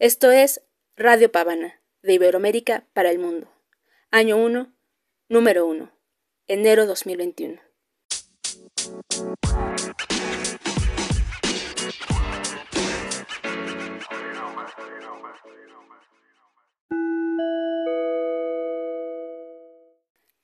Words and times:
Esto 0.00 0.32
es 0.32 0.60
Radio 0.96 1.30
Pavana, 1.30 1.80
de 2.02 2.14
Iberoamérica 2.14 2.84
para 2.94 3.12
el 3.12 3.20
mundo. 3.20 3.48
Año 4.10 4.36
1, 4.36 4.74
número 5.28 5.66
1, 5.68 5.92
enero 6.48 6.86
2021. 6.86 7.60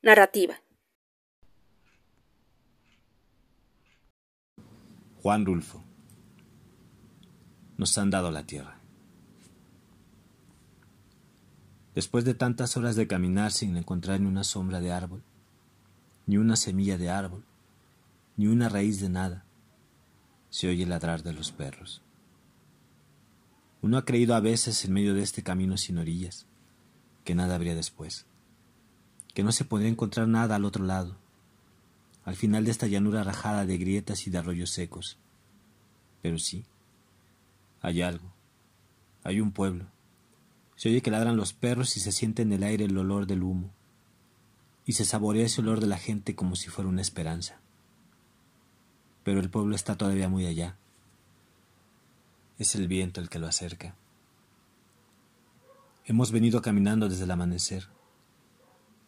Narrativa. 0.01 0.63
Juan 5.17 5.45
Rulfo. 5.45 5.83
Nos 7.77 7.99
han 7.99 8.11
dado 8.11 8.31
la 8.31 8.47
tierra. 8.47 8.80
Después 12.01 12.25
de 12.25 12.33
tantas 12.33 12.79
horas 12.79 12.97
de 12.97 13.07
caminar 13.07 13.53
sin 13.53 13.77
encontrar 13.77 14.23
ni 14.23 14.27
una 14.27 14.43
sombra 14.43 14.81
de 14.81 14.91
árbol, 14.91 15.23
ni 16.25 16.39
una 16.39 16.57
semilla 16.57 16.97
de 16.97 17.11
árbol, 17.11 17.45
ni 18.39 18.47
una 18.47 18.71
raíz 18.71 19.03
de 19.03 19.11
nada, 19.11 19.45
se 20.49 20.71
oye 20.71 20.87
ladrar 20.87 21.23
de 21.23 21.35
los 21.35 21.53
perros. 21.53 22.01
Uno 23.83 23.99
ha 23.99 24.07
creído 24.07 24.35
a 24.35 24.41
veces 24.41 24.83
en 24.87 24.95
medio 24.95 25.13
de 25.13 25.21
este 25.21 25.43
camino 25.43 25.77
sin 25.77 25.99
orillas, 25.99 26.47
que 27.23 27.35
nada 27.35 27.55
habría 27.55 27.75
después 27.75 28.25
que 29.35 29.43
no 29.43 29.53
se 29.53 29.67
podría 29.67 29.91
encontrar 29.91 30.27
nada 30.27 30.57
al 30.57 30.65
otro 30.65 30.87
lado, 30.87 31.19
al 32.25 32.35
final 32.35 32.65
de 32.65 32.71
esta 32.71 32.87
llanura 32.87 33.25
rajada 33.25 33.67
de 33.67 33.77
grietas 33.77 34.27
y 34.27 34.31
de 34.31 34.39
arroyos 34.39 34.71
secos. 34.71 35.19
Pero 36.23 36.39
sí, 36.39 36.65
hay 37.83 38.01
algo, 38.01 38.33
hay 39.23 39.43
un 39.43 39.53
pueblo. 39.53 39.85
Se 40.81 40.89
oye 40.89 41.03
que 41.03 41.11
ladran 41.11 41.37
los 41.37 41.53
perros 41.53 41.99
y 41.99 42.01
se 42.01 42.11
siente 42.11 42.41
en 42.41 42.55
el 42.55 42.63
aire 42.63 42.87
el 42.87 42.97
olor 42.97 43.27
del 43.27 43.43
humo, 43.43 43.71
y 44.87 44.95
se 44.95 45.05
saborea 45.05 45.45
ese 45.45 45.61
olor 45.61 45.79
de 45.79 45.87
la 45.87 45.99
gente 45.99 46.35
como 46.35 46.57
si 46.57 46.71
fuera 46.71 46.89
una 46.89 47.03
esperanza. 47.03 47.61
Pero 49.23 49.41
el 49.41 49.51
pueblo 49.51 49.77
está 49.77 49.99
todavía 49.99 50.31
muy 50.31 50.47
allá. 50.47 50.79
Es 52.59 52.75
el 52.77 52.89
viento 52.89 53.21
el 53.21 53.29
que 53.29 53.39
lo 53.39 53.47
acerca. 53.47 53.95
Hemos 56.07 56.33
venido 56.33 56.63
caminando 56.63 57.11
desde 57.11 57.25
el 57.25 57.31
amanecer 57.31 57.89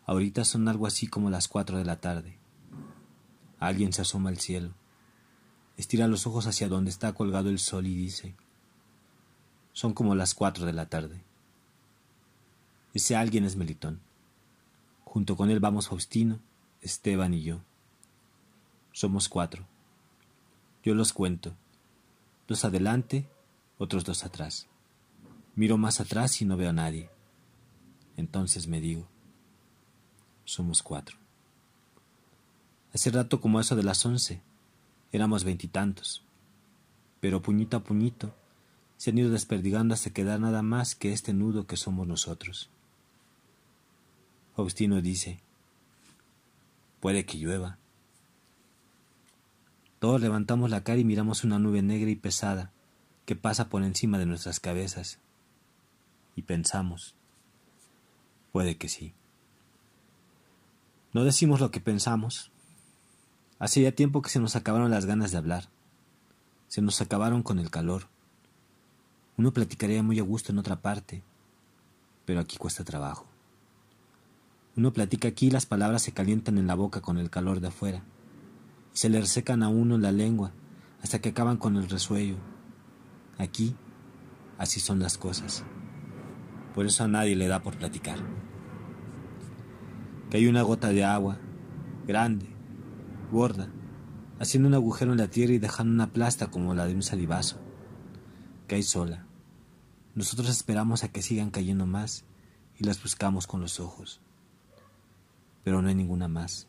Ahorita 0.05 0.45
son 0.45 0.69
algo 0.69 0.87
así 0.87 1.07
como 1.07 1.31
las 1.31 1.49
cuatro 1.49 1.79
de 1.79 1.87
la 1.87 2.03
tarde. 2.03 2.37
Alguien 3.59 3.95
se 3.95 4.03
asoma 4.03 4.29
al 4.29 4.37
cielo, 4.37 4.75
estira 5.79 6.07
los 6.07 6.27
ojos 6.27 6.47
hacia 6.47 6.69
donde 6.69 6.91
está 6.91 7.15
colgado 7.15 7.49
el 7.49 7.59
sol 7.59 7.87
y 7.87 7.95
dice, 7.95 8.35
son 9.73 9.95
como 9.95 10.15
las 10.15 10.35
cuatro 10.35 10.67
de 10.67 10.75
la 10.75 10.91
tarde. 10.91 11.32
Ese 12.95 13.17
alguien 13.17 13.45
es 13.45 13.57
Melitón. 13.57 14.01
Junto 15.05 15.37
con 15.37 15.51
él 15.51 15.61
vamos 15.61 15.89
Faustino, 15.89 16.41
Esteban 16.81 17.35
y 17.35 17.43
yo. 17.43 17.61
Somos 18.93 19.29
cuatro. 19.29 19.67
Yo 20.83 20.95
los 20.95 21.13
cuento. 21.13 21.55
Dos 22.49 22.65
adelante, 22.65 23.29
otros 23.79 24.05
dos 24.05 24.25
atrás. 24.25 24.69
Miro 25.55 25.79
más 25.79 26.01
atrás 26.01 26.41
y 26.43 26.45
no 26.45 26.57
veo 26.57 26.71
a 26.71 26.75
nadie. 26.75 27.11
Entonces 28.17 28.67
me 28.67 28.81
digo, 28.81 29.07
somos 30.45 30.83
cuatro. 30.83 31.17
Hace 32.93 33.11
rato 33.11 33.41
como 33.41 33.59
eso 33.59 33.75
de 33.75 33.83
las 33.83 34.05
once, 34.05 34.43
éramos 35.13 35.45
veintitantos, 35.45 36.23
pero 37.21 37.41
puñito 37.41 37.79
a 37.79 37.85
puñito 37.85 38.35
se 38.99 39.11
han 39.11 39.19
ido 39.19 39.31
desperdigando 39.31 39.95
hasta 39.95 40.11
quedar 40.11 40.41
nada 40.41 40.63
más 40.63 40.95
que 40.95 41.13
este 41.13 41.33
nudo 41.33 41.67
que 41.67 41.77
somos 41.77 42.07
nosotros. 42.07 42.69
Faustino 44.55 45.01
dice, 45.01 45.41
puede 47.01 47.25
que 47.25 47.39
llueva. 47.39 47.79
Todos 49.99 50.21
levantamos 50.21 50.71
la 50.71 50.85
cara 50.85 50.99
y 50.99 51.05
miramos 51.05 51.45
una 51.45 51.59
nube 51.59 51.81
negra 51.81 52.11
y 52.11 52.17
pesada 52.17 52.71
que 53.25 53.37
pasa 53.37 53.69
por 53.69 53.83
encima 53.83 54.19
de 54.19 54.27
nuestras 54.27 54.61
cabezas. 54.61 55.19
Y 56.37 56.43
pensamos, 56.43 57.15
puede 58.53 58.77
que 58.77 58.89
sí. 58.89 59.15
No 61.13 61.25
decimos 61.25 61.61
lo 61.61 61.71
que 61.71 61.81
pensamos. 61.81 62.51
Hace 63.59 63.83
ya 63.83 63.93
tiempo 63.93 64.23
que 64.23 64.31
se 64.31 64.41
nos 64.41 64.57
acabaron 64.57 64.91
las 64.91 65.07
ganas 65.07 65.31
de 65.31 65.39
hablar. 65.39 65.69
Se 66.69 66.83
nos 66.83 67.01
acabaron 67.01 67.43
con 67.43 67.59
el 67.59 67.71
calor. 67.71 68.09
Uno 69.37 69.53
platicaría 69.53 70.03
muy 70.03 70.19
a 70.19 70.23
gusto 70.23 70.53
en 70.53 70.59
otra 70.59 70.81
parte, 70.81 71.23
pero 72.27 72.41
aquí 72.41 72.57
cuesta 72.57 72.85
trabajo. 72.85 73.32
Uno 74.77 74.93
platica 74.93 75.29
aquí 75.29 75.49
y 75.49 75.51
las 75.51 75.67
palabras 75.67 76.03
se 76.03 76.13
calientan 76.13 76.57
en 76.59 76.67
la 76.67 76.75
boca 76.75 77.01
con 77.01 77.19
el 77.19 77.31
calor 77.31 77.61
de 77.61 77.69
afuera, 77.69 78.05
se 78.93 79.09
le 79.09 79.21
resecan 79.21 79.63
a 79.63 79.69
uno 79.69 79.99
la 79.99 80.13
lengua 80.13 80.53
hasta 81.03 81.21
que 81.21 81.31
acaban 81.31 81.57
con 81.57 81.77
el 81.77 81.89
resuello. 81.89 82.37
Aquí, 83.39 83.75
así 84.59 84.81
son 84.81 85.01
las 85.01 85.19
cosas. 85.19 85.65
Por 86.75 86.87
eso 86.87 87.05
a 87.05 87.09
nadie 87.09 87.37
le 87.37 87.49
da 87.49 87.63
por 87.63 87.77
platicar 87.77 88.19
que 90.33 90.39
hay 90.39 90.47
una 90.47 90.63
gota 90.63 90.89
de 90.89 91.05
agua, 91.05 91.37
grande, 92.07 92.47
gorda, 93.31 93.69
haciendo 94.41 94.67
un 94.67 94.75
agujero 94.75 95.13
en 95.13 95.19
la 95.19 95.29
tierra 95.29 95.53
y 95.53 95.59
dejando 95.59 95.93
una 95.93 96.11
plasta 96.11 96.51
como 96.51 96.75
la 96.75 96.87
de 96.87 96.95
un 96.95 97.03
salivazo. 97.03 97.61
Cae 98.67 98.83
sola. 98.83 99.27
Nosotros 100.15 100.49
esperamos 100.49 101.05
a 101.05 101.09
que 101.09 101.21
sigan 101.21 101.51
cayendo 101.51 101.85
más 101.85 102.25
y 102.79 102.85
las 102.85 103.03
buscamos 103.03 103.47
con 103.47 103.61
los 103.61 103.79
ojos. 103.79 104.23
Pero 105.65 105.83
no 105.83 105.89
hay 105.89 105.95
ninguna 105.95 106.29
más. 106.29 106.67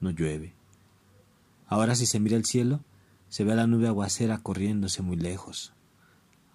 No 0.00 0.10
llueve. 0.10 0.54
Ahora 1.66 1.94
si 1.94 2.06
se 2.06 2.20
mira 2.20 2.36
el 2.36 2.44
cielo, 2.44 2.80
se 3.28 3.44
ve 3.44 3.52
a 3.52 3.56
la 3.56 3.66
nube 3.66 3.88
aguacera 3.88 4.38
corriéndose 4.38 5.02
muy 5.02 5.16
lejos, 5.16 5.72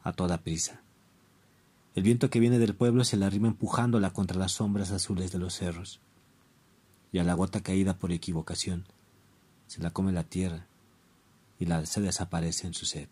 a 0.04 0.14
toda 0.14 0.40
prisa. 0.40 0.82
El 1.94 2.04
viento 2.04 2.30
que 2.30 2.40
viene 2.40 2.60
del 2.60 2.76
pueblo 2.76 3.04
se 3.04 3.18
la 3.18 3.28
arrima 3.28 3.50
empujándola 3.50 4.12
contra 4.12 4.38
las 4.38 4.54
sombras 4.54 4.92
azules 4.92 5.32
de 5.32 5.40
los 5.40 5.56
cerros. 5.56 6.00
Y 7.12 7.20
a 7.20 7.24
la 7.24 7.34
gota 7.34 7.62
caída 7.62 7.98
por 7.98 8.14
equivocación, 8.14 8.86
se 9.68 9.82
la 9.82 9.92
come 9.92 10.14
la 10.14 10.24
tierra 10.24 10.68
y 11.60 11.66
la 11.66 11.86
se 11.86 12.00
desaparece 12.00 12.68
en 12.68 12.74
su 12.74 12.86
sed. 12.86 13.10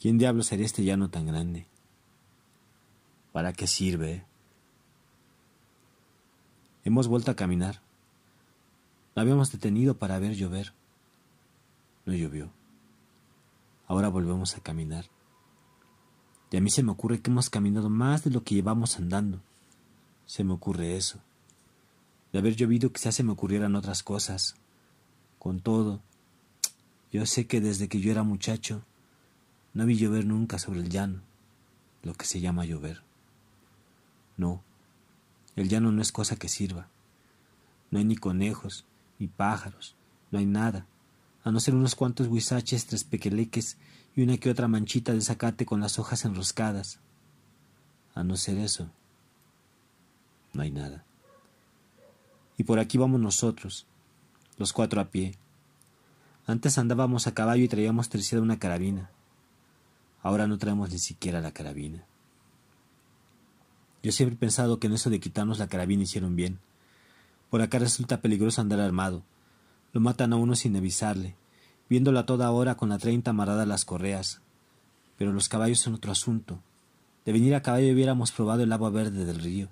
¿Quién 0.00 0.18
diablos 0.18 0.46
sería 0.46 0.66
este 0.66 0.82
llano 0.82 1.10
tan 1.10 1.26
grande? 1.26 1.66
¿Para 3.32 3.52
qué 3.52 3.66
sirve? 3.66 4.24
Hemos 6.90 7.06
vuelto 7.06 7.30
a 7.30 7.36
caminar. 7.36 7.80
No 9.14 9.22
habíamos 9.22 9.52
detenido 9.52 9.96
para 9.96 10.18
ver 10.18 10.34
llover. 10.34 10.72
No 12.04 12.12
llovió. 12.14 12.50
Ahora 13.86 14.08
volvemos 14.08 14.56
a 14.56 14.60
caminar. 14.60 15.04
Y 16.50 16.56
a 16.56 16.60
mí 16.60 16.68
se 16.68 16.82
me 16.82 16.90
ocurre 16.90 17.20
que 17.20 17.30
hemos 17.30 17.48
caminado 17.48 17.90
más 17.90 18.24
de 18.24 18.30
lo 18.30 18.42
que 18.42 18.56
llevamos 18.56 18.96
andando. 18.96 19.40
Se 20.26 20.42
me 20.42 20.52
ocurre 20.52 20.96
eso. 20.96 21.20
De 22.32 22.40
haber 22.40 22.56
llovido 22.56 22.90
quizás 22.90 23.14
se 23.14 23.22
me 23.22 23.30
ocurrieran 23.30 23.76
otras 23.76 24.02
cosas. 24.02 24.56
Con 25.38 25.60
todo, 25.60 26.00
yo 27.12 27.24
sé 27.24 27.46
que 27.46 27.60
desde 27.60 27.86
que 27.86 28.00
yo 28.00 28.10
era 28.10 28.24
muchacho 28.24 28.82
no 29.74 29.86
vi 29.86 29.96
llover 29.96 30.26
nunca 30.26 30.58
sobre 30.58 30.80
el 30.80 30.88
llano, 30.88 31.20
lo 32.02 32.14
que 32.14 32.26
se 32.26 32.40
llama 32.40 32.64
llover. 32.64 33.04
No, 34.36 34.64
el 35.60 35.68
llano 35.68 35.92
no 35.92 36.02
es 36.02 36.12
cosa 36.12 36.36
que 36.36 36.48
sirva. 36.48 36.88
No 37.90 37.98
hay 37.98 38.04
ni 38.04 38.16
conejos, 38.16 38.84
ni 39.18 39.26
pájaros, 39.26 39.94
no 40.30 40.38
hay 40.38 40.46
nada, 40.46 40.86
a 41.44 41.50
no 41.50 41.60
ser 41.60 41.74
unos 41.74 41.94
cuantos 41.94 42.28
huizaches, 42.28 42.86
tres 42.86 43.04
pequeleques 43.04 43.76
y 44.14 44.22
una 44.22 44.36
que 44.36 44.50
otra 44.50 44.68
manchita 44.68 45.12
de 45.12 45.20
zacate 45.20 45.66
con 45.66 45.80
las 45.80 45.98
hojas 45.98 46.24
enroscadas. 46.24 47.00
A 48.14 48.24
no 48.24 48.36
ser 48.36 48.58
eso, 48.58 48.90
no 50.52 50.62
hay 50.62 50.70
nada. 50.70 51.04
Y 52.56 52.64
por 52.64 52.78
aquí 52.78 52.98
vamos 52.98 53.20
nosotros, 53.20 53.86
los 54.58 54.72
cuatro 54.72 55.00
a 55.00 55.10
pie. 55.10 55.34
Antes 56.46 56.78
andábamos 56.78 57.26
a 57.26 57.34
caballo 57.34 57.64
y 57.64 57.68
traíamos 57.68 58.08
terciada 58.08 58.42
una 58.42 58.58
carabina. 58.58 59.10
Ahora 60.22 60.46
no 60.46 60.58
traemos 60.58 60.90
ni 60.90 60.98
siquiera 60.98 61.40
la 61.40 61.52
carabina. 61.52 62.04
Yo 64.02 64.12
siempre 64.12 64.36
he 64.36 64.38
pensado 64.38 64.78
que 64.78 64.86
en 64.86 64.94
eso 64.94 65.10
de 65.10 65.20
quitarnos 65.20 65.58
la 65.58 65.68
carabina 65.68 66.02
hicieron 66.02 66.36
bien. 66.36 66.58
Por 67.50 67.62
acá 67.62 67.78
resulta 67.78 68.20
peligroso 68.20 68.60
andar 68.60 68.80
armado. 68.80 69.22
Lo 69.92 70.00
matan 70.00 70.32
a 70.32 70.36
uno 70.36 70.54
sin 70.54 70.76
avisarle 70.76 71.36
viéndola 71.90 72.24
toda 72.24 72.52
hora 72.52 72.76
con 72.76 72.88
la 72.88 72.98
treinta 72.98 73.32
amarrada 73.32 73.64
a 73.64 73.66
las 73.66 73.84
correas. 73.84 74.40
Pero 75.18 75.32
los 75.32 75.48
caballos 75.48 75.80
son 75.80 75.94
otro 75.94 76.12
asunto. 76.12 76.62
De 77.26 77.32
venir 77.32 77.54
a 77.54 77.62
caballo 77.62 77.92
hubiéramos 77.92 78.30
probado 78.30 78.62
el 78.62 78.72
agua 78.72 78.90
verde 78.90 79.26
del 79.26 79.40
río 79.40 79.68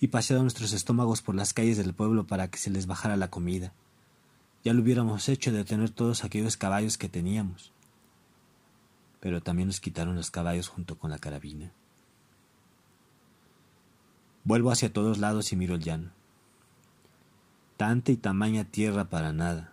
y 0.00 0.08
paseado 0.08 0.42
nuestros 0.42 0.72
estómagos 0.72 1.22
por 1.22 1.36
las 1.36 1.54
calles 1.54 1.78
del 1.78 1.94
pueblo 1.94 2.26
para 2.26 2.48
que 2.48 2.58
se 2.58 2.68
les 2.68 2.86
bajara 2.86 3.16
la 3.16 3.30
comida. 3.30 3.72
Ya 4.64 4.74
lo 4.74 4.82
hubiéramos 4.82 5.28
hecho 5.28 5.52
de 5.52 5.64
tener 5.64 5.90
todos 5.90 6.24
aquellos 6.24 6.56
caballos 6.56 6.98
que 6.98 7.08
teníamos. 7.08 7.72
pero 9.20 9.40
también 9.40 9.68
nos 9.68 9.78
quitaron 9.78 10.16
los 10.16 10.32
caballos 10.32 10.66
junto 10.66 10.98
con 10.98 11.12
la 11.12 11.18
carabina. 11.18 11.70
Vuelvo 14.44 14.72
hacia 14.72 14.92
todos 14.92 15.18
lados 15.18 15.52
y 15.52 15.56
miro 15.56 15.76
el 15.76 15.82
llano. 15.82 16.10
Tanta 17.76 18.10
y 18.10 18.16
tamaña 18.16 18.64
tierra 18.64 19.08
para 19.08 19.32
nada. 19.32 19.72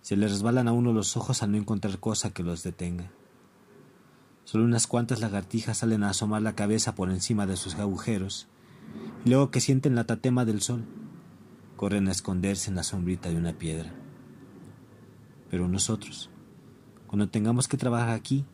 Se 0.00 0.16
le 0.16 0.28
resbalan 0.28 0.66
a 0.66 0.72
uno 0.72 0.92
los 0.92 1.16
ojos 1.18 1.42
al 1.42 1.52
no 1.52 1.58
encontrar 1.58 1.98
cosa 1.98 2.32
que 2.32 2.42
los 2.42 2.62
detenga. 2.62 3.10
Solo 4.44 4.64
unas 4.64 4.86
cuantas 4.86 5.20
lagartijas 5.20 5.78
salen 5.78 6.04
a 6.04 6.10
asomar 6.10 6.40
la 6.40 6.54
cabeza 6.54 6.94
por 6.94 7.10
encima 7.10 7.46
de 7.46 7.56
sus 7.56 7.74
agujeros, 7.74 8.46
y 9.24 9.30
luego 9.30 9.50
que 9.50 9.60
sienten 9.60 9.94
la 9.94 10.04
tatema 10.04 10.44
del 10.44 10.62
sol, 10.62 10.84
corren 11.76 12.08
a 12.08 12.12
esconderse 12.12 12.70
en 12.70 12.76
la 12.76 12.82
sombrita 12.82 13.28
de 13.28 13.36
una 13.36 13.52
piedra. 13.52 13.92
Pero 15.50 15.68
nosotros, 15.68 16.30
cuando 17.06 17.28
tengamos 17.28 17.68
que 17.68 17.76
trabajar 17.76 18.10
aquí, 18.10 18.44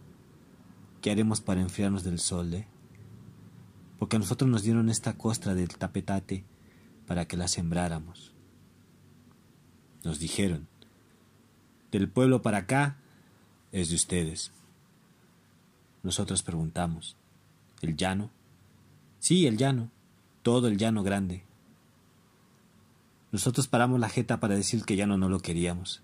¿qué 1.01 1.11
haremos 1.11 1.41
para 1.41 1.61
enfriarnos 1.61 2.03
del 2.03 2.19
sol, 2.19 2.55
eh? 2.55 2.67
Porque 4.01 4.17
a 4.17 4.19
nosotros 4.19 4.51
nos 4.51 4.63
dieron 4.63 4.89
esta 4.89 5.19
costra 5.19 5.55
del 5.55 5.77
tapetate 5.77 6.43
para 7.07 7.27
que 7.27 7.37
la 7.37 7.49
sembráramos. 7.49 8.33
Nos 10.03 10.19
dijeron, 10.19 10.69
del 11.93 12.09
pueblo 12.09 12.41
para 12.41 12.59
acá 12.59 12.97
es 13.73 13.91
de 13.91 13.97
ustedes. 13.97 14.53
Nosotros 16.03 16.43
preguntamos, 16.43 17.19
¿el 17.83 17.95
llano? 17.95 18.31
Sí, 19.19 19.47
el 19.47 19.59
llano, 19.59 19.91
todo 20.43 20.69
el 20.69 20.79
llano 20.79 21.03
grande. 21.03 21.45
Nosotros 23.33 23.69
paramos 23.69 24.01
la 24.01 24.09
jeta 24.09 24.41
para 24.41 24.55
decir 24.55 24.87
que 24.87 24.97
llano 24.97 25.19
no 25.19 25.29
lo 25.29 25.41
queríamos, 25.41 26.01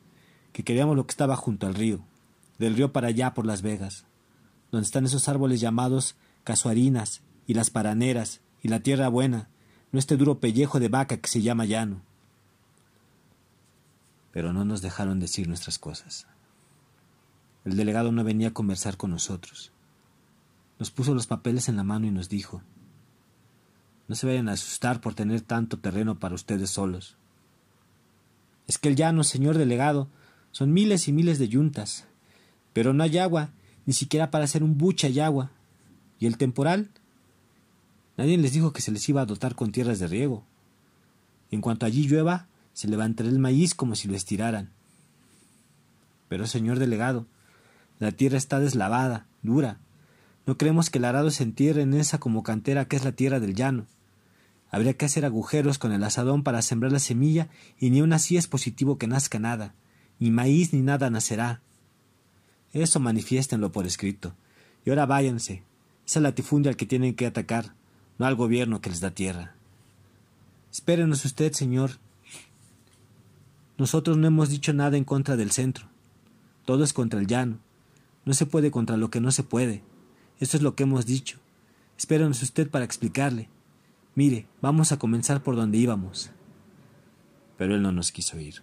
que 0.53 0.65
queríamos 0.65 0.97
lo 0.97 1.07
que 1.07 1.13
estaba 1.13 1.35
junto 1.35 1.67
al 1.67 1.75
río, 1.75 2.01
del 2.59 2.77
río 2.77 2.93
para 2.93 3.09
allá 3.09 3.33
por 3.33 3.47
Las 3.47 3.63
Vegas, 3.63 4.05
donde 4.71 4.85
están 4.85 5.07
esos 5.07 5.31
árboles 5.31 5.63
llamados 5.63 6.15
casuarinas 6.45 7.23
y 7.47 7.55
las 7.55 7.71
paraneras 7.71 8.41
y 8.63 8.69
la 8.69 8.81
tierra 8.81 9.09
buena, 9.09 9.49
no 9.93 9.99
este 9.99 10.17
duro 10.17 10.41
pellejo 10.41 10.81
de 10.81 10.89
vaca 10.89 11.19
que 11.19 11.29
se 11.29 11.43
llama 11.43 11.65
llano. 11.65 12.03
Pero 14.33 14.53
no 14.53 14.65
nos 14.65 14.83
dejaron 14.83 15.21
decir 15.21 15.49
nuestras 15.49 15.79
cosas. 15.79 16.27
El 17.65 17.77
delegado 17.77 18.13
no 18.13 18.23
venía 18.25 18.49
a 18.49 18.55
conversar 18.55 18.97
con 18.97 19.11
nosotros. 19.11 19.73
Nos 20.79 20.91
puso 20.91 21.15
los 21.15 21.27
papeles 21.27 21.69
en 21.69 21.77
la 21.77 21.85
mano 21.85 22.07
y 22.07 22.11
nos 22.11 22.29
dijo, 22.29 22.63
no 24.09 24.15
se 24.15 24.27
vayan 24.27 24.49
a 24.49 24.53
asustar 24.53 25.01
por 25.01 25.15
tener 25.15 25.41
tanto 25.41 25.79
terreno 25.79 26.19
para 26.19 26.35
ustedes 26.35 26.71
solos. 26.71 27.17
Es 28.67 28.79
que 28.79 28.89
el 28.89 28.97
llano, 28.97 29.25
señor 29.25 29.59
delegado, 29.59 30.09
son 30.51 30.73
miles 30.73 31.09
y 31.09 31.13
miles 31.13 31.39
de 31.39 31.49
yuntas, 31.49 32.07
pero 32.73 32.93
no 32.93 33.03
hay 33.03 33.19
agua, 33.19 33.51
ni 33.85 33.95
siquiera 33.95 34.31
para 34.31 34.45
hacer 34.45 34.63
un 34.63 34.79
buche 34.79 35.07
hay 35.07 35.21
agua. 35.21 35.51
¿Y 36.19 36.27
el 36.27 36.37
temporal? 36.37 36.91
Nadie 38.17 38.39
les 38.39 38.53
dijo 38.53 38.73
que 38.73 38.83
se 38.83 38.93
les 38.93 39.09
iba 39.09 39.21
a 39.21 39.27
dotar 39.27 39.55
con 39.55 39.73
tierras 39.73 39.99
de 39.99 40.07
riego. 40.07 40.45
En 41.51 41.61
cuanto 41.61 41.87
allí 41.87 42.07
llueva, 42.07 42.47
se 42.73 42.89
levantará 42.89 43.29
el 43.29 43.39
maíz 43.39 43.75
como 43.75 43.95
si 43.95 44.09
lo 44.09 44.17
estiraran. 44.17 44.71
Pero, 46.29 46.47
señor 46.47 46.79
delegado, 46.79 47.27
la 47.99 48.13
tierra 48.13 48.37
está 48.37 48.59
deslavada, 48.59 49.27
dura, 49.43 49.79
no 50.47 50.57
creemos 50.57 50.91
que 50.91 50.99
el 50.99 51.05
arado 51.05 51.31
se 51.31 51.43
entierre 51.43 51.83
en 51.83 51.93
esa 51.93 52.19
como 52.19 52.45
cantera 52.45 52.87
que 52.87 52.95
es 52.95 53.05
la 53.05 53.13
tierra 53.13 53.41
del 53.41 53.55
llano. 53.55 53.87
Habría 54.71 54.95
que 54.95 55.05
hacer 55.05 55.25
agujeros 55.25 55.79
con 55.79 55.93
el 55.93 56.05
asadón 56.05 56.45
para 56.45 56.63
sembrar 56.63 56.93
la 56.93 57.01
semilla 57.01 57.49
y 57.79 57.91
ni 57.91 57.99
aun 57.99 58.13
así 58.13 58.37
es 58.37 58.47
positivo 58.47 58.97
que 58.97 59.09
nazca 59.09 59.41
nada, 59.41 59.75
ni 60.21 60.31
maíz 60.31 60.73
ni 60.73 60.83
nada 60.83 61.11
nacerá. 61.11 61.61
Eso 62.73 63.01
manifiéstenlo 63.01 63.73
por 63.73 63.87
escrito. 63.87 64.35
Y 64.85 64.91
ahora 64.91 65.07
váyanse. 65.07 65.63
Es 66.07 66.17
el 66.17 66.27
al 66.27 66.35
que 66.35 66.87
tienen 66.87 67.15
que 67.15 67.27
atacar, 67.27 67.75
no 68.19 68.27
al 68.27 68.35
gobierno 68.35 68.81
que 68.81 68.91
les 68.91 69.01
da 69.01 69.11
tierra. 69.11 69.55
Espérenos 70.73 71.25
usted, 71.25 71.53
señor. 71.53 71.93
Nosotros 73.79 74.17
no 74.17 74.27
hemos 74.27 74.49
dicho 74.49 74.73
nada 74.73 74.97
en 74.97 75.05
contra 75.05 75.37
del 75.37 75.51
centro. 75.51 75.87
Todo 76.65 76.85
es 76.85 76.93
contra 76.93 77.21
el 77.21 77.27
llano. 77.27 77.59
No 78.25 78.35
se 78.35 78.47
puede 78.47 78.71
contra 78.71 78.97
lo 78.97 79.11
que 79.11 79.21
no 79.21 79.31
se 79.31 79.43
puede. 79.43 79.83
Esto 80.41 80.57
es 80.57 80.63
lo 80.63 80.75
que 80.75 80.83
hemos 80.85 81.07
dicho. 81.07 81.39
Espérenos 81.99 82.43
usted 82.43 82.71
para 82.71 82.85
explicarle. 82.85 83.49
Mire, 84.15 84.47
vamos 84.61 84.93
a 84.93 84.99
comenzar 84.99 85.43
por 85.43 85.57
donde 85.57 85.79
íbamos. 85.79 86.31
Pero 87.59 87.75
él 87.75 87.83
no 87.83 87.93
nos 87.93 88.13
quiso 88.13 88.39
ir. 88.41 88.63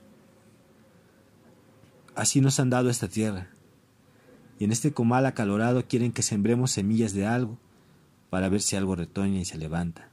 Así 2.15 2.41
nos 2.41 2.59
han 2.59 2.69
dado 2.69 2.89
esta 2.89 3.07
tierra. 3.07 3.49
Y 4.59 4.65
en 4.65 4.71
este 4.71 4.94
comal 4.94 5.25
acalorado 5.25 5.88
quieren 5.88 6.11
que 6.11 6.21
sembremos 6.21 6.71
semillas 6.71 7.13
de 7.13 7.25
algo 7.25 7.57
para 8.33 8.50
ver 8.50 8.63
si 8.63 8.75
algo 8.75 8.95
retoña 8.95 9.39
y 9.39 9.45
se 9.45 9.59
levanta. 9.59 10.09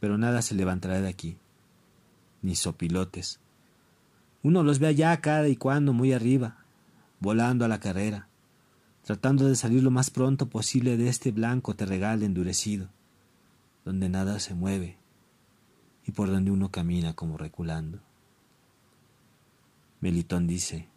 Pero 0.00 0.16
nada 0.16 0.40
se 0.40 0.54
levantará 0.54 1.02
de 1.02 1.08
aquí, 1.08 1.36
ni 2.40 2.56
sopilotes. 2.56 3.40
Uno 4.42 4.62
los 4.62 4.78
ve 4.78 4.86
allá 4.86 5.20
cada 5.20 5.48
y 5.48 5.56
cuando 5.56 5.92
muy 5.92 6.14
arriba, 6.14 6.64
volando 7.20 7.66
a 7.66 7.68
la 7.68 7.78
carrera, 7.78 8.28
tratando 9.02 9.46
de 9.46 9.54
salir 9.54 9.82
lo 9.82 9.90
más 9.90 10.08
pronto 10.08 10.48
posible 10.48 10.96
de 10.96 11.10
este 11.10 11.30
blanco 11.30 11.76
terregal 11.76 12.22
endurecido, 12.22 12.88
donde 13.84 14.08
nada 14.08 14.40
se 14.40 14.54
mueve 14.54 14.96
y 16.06 16.12
por 16.12 16.30
donde 16.30 16.50
uno 16.50 16.70
camina 16.70 17.12
como 17.12 17.36
reculando. 17.36 18.00
Melitón 20.00 20.46
dice, 20.46 20.88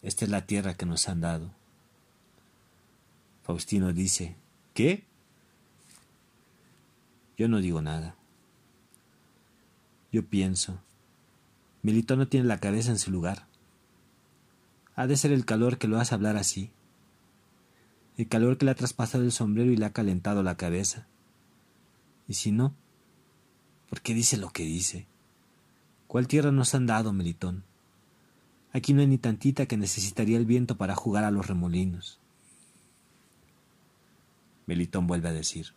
esta 0.00 0.24
es 0.24 0.30
la 0.30 0.46
tierra 0.46 0.72
que 0.72 0.86
nos 0.86 1.10
han 1.10 1.20
dado. 1.20 1.52
Faustino 3.42 3.92
dice, 3.92 4.34
¿qué? 4.76 5.04
Yo 7.38 7.48
no 7.48 7.60
digo 7.62 7.80
nada. 7.80 8.14
Yo 10.12 10.26
pienso, 10.26 10.78
Melitón 11.82 12.18
no 12.18 12.28
tiene 12.28 12.46
la 12.46 12.60
cabeza 12.60 12.90
en 12.90 12.98
su 12.98 13.10
lugar. 13.10 13.46
Ha 14.94 15.06
de 15.06 15.16
ser 15.16 15.32
el 15.32 15.46
calor 15.46 15.78
que 15.78 15.88
lo 15.88 15.98
hace 15.98 16.14
hablar 16.14 16.36
así. 16.36 16.70
El 18.18 18.28
calor 18.28 18.58
que 18.58 18.66
le 18.66 18.70
ha 18.70 18.74
traspasado 18.74 19.24
el 19.24 19.32
sombrero 19.32 19.72
y 19.72 19.76
le 19.78 19.86
ha 19.86 19.94
calentado 19.94 20.42
la 20.42 20.58
cabeza. 20.58 21.06
Y 22.28 22.34
si 22.34 22.52
no, 22.52 22.74
¿por 23.88 24.02
qué 24.02 24.12
dice 24.12 24.36
lo 24.36 24.50
que 24.50 24.64
dice? 24.64 25.06
¿Cuál 26.06 26.28
tierra 26.28 26.52
nos 26.52 26.74
han 26.74 26.84
dado, 26.84 27.14
Melitón? 27.14 27.64
Aquí 28.74 28.92
no 28.92 29.00
hay 29.00 29.06
ni 29.06 29.16
tantita 29.16 29.64
que 29.64 29.78
necesitaría 29.78 30.36
el 30.36 30.44
viento 30.44 30.76
para 30.76 30.94
jugar 30.94 31.24
a 31.24 31.30
los 31.30 31.46
remolinos. 31.46 32.20
Melitón 34.66 35.06
vuelve 35.06 35.28
a 35.28 35.32
decir, 35.32 35.74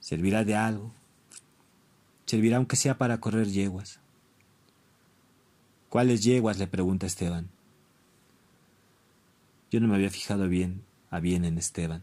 servirá 0.00 0.44
de 0.44 0.56
algo, 0.56 0.92
servirá 2.26 2.56
aunque 2.56 2.76
sea 2.76 2.98
para 2.98 3.20
correr 3.20 3.48
yeguas. 3.48 4.00
¿Cuáles 5.90 6.24
yeguas? 6.24 6.58
le 6.58 6.66
pregunta 6.66 7.06
Esteban. 7.06 7.48
Yo 9.70 9.80
no 9.80 9.88
me 9.88 9.94
había 9.94 10.10
fijado 10.10 10.48
bien, 10.48 10.82
a 11.10 11.20
bien 11.20 11.44
en 11.44 11.58
Esteban. 11.58 12.02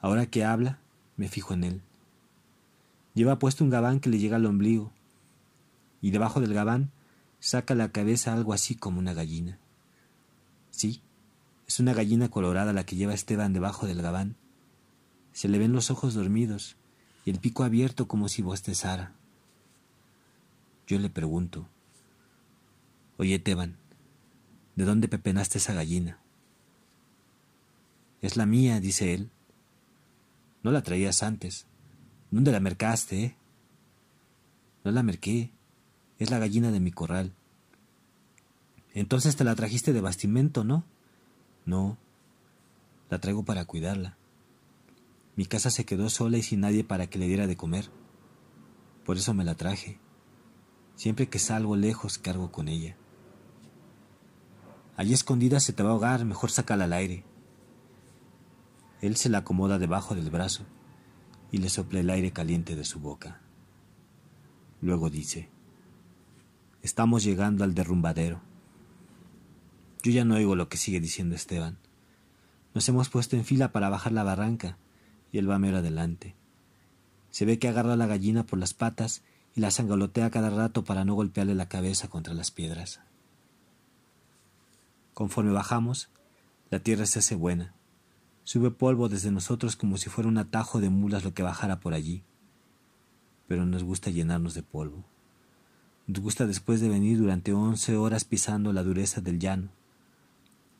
Ahora 0.00 0.26
que 0.26 0.44
habla, 0.44 0.78
me 1.16 1.28
fijo 1.28 1.54
en 1.54 1.64
él. 1.64 1.82
Lleva 3.14 3.38
puesto 3.38 3.64
un 3.64 3.70
gabán 3.70 4.00
que 4.00 4.10
le 4.10 4.18
llega 4.18 4.36
al 4.36 4.46
ombligo, 4.46 4.92
y 6.00 6.10
debajo 6.10 6.40
del 6.40 6.54
gabán 6.54 6.90
saca 7.40 7.74
la 7.74 7.90
cabeza 7.90 8.32
algo 8.32 8.52
así 8.52 8.74
como 8.74 8.98
una 8.98 9.14
gallina. 9.14 9.58
Sí, 10.70 11.02
es 11.68 11.78
una 11.80 11.92
gallina 11.92 12.30
colorada 12.30 12.72
la 12.72 12.84
que 12.84 12.96
lleva 12.96 13.12
Esteban 13.12 13.52
debajo 13.52 13.86
del 13.86 14.00
gabán. 14.00 14.36
Se 15.32 15.48
le 15.48 15.58
ven 15.58 15.72
los 15.72 15.90
ojos 15.90 16.14
dormidos 16.14 16.76
y 17.26 17.30
el 17.30 17.38
pico 17.38 17.62
abierto 17.62 18.08
como 18.08 18.28
si 18.28 18.40
bostezara. 18.40 19.12
Yo 20.86 20.98
le 20.98 21.10
pregunto, 21.10 21.68
Oye, 23.18 23.34
Esteban, 23.34 23.76
¿de 24.76 24.84
dónde 24.84 25.08
pepenaste 25.08 25.58
esa 25.58 25.74
gallina? 25.74 26.18
Es 28.22 28.36
la 28.36 28.46
mía, 28.46 28.80
dice 28.80 29.12
él. 29.12 29.30
No 30.62 30.70
la 30.70 30.82
traías 30.82 31.22
antes. 31.22 31.66
¿Dónde 32.30 32.50
la 32.50 32.60
mercaste, 32.60 33.24
eh? 33.24 33.36
No 34.84 34.90
la 34.90 35.02
merqué. 35.02 35.50
Es 36.18 36.30
la 36.30 36.38
gallina 36.38 36.70
de 36.70 36.80
mi 36.80 36.92
corral. 36.92 37.32
Entonces 38.94 39.36
te 39.36 39.44
la 39.44 39.54
trajiste 39.54 39.92
de 39.92 40.00
bastimento, 40.00 40.64
¿no? 40.64 40.84
No. 41.68 41.98
La 43.10 43.18
traigo 43.18 43.44
para 43.44 43.66
cuidarla. 43.66 44.16
Mi 45.36 45.44
casa 45.44 45.68
se 45.68 45.84
quedó 45.84 46.08
sola 46.08 46.38
y 46.38 46.42
sin 46.42 46.60
nadie 46.60 46.82
para 46.82 47.08
que 47.08 47.18
le 47.18 47.26
diera 47.26 47.46
de 47.46 47.58
comer. 47.58 47.90
Por 49.04 49.18
eso 49.18 49.34
me 49.34 49.44
la 49.44 49.54
traje. 49.54 50.00
Siempre 50.94 51.28
que 51.28 51.38
salgo 51.38 51.76
lejos 51.76 52.16
cargo 52.16 52.50
con 52.50 52.68
ella. 52.68 52.96
Allí 54.96 55.12
escondida 55.12 55.60
se 55.60 55.74
te 55.74 55.82
va 55.82 55.90
a 55.90 55.92
ahogar, 55.92 56.24
mejor 56.24 56.50
sácala 56.50 56.84
al 56.84 56.94
aire. 56.94 57.22
Él 59.02 59.16
se 59.16 59.28
la 59.28 59.38
acomoda 59.38 59.78
debajo 59.78 60.14
del 60.14 60.30
brazo 60.30 60.64
y 61.52 61.58
le 61.58 61.68
sopla 61.68 62.00
el 62.00 62.08
aire 62.08 62.32
caliente 62.32 62.76
de 62.76 62.84
su 62.86 62.98
boca. 62.98 63.42
Luego 64.80 65.10
dice, 65.10 65.50
estamos 66.80 67.24
llegando 67.24 67.62
al 67.62 67.74
derrumbadero. 67.74 68.47
Yo 70.02 70.12
ya 70.12 70.24
no 70.24 70.36
oigo 70.36 70.54
lo 70.54 70.68
que 70.68 70.76
sigue 70.76 71.00
diciendo 71.00 71.34
Esteban. 71.34 71.78
Nos 72.74 72.88
hemos 72.88 73.08
puesto 73.08 73.36
en 73.36 73.44
fila 73.44 73.72
para 73.72 73.88
bajar 73.88 74.12
la 74.12 74.22
barranca, 74.22 74.78
y 75.32 75.38
él 75.38 75.50
va 75.50 75.58
mero 75.58 75.78
adelante. 75.78 76.36
Se 77.30 77.44
ve 77.44 77.58
que 77.58 77.68
agarra 77.68 77.94
a 77.94 77.96
la 77.96 78.06
gallina 78.06 78.46
por 78.46 78.58
las 78.58 78.74
patas 78.74 79.22
y 79.54 79.60
la 79.60 79.70
sangolotea 79.70 80.30
cada 80.30 80.50
rato 80.50 80.84
para 80.84 81.04
no 81.04 81.14
golpearle 81.14 81.54
la 81.54 81.68
cabeza 81.68 82.08
contra 82.08 82.34
las 82.34 82.50
piedras. 82.50 83.00
Conforme 85.14 85.50
bajamos, 85.50 86.10
la 86.70 86.78
tierra 86.78 87.06
se 87.06 87.18
hace 87.18 87.34
buena. 87.34 87.74
Sube 88.44 88.70
polvo 88.70 89.08
desde 89.08 89.32
nosotros 89.32 89.74
como 89.74 89.96
si 89.96 90.08
fuera 90.08 90.28
un 90.28 90.38
atajo 90.38 90.80
de 90.80 90.90
mulas 90.90 91.24
lo 91.24 91.34
que 91.34 91.42
bajara 91.42 91.80
por 91.80 91.92
allí. 91.92 92.22
Pero 93.48 93.66
nos 93.66 93.82
gusta 93.82 94.10
llenarnos 94.10 94.54
de 94.54 94.62
polvo. 94.62 95.04
Nos 96.06 96.20
gusta 96.20 96.46
después 96.46 96.80
de 96.80 96.88
venir 96.88 97.18
durante 97.18 97.52
once 97.52 97.96
horas 97.96 98.24
pisando 98.24 98.72
la 98.72 98.84
dureza 98.84 99.20
del 99.20 99.38
llano. 99.38 99.77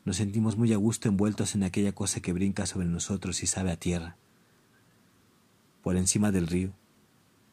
Nos 0.09 0.17
sentimos 0.17 0.57
muy 0.57 0.73
a 0.73 0.77
gusto 0.77 1.07
envueltos 1.07 1.53
en 1.53 1.61
aquella 1.61 1.91
cosa 1.91 2.19
que 2.19 2.33
brinca 2.33 2.65
sobre 2.65 2.87
nosotros 2.87 3.43
y 3.43 3.45
sabe 3.45 3.69
a 3.69 3.77
tierra. 3.77 4.15
Por 5.83 5.97
encima 5.97 6.31
del 6.31 6.47
río, 6.47 6.73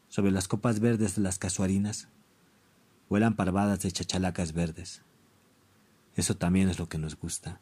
sobre 0.08 0.30
las 0.30 0.48
copas 0.48 0.80
verdes 0.80 1.16
de 1.16 1.20
las 1.20 1.38
casuarinas, 1.38 2.08
vuelan 3.10 3.36
parvadas 3.36 3.80
de 3.80 3.92
chachalacas 3.92 4.54
verdes. 4.54 5.02
Eso 6.14 6.34
también 6.34 6.70
es 6.70 6.78
lo 6.78 6.88
que 6.88 6.96
nos 6.96 7.18
gusta. 7.18 7.60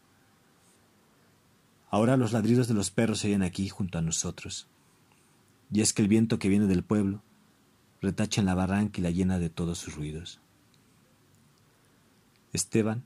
Ahora 1.90 2.16
los 2.16 2.32
ladridos 2.32 2.68
de 2.68 2.74
los 2.74 2.92
perros 2.92 3.18
se 3.18 3.26
oyen 3.26 3.42
aquí 3.42 3.68
junto 3.68 3.98
a 3.98 4.00
nosotros. 4.00 4.68
Y 5.72 5.80
es 5.80 5.92
que 5.92 6.02
el 6.02 6.08
viento 6.08 6.38
que 6.38 6.48
viene 6.48 6.68
del 6.68 6.84
pueblo 6.84 7.20
retacha 8.00 8.40
en 8.40 8.46
la 8.46 8.54
barranca 8.54 9.00
y 9.00 9.02
la 9.02 9.10
llena 9.10 9.40
de 9.40 9.50
todos 9.50 9.76
sus 9.76 9.96
ruidos. 9.96 10.40
Esteban 12.52 13.02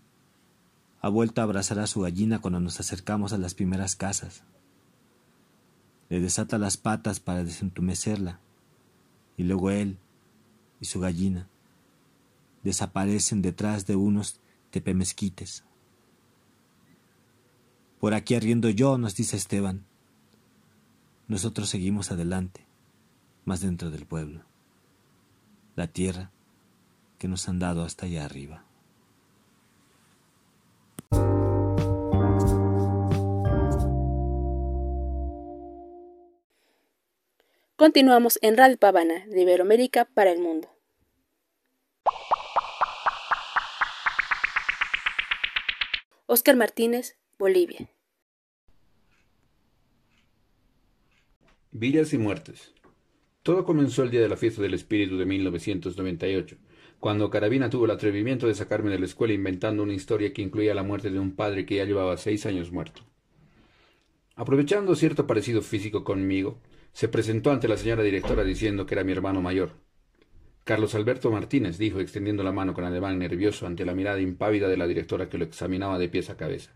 ha 1.01 1.09
vuelto 1.09 1.41
a 1.41 1.45
abrazar 1.45 1.79
a 1.79 1.87
su 1.87 2.01
gallina 2.01 2.41
cuando 2.41 2.61
nos 2.61 2.81
acercamos 2.81 3.33
a 3.33 3.39
las 3.39 3.55
primeras 3.55 3.97
casas. 3.97 4.43
Le 6.09 6.21
desata 6.21 6.59
las 6.59 6.77
patas 6.77 7.21
para 7.21 7.45
desentumecerla, 7.45 8.41
y 9.37 9.45
luego 9.45 9.71
él 9.71 9.99
y 10.81 10.87
su 10.87 11.01
gallina 11.01 11.49
desaparecen 12.63 13.43
detrás 13.43 13.87
de 13.87 13.97
unos 13.97 14.41
tepemezquites. 14.71 15.65
Por 18.01 18.15
aquí 18.15 18.35
arriendo 18.35 18.69
yo, 18.71 18.99
nos 18.99 19.17
dice 19.17 19.37
Esteban. 19.37 19.85
Nosotros 21.27 21.69
seguimos 21.69 22.11
adelante, 22.11 22.65
más 23.45 23.61
dentro 23.61 23.91
del 23.91 24.07
pueblo. 24.07 24.43
La 25.77 25.89
tierra 25.89 26.31
que 27.19 27.29
nos 27.29 27.49
han 27.49 27.59
dado 27.59 27.85
hasta 27.85 28.07
allá 28.07 28.25
arriba. 28.25 28.68
Continuamos 37.79 38.41
en 38.43 38.57
Radio 38.57 38.77
Pavana 38.77 39.25
de 39.29 39.43
Iberoamérica 39.43 40.07
para 40.07 40.33
el 40.33 40.41
mundo. 40.41 40.67
Oscar 46.27 46.57
Martínez, 46.57 47.17
Bolivia. 47.39 47.89
Villas 51.71 52.13
y 52.13 52.19
muertes. 52.19 52.75
Todo 53.45 53.65
comenzó 53.65 54.03
el 54.03 54.11
día 54.11 54.23
de 54.23 54.29
la 54.29 54.37
fiesta 54.37 54.61
del 54.61 54.75
espíritu 54.75 55.17
de 55.17 55.27
1998, 55.27 56.57
cuando 56.99 57.31
Carabina 57.31 57.71
tuvo 57.71 57.85
el 57.85 57.93
atrevimiento 57.93 58.49
de 58.49 58.57
sacarme 58.57 58.91
de 58.91 58.99
la 58.99 59.07
escuela 59.07 59.35
inventando 59.35 59.85
una 59.85 59.95
historia 59.95 60.33
que 60.33 60.43
incluía 60.43 60.75
la 60.75 60.83
muerte 60.83 61.11
de 61.11 61.21
un 61.21 61.37
padre 61.37 61.65
que 61.65 61.77
ya 61.77 61.85
llevaba 61.85 62.17
seis 62.17 62.45
años 62.45 62.73
muerto. 62.73 63.03
Aprovechando 64.35 64.97
cierto 64.97 65.29
parecido 65.29 65.63
físico 65.63 66.03
conmigo, 66.03 66.59
se 66.99 67.07
presentó 67.07 67.53
ante 67.53 67.69
la 67.69 67.77
señora 67.77 68.03
directora 68.03 68.43
diciendo 68.43 68.85
que 68.85 68.97
era 68.97 69.05
mi 69.05 69.13
hermano 69.13 69.41
mayor. 69.41 69.71
Carlos 70.65 70.97
Alberto 70.97 71.31
Martínez 71.31 71.79
dijo, 71.79 72.01
extendiendo 72.01 72.43
la 72.43 72.51
mano 72.51 72.75
con 72.75 72.83
ademán 72.83 73.21
nervioso 73.21 73.69
ante 73.69 73.85
la 73.85 73.95
mirada 73.95 74.21
impávida 74.21 74.67
de 74.67 74.77
la 74.77 74.89
directora 74.89 75.29
que 75.29 75.39
lo 75.39 75.45
examinaba 75.45 75.97
de 76.01 76.09
pies 76.09 76.29
a 76.29 76.37
cabeza. 76.37 76.73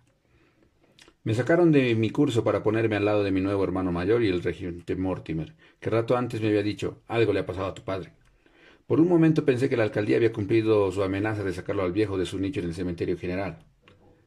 Me 1.25 1.35
sacaron 1.35 1.73
de 1.73 1.97
mi 1.97 2.11
curso 2.11 2.45
para 2.45 2.62
ponerme 2.62 2.95
al 2.95 3.05
lado 3.05 3.25
de 3.25 3.33
mi 3.33 3.41
nuevo 3.41 3.64
hermano 3.64 3.91
mayor 3.91 4.23
y 4.23 4.29
el 4.29 4.45
regente 4.45 4.95
Mortimer, 4.95 5.57
que 5.81 5.91
rato 5.91 6.17
antes 6.17 6.41
me 6.41 6.47
había 6.47 6.62
dicho 6.62 7.02
algo 7.09 7.33
le 7.33 7.41
ha 7.41 7.47
pasado 7.47 7.67
a 7.67 7.75
tu 7.75 7.83
padre. 7.83 8.12
Por 8.87 9.00
un 9.00 9.09
momento 9.09 9.45
pensé 9.45 9.69
que 9.69 9.76
la 9.76 9.83
alcaldía 9.83 10.19
había 10.19 10.33
cumplido 10.33 10.93
su 10.93 11.02
amenaza 11.02 11.43
de 11.43 11.52
sacarlo 11.52 11.83
al 11.83 11.91
viejo 11.91 12.17
de 12.17 12.26
su 12.26 12.38
nicho 12.38 12.61
en 12.61 12.67
el 12.67 12.75
cementerio 12.75 13.19
general. 13.19 13.59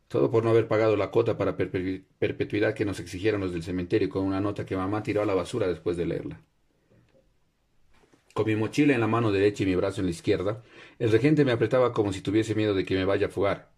Todo 0.08 0.30
por 0.30 0.44
no 0.44 0.52
haber 0.52 0.68
pagado 0.68 0.96
la 0.96 1.10
cuota 1.10 1.38
para 1.38 1.58
perpetuidad 1.58 2.74
que 2.74 2.86
nos 2.86 3.00
exigieron 3.00 3.42
los 3.42 3.52
del 3.52 3.64
cementerio 3.64 4.10
con 4.10 4.24
una 4.24 4.40
nota 4.40 4.66
que 4.66 4.78
mamá 4.78 5.02
tiró 5.04 5.22
a 5.22 5.26
la 5.26 5.34
basura 5.34 5.68
después 5.68 5.98
de 5.98 6.06
leerla. 6.06 6.42
Con 8.34 8.46
mi 8.48 8.56
mochila 8.56 8.94
en 8.94 9.00
la 9.00 9.08
mano 9.08 9.32
derecha 9.32 9.64
y 9.64 9.66
mi 9.66 9.76
brazo 9.76 10.02
en 10.02 10.08
la 10.08 10.12
izquierda, 10.12 10.62
el 11.00 11.12
regente 11.12 11.46
me 11.46 11.54
apretaba 11.54 11.94
como 11.94 12.12
si 12.12 12.22
tuviese 12.22 12.54
miedo 12.54 12.74
de 12.74 12.84
que 12.84 12.94
me 12.94 13.06
vaya 13.06 13.28
a 13.28 13.30
fugar. 13.30 13.72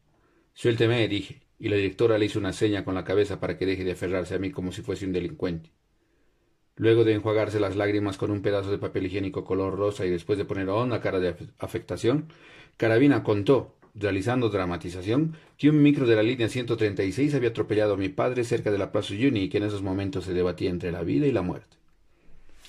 Suélteme, 0.53 1.07
dije, 1.07 1.41
y 1.59 1.69
la 1.69 1.75
directora 1.75 2.17
le 2.17 2.25
hizo 2.25 2.39
una 2.39 2.53
seña 2.53 2.83
con 2.83 2.95
la 2.95 3.03
cabeza 3.03 3.39
para 3.39 3.57
que 3.57 3.65
deje 3.67 3.83
de 3.83 3.91
aferrarse 3.91 4.35
a 4.35 4.39
mí 4.39 4.51
como 4.51 4.71
si 4.71 4.81
fuese 4.81 5.05
un 5.05 5.13
delincuente. 5.13 5.71
Luego 6.75 7.03
de 7.03 7.13
enjuagarse 7.13 7.59
las 7.59 7.75
lágrimas 7.75 8.17
con 8.17 8.31
un 8.31 8.41
pedazo 8.41 8.71
de 8.71 8.77
papel 8.77 9.05
higiénico 9.05 9.45
color 9.45 9.77
rosa 9.77 10.05
y 10.05 10.09
después 10.09 10.37
de 10.37 10.45
poner 10.45 10.69
honda 10.69 11.01
cara 11.01 11.19
de 11.19 11.35
afectación, 11.59 12.31
Carabina 12.77 13.23
contó, 13.23 13.76
realizando 13.99 14.49
dramatización, 14.49 15.35
que 15.57 15.69
un 15.69 15.81
micro 15.81 16.05
de 16.05 16.15
la 16.15 16.23
línea 16.23 16.49
136 16.49 17.33
había 17.33 17.49
atropellado 17.49 17.93
a 17.93 17.97
mi 17.97 18.09
padre 18.09 18.43
cerca 18.43 18.71
de 18.71 18.77
la 18.77 18.91
Plaza 18.91 19.13
Juni 19.13 19.43
y 19.43 19.49
que 19.49 19.57
en 19.57 19.63
esos 19.63 19.81
momentos 19.81 20.25
se 20.25 20.33
debatía 20.33 20.69
entre 20.69 20.91
la 20.91 21.03
vida 21.03 21.27
y 21.27 21.31
la 21.31 21.41
muerte. 21.41 21.77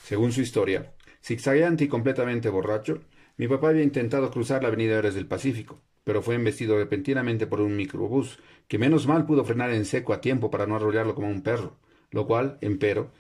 Según 0.03 0.33
su 0.33 0.41
historia, 0.41 0.93
zigzagueante 1.23 1.85
y 1.85 1.89
completamente 1.89 2.49
borracho, 2.49 3.01
mi 3.37 3.47
papá 3.47 3.69
había 3.69 3.83
intentado 3.83 4.31
cruzar 4.31 4.63
la 4.63 4.69
avenida 4.69 4.99
Héroes 4.99 5.15
del 5.15 5.27
Pacífico, 5.27 5.81
pero 6.05 6.23
fue 6.23 6.35
embestido 6.35 6.79
repentinamente 6.79 7.47
por 7.47 7.61
un 7.61 7.77
microbús, 7.77 8.39
que 8.67 8.79
menos 8.79 9.07
mal 9.07 9.27
pudo 9.27 9.45
frenar 9.45 9.71
en 9.71 9.85
seco 9.85 10.13
a 10.13 10.21
tiempo 10.21 10.51
para 10.51 10.67
no 10.67 10.77
arrollarlo 10.77 11.15
como 11.15 11.29
un 11.29 11.43
perro, 11.43 11.77
lo 12.11 12.27
cual, 12.27 12.59
empero, 12.63 13.11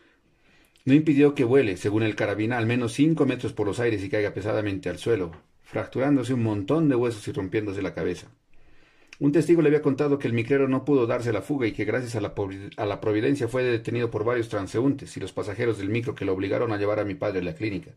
no 0.84 0.94
impidió 0.94 1.34
que 1.34 1.44
vuele, 1.44 1.76
según 1.76 2.02
el 2.02 2.16
carabina, 2.16 2.56
al 2.56 2.64
menos 2.64 2.94
cinco 2.94 3.26
metros 3.26 3.52
por 3.52 3.66
los 3.66 3.78
aires 3.78 4.02
y 4.02 4.08
caiga 4.08 4.32
pesadamente 4.32 4.88
al 4.88 4.96
suelo, 4.96 5.32
fracturándose 5.70 6.34
un 6.34 6.42
montón 6.42 6.88
de 6.88 6.96
huesos 6.96 7.26
y 7.28 7.32
rompiéndose 7.32 7.82
la 7.82 7.94
cabeza. 7.94 8.28
Un 9.20 9.32
testigo 9.32 9.62
le 9.62 9.68
había 9.68 9.82
contado 9.82 10.18
que 10.18 10.28
el 10.28 10.32
micrero 10.32 10.68
no 10.68 10.84
pudo 10.84 11.06
darse 11.06 11.32
la 11.32 11.42
fuga 11.42 11.66
y 11.66 11.72
que 11.72 11.84
gracias 11.84 12.16
a 12.16 12.20
la, 12.20 12.34
a 12.76 12.86
la 12.86 13.00
providencia 13.00 13.48
fue 13.48 13.62
detenido 13.64 14.10
por 14.10 14.24
varios 14.24 14.48
transeúntes 14.48 15.16
y 15.16 15.20
los 15.20 15.32
pasajeros 15.32 15.78
del 15.78 15.88
micro 15.88 16.14
que 16.14 16.24
lo 16.24 16.32
obligaron 16.32 16.72
a 16.72 16.76
llevar 16.76 17.00
a 17.00 17.04
mi 17.04 17.14
padre 17.14 17.40
a 17.40 17.42
la 17.42 17.54
clínica 17.54 17.92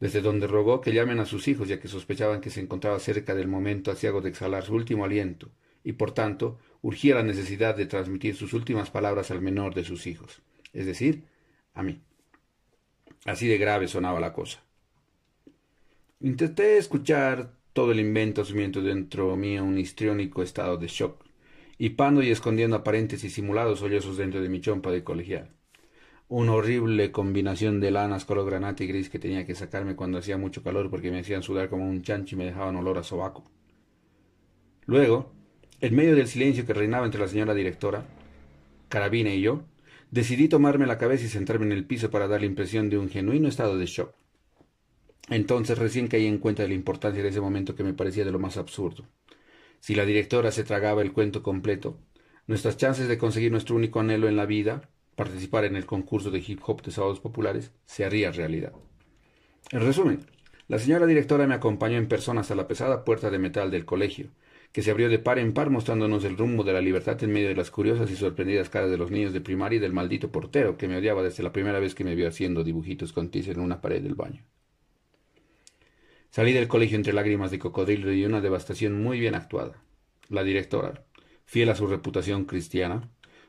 desde 0.00 0.20
donde 0.20 0.46
rogó 0.46 0.80
que 0.80 0.92
llamen 0.92 1.20
a 1.20 1.26
sus 1.26 1.48
hijos, 1.48 1.68
ya 1.68 1.80
que 1.80 1.88
sospechaban 1.88 2.40
que 2.40 2.50
se 2.50 2.60
encontraba 2.60 2.98
cerca 2.98 3.34
del 3.34 3.48
momento 3.48 3.90
aciago 3.90 4.20
de 4.20 4.28
exhalar 4.28 4.64
su 4.64 4.74
último 4.74 5.04
aliento, 5.04 5.50
y 5.84 5.92
por 5.92 6.12
tanto 6.12 6.58
urgía 6.82 7.14
la 7.14 7.22
necesidad 7.22 7.76
de 7.76 7.86
transmitir 7.86 8.36
sus 8.36 8.52
últimas 8.52 8.90
palabras 8.90 9.30
al 9.30 9.40
menor 9.40 9.74
de 9.74 9.84
sus 9.84 10.06
hijos, 10.06 10.42
es 10.72 10.86
decir, 10.86 11.24
a 11.74 11.82
mí. 11.82 12.00
Así 13.24 13.48
de 13.48 13.58
grave 13.58 13.88
sonaba 13.88 14.20
la 14.20 14.32
cosa. 14.32 14.62
Intenté 16.20 16.78
escuchar 16.78 17.52
todo 17.72 17.92
el 17.92 18.00
invento 18.00 18.42
asumiendo 18.42 18.82
dentro 18.82 19.36
mío 19.36 19.64
un 19.64 19.78
histriónico 19.78 20.42
estado 20.42 20.76
de 20.76 20.88
shock, 20.88 21.24
hipando 21.78 22.22
y 22.22 22.30
escondiendo 22.30 22.76
aparentes 22.76 23.22
y 23.24 23.30
simulados 23.30 23.80
sollozos 23.80 24.16
dentro 24.16 24.40
de 24.40 24.48
mi 24.48 24.60
chompa 24.60 24.90
de 24.90 25.04
colegial 25.04 25.56
una 26.28 26.54
horrible 26.54 27.12
combinación 27.12 27.78
de 27.80 27.92
lanas 27.92 28.24
color 28.24 28.46
granate 28.46 28.84
y 28.84 28.88
gris 28.88 29.08
que 29.08 29.20
tenía 29.20 29.46
que 29.46 29.54
sacarme 29.54 29.94
cuando 29.94 30.18
hacía 30.18 30.36
mucho 30.36 30.62
calor 30.62 30.90
porque 30.90 31.10
me 31.10 31.20
hacían 31.20 31.42
sudar 31.42 31.68
como 31.68 31.88
un 31.88 32.02
chancho 32.02 32.34
y 32.34 32.38
me 32.38 32.44
dejaban 32.44 32.74
olor 32.76 32.98
a 32.98 33.04
sobaco. 33.04 33.44
Luego, 34.86 35.32
en 35.80 35.94
medio 35.94 36.16
del 36.16 36.26
silencio 36.26 36.66
que 36.66 36.74
reinaba 36.74 37.06
entre 37.06 37.20
la 37.20 37.28
señora 37.28 37.54
directora, 37.54 38.04
Carabina 38.88 39.32
y 39.32 39.40
yo, 39.40 39.62
decidí 40.10 40.48
tomarme 40.48 40.86
la 40.86 40.98
cabeza 40.98 41.26
y 41.26 41.28
sentarme 41.28 41.66
en 41.66 41.72
el 41.72 41.84
piso 41.84 42.10
para 42.10 42.26
dar 42.28 42.40
la 42.40 42.46
impresión 42.46 42.90
de 42.90 42.98
un 42.98 43.08
genuino 43.08 43.48
estado 43.48 43.78
de 43.78 43.86
shock. 43.86 44.12
Entonces 45.28 45.78
recién 45.78 46.08
caí 46.08 46.26
en 46.26 46.38
cuenta 46.38 46.62
de 46.62 46.68
la 46.68 46.74
importancia 46.74 47.22
de 47.22 47.28
ese 47.28 47.40
momento 47.40 47.74
que 47.74 47.84
me 47.84 47.94
parecía 47.94 48.24
de 48.24 48.32
lo 48.32 48.38
más 48.38 48.56
absurdo. 48.56 49.04
Si 49.80 49.94
la 49.94 50.04
directora 50.04 50.52
se 50.52 50.64
tragaba 50.64 51.02
el 51.02 51.12
cuento 51.12 51.42
completo, 51.42 51.98
nuestras 52.46 52.76
chances 52.76 53.08
de 53.08 53.18
conseguir 53.18 53.50
nuestro 53.50 53.74
único 53.74 54.00
anhelo 54.00 54.28
en 54.28 54.36
la 54.36 54.46
vida 54.46 54.88
participar 55.16 55.64
en 55.64 55.76
el 55.76 55.86
concurso 55.86 56.30
de 56.30 56.44
hip 56.46 56.60
hop 56.64 56.82
de 56.82 56.92
sábados 56.92 57.20
populares 57.20 57.72
se 57.86 58.04
haría 58.04 58.30
realidad. 58.30 58.72
En 59.72 59.80
resumen, 59.80 60.20
la 60.68 60.78
señora 60.78 61.06
directora 61.06 61.46
me 61.46 61.54
acompañó 61.54 61.96
en 61.96 62.06
persona 62.06 62.42
hasta 62.42 62.54
la 62.54 62.68
pesada 62.68 63.04
puerta 63.04 63.30
de 63.30 63.38
metal 63.38 63.70
del 63.70 63.84
colegio, 63.84 64.30
que 64.72 64.82
se 64.82 64.90
abrió 64.90 65.08
de 65.08 65.18
par 65.18 65.38
en 65.38 65.54
par 65.54 65.70
mostrándonos 65.70 66.22
el 66.24 66.36
rumbo 66.36 66.62
de 66.62 66.74
la 66.74 66.80
libertad 66.80 67.22
en 67.24 67.32
medio 67.32 67.48
de 67.48 67.56
las 67.56 67.70
curiosas 67.70 68.10
y 68.10 68.16
sorprendidas 68.16 68.68
caras 68.68 68.90
de 68.90 68.98
los 68.98 69.10
niños 69.10 69.32
de 69.32 69.40
primaria 69.40 69.78
y 69.78 69.80
del 69.80 69.94
maldito 69.94 70.30
portero 70.30 70.76
que 70.76 70.86
me 70.86 70.98
odiaba 70.98 71.22
desde 71.22 71.42
la 71.42 71.52
primera 71.52 71.80
vez 71.80 71.94
que 71.94 72.04
me 72.04 72.14
vio 72.14 72.28
haciendo 72.28 72.62
dibujitos 72.62 73.12
con 73.12 73.30
tiza 73.30 73.52
en 73.52 73.60
una 73.60 73.80
pared 73.80 74.02
del 74.02 74.14
baño. 74.14 74.44
Salí 76.36 76.52
del 76.52 76.68
colegio 76.68 76.96
entre 76.96 77.14
lágrimas 77.14 77.50
de 77.50 77.58
cocodrilo 77.58 78.12
y 78.12 78.26
una 78.26 78.42
devastación 78.42 79.02
muy 79.02 79.18
bien 79.18 79.34
actuada. 79.34 79.82
La 80.28 80.42
directora, 80.42 81.02
fiel 81.46 81.70
a 81.70 81.74
su 81.74 81.86
reputación 81.86 82.44
cristiana, 82.44 83.08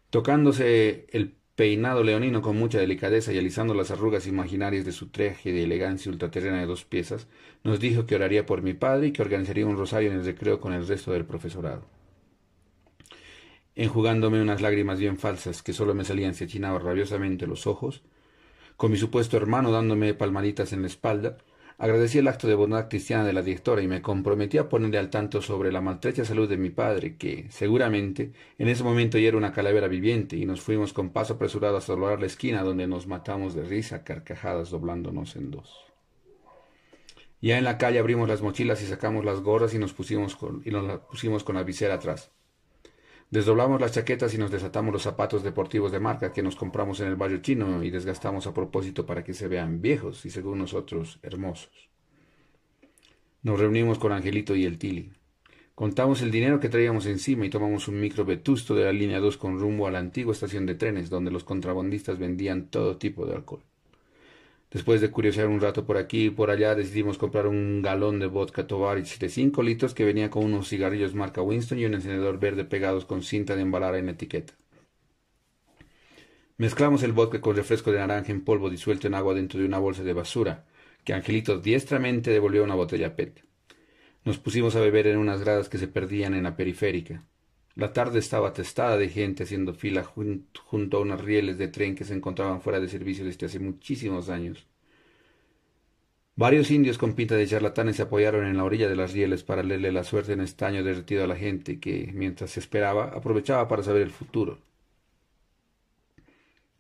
tocándose 0.10 1.06
el 1.12 1.36
peinado 1.58 2.02
leonino 2.06 2.42
con 2.42 2.56
mucha 2.56 2.80
delicadeza 2.80 3.34
y 3.34 3.38
alisando 3.38 3.74
las 3.74 3.92
arrugas 3.92 4.26
imaginarias 4.26 4.86
de 4.86 4.94
su 4.94 5.10
traje 5.10 5.52
de 5.52 5.66
elegancia 5.66 6.10
ultraterrena 6.10 6.62
de 6.62 6.66
dos 6.66 6.86
piezas, 6.86 7.28
nos 7.62 7.82
dijo 7.82 8.06
que 8.06 8.16
oraría 8.16 8.46
por 8.46 8.62
mi 8.62 8.74
padre 8.74 9.08
y 9.08 9.12
que 9.12 9.22
organizaría 9.22 9.66
un 9.66 9.76
rosario 9.76 10.10
en 10.10 10.20
el 10.20 10.26
recreo 10.26 10.62
con 10.62 10.72
el 10.72 10.88
resto 10.88 11.12
del 11.12 11.26
profesorado. 11.26 11.90
Enjugándome 13.76 14.42
unas 14.42 14.62
lágrimas 14.62 14.98
bien 14.98 15.18
falsas 15.18 15.62
que 15.62 15.74
solo 15.74 15.94
me 15.94 16.06
salían 16.06 16.36
si 16.36 16.46
achinaba 16.46 16.80
rabiosamente 16.80 17.48
los 17.48 17.68
ojos, 17.68 18.04
con 18.78 18.92
mi 18.92 18.98
supuesto 18.98 19.36
hermano 19.36 19.72
dándome 19.72 20.14
palmaditas 20.14 20.72
en 20.72 20.84
la 20.84 20.88
espalda, 20.88 21.38
Agradecí 21.80 22.18
el 22.18 22.28
acto 22.28 22.48
de 22.48 22.56
bondad 22.56 22.90
cristiana 22.90 23.24
de 23.24 23.34
la 23.34 23.44
directora 23.44 23.84
y 23.84 23.88
me 23.88 24.02
comprometí 24.02 24.58
a 24.58 24.68
ponerle 24.68 24.98
al 24.98 25.12
tanto 25.12 25.44
sobre 25.44 25.72
la 25.72 25.80
maltrecha 25.80 26.26
salud 26.26 26.50
de 26.50 26.58
mi 26.58 26.72
padre, 26.72 27.18
que, 27.18 27.46
seguramente, 27.52 28.34
en 28.58 28.68
ese 28.68 28.84
momento 28.84 29.20
ya 29.20 29.28
era 29.28 29.38
una 29.38 29.54
calavera 29.54 29.88
viviente, 29.88 30.38
y 30.38 30.46
nos 30.48 30.60
fuimos 30.60 30.92
con 30.92 31.12
paso 31.12 31.36
apresurado 31.36 31.78
hasta 31.78 31.96
lograr 31.96 32.20
la 32.20 32.26
esquina 32.26 32.64
donde 32.64 32.88
nos 32.88 33.06
matamos 33.06 33.54
de 33.54 33.62
risa, 33.62 34.04
carcajadas 34.04 34.72
doblándonos 34.72 35.36
en 35.36 35.52
dos. 35.52 35.86
Ya 37.42 37.60
en 37.60 37.64
la 37.64 37.78
calle 37.78 38.00
abrimos 38.00 38.28
las 38.28 38.42
mochilas 38.42 38.82
y 38.82 38.88
sacamos 38.88 39.24
las 39.24 39.42
gorras 39.42 39.76
y 39.76 39.78
nos 39.78 39.94
pusimos 39.94 40.36
con, 40.36 40.64
y 40.66 40.72
nos 40.72 41.02
pusimos 41.02 41.44
con 41.44 41.56
la 41.56 41.64
visera 41.64 41.94
atrás. 41.94 42.32
Desdoblamos 43.30 43.82
las 43.82 43.92
chaquetas 43.92 44.34
y 44.34 44.38
nos 44.38 44.52
desatamos 44.52 44.94
los 44.94 45.04
zapatos 45.04 45.44
deportivos 45.44 45.92
de 45.92 46.00
marca 46.00 46.32
que 46.32 46.42
nos 46.42 46.56
compramos 46.56 47.02
en 47.02 47.08
el 47.08 47.18
barrio 47.18 47.40
chino 47.40 47.84
y 47.84 47.90
desgastamos 47.90 48.48
a 48.48 48.54
propósito 48.54 49.06
para 49.06 49.26
que 49.26 49.34
se 49.34 49.50
vean 49.50 49.82
viejos 49.82 50.26
y 50.26 50.30
según 50.30 50.60
nosotros 50.60 51.20
hermosos. 51.22 51.90
Nos 53.44 53.60
reunimos 53.60 54.00
con 54.00 54.14
Angelito 54.14 54.56
y 54.56 54.64
el 54.64 54.78
Tili. 54.78 55.12
Contamos 55.76 56.22
el 56.22 56.32
dinero 56.32 56.62
que 56.62 56.70
traíamos 56.70 57.06
encima 57.06 57.46
y 57.46 57.50
tomamos 57.50 57.90
un 57.90 58.00
micro 58.00 58.24
vetusto 58.24 58.74
de 58.76 58.86
la 58.86 58.94
línea 58.94 59.20
2 59.20 59.38
con 59.38 59.60
rumbo 59.60 59.88
a 59.88 59.92
la 59.92 60.00
antigua 60.00 60.32
estación 60.32 60.66
de 60.66 60.76
trenes 60.76 61.10
donde 61.10 61.30
los 61.30 61.44
contrabandistas 61.44 62.18
vendían 62.18 62.70
todo 62.70 62.98
tipo 62.98 63.26
de 63.26 63.36
alcohol. 63.36 63.62
Después 64.70 65.00
de 65.00 65.10
curiosear 65.10 65.48
un 65.48 65.62
rato 65.62 65.86
por 65.86 65.98
aquí 65.98 66.26
y 66.26 66.30
por 66.30 66.50
allá, 66.50 66.76
decidimos 66.76 67.18
comprar 67.18 67.48
un 67.48 67.82
galón 67.82 68.20
de 68.20 68.28
vodka 68.28 68.68
Tovarich 68.68 69.18
de 69.18 69.30
5 69.30 69.64
litros 69.64 69.94
que 69.94 70.04
venía 70.04 70.30
con 70.30 70.44
unos 70.44 70.68
cigarrillos 70.68 71.16
marca 71.16 71.42
Winston 71.42 71.80
y 71.80 71.86
un 71.86 71.94
encendedor 71.94 72.38
verde 72.38 72.66
pegados 72.66 73.06
con 73.06 73.24
cinta 73.24 73.56
de 73.56 73.62
embalar 73.62 73.96
en 73.96 74.10
etiqueta. 74.10 74.54
Mezclamos 76.58 77.04
el 77.04 77.14
vodka 77.14 77.40
con 77.40 77.56
refresco 77.56 77.92
de 77.92 78.00
naranja 78.00 78.32
en 78.32 78.44
polvo 78.44 78.70
disuelto 78.70 79.08
en 79.08 79.14
agua 79.14 79.36
dentro 79.36 79.60
de 79.60 79.66
una 79.66 79.80
bolsa 79.80 80.04
de 80.04 80.14
basura, 80.14 80.66
que 81.06 81.14
Angelito 81.14 81.60
diestramente 81.60 82.32
devolvió 82.32 82.62
a 82.62 82.66
una 82.66 82.76
botella 82.76 83.16
PET. 83.16 83.46
Nos 84.26 84.38
pusimos 84.40 84.76
a 84.76 84.82
beber 84.82 85.08
en 85.08 85.18
unas 85.18 85.40
gradas 85.40 85.70
que 85.70 85.78
se 85.78 85.88
perdían 85.88 86.34
en 86.34 86.44
la 86.44 86.58
periférica. 86.58 87.24
La 87.78 87.94
tarde 87.94 88.18
estaba 88.18 88.48
atestada 88.48 88.98
de 88.98 89.08
gente 89.08 89.44
haciendo 89.44 89.72
fila 89.72 90.04
junto 90.04 90.98
a 90.98 91.00
unos 91.00 91.22
rieles 91.24 91.60
de 91.60 91.68
tren 91.68 91.94
que 91.94 92.06
se 92.06 92.16
encontraban 92.16 92.60
fuera 92.60 92.80
de 92.80 92.90
servicio 92.90 93.24
desde 93.24 93.46
hace 93.46 93.60
muchísimos 93.60 94.30
años. 94.30 94.66
Varios 96.36 96.72
indios 96.72 96.98
con 96.98 97.14
pinta 97.14 97.36
de 97.36 97.46
charlatanes 97.46 97.98
se 97.98 98.02
apoyaron 98.02 98.48
en 98.48 98.58
la 98.58 98.64
orilla 98.64 98.90
de 98.90 98.96
las 98.96 99.14
rieles 99.14 99.44
para 99.44 99.62
leerle 99.62 99.92
la 99.92 100.04
suerte 100.04 100.34
en 100.34 100.42
estaño 100.42 100.84
derretido 100.84 101.24
a 101.24 101.28
la 101.28 101.36
gente 101.36 101.80
que, 101.80 102.10
mientras 102.16 102.50
se 102.50 102.62
esperaba, 102.62 103.10
aprovechaba 103.10 103.68
para 103.68 103.84
saber 103.84 104.02
el 104.02 104.10
futuro. 104.10 104.58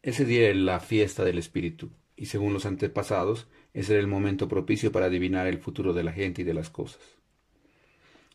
Ese 0.02 0.26
día 0.26 0.50
era 0.50 0.58
la 0.58 0.80
fiesta 0.80 1.24
del 1.24 1.38
espíritu, 1.38 1.92
y 2.16 2.26
según 2.26 2.54
los 2.54 2.66
antepasados, 2.66 3.48
ese 3.72 3.94
era 3.94 4.02
el 4.02 4.08
momento 4.08 4.48
propicio 4.48 4.92
para 4.92 5.06
adivinar 5.06 5.46
el 5.46 5.60
futuro 5.60 5.94
de 5.94 6.04
la 6.04 6.12
gente 6.12 6.42
y 6.42 6.46
de 6.46 6.56
las 6.56 6.72
cosas. 6.72 7.02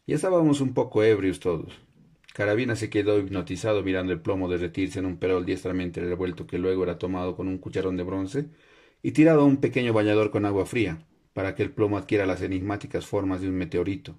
Ya 0.07 0.15
estábamos 0.15 0.61
un 0.61 0.75
poco 0.75 1.03
ebrios 1.03 1.41
todos, 1.41 1.73
Carabina 2.33 2.77
se 2.77 2.89
quedó 2.89 3.19
hipnotizado 3.19 3.83
mirando 3.83 4.13
el 4.13 4.21
plomo 4.21 4.49
derretirse 4.49 4.99
en 4.99 5.07
un 5.07 5.19
perol 5.19 5.45
diestramente 5.45 6.01
revuelto 6.01 6.47
que 6.47 6.59
luego 6.59 6.83
era 6.83 6.99
tomado 6.99 7.37
con 7.37 7.47
un 7.47 7.59
cucharón 7.59 7.97
de 7.97 8.05
bronce 8.05 8.47
y 9.03 9.13
tirado 9.13 9.43
a 9.43 9.45
un 9.45 9.59
pequeño 9.59 9.93
bañador 9.93 10.31
con 10.31 10.47
agua 10.47 10.65
fría, 10.65 11.07
para 11.35 11.55
que 11.55 11.63
el 11.63 11.71
plomo 11.73 11.99
adquiera 11.99 12.27
las 12.27 12.41
enigmáticas 12.43 13.07
formas 13.07 13.41
de 13.41 13.49
un 13.49 13.57
meteorito, 13.57 14.17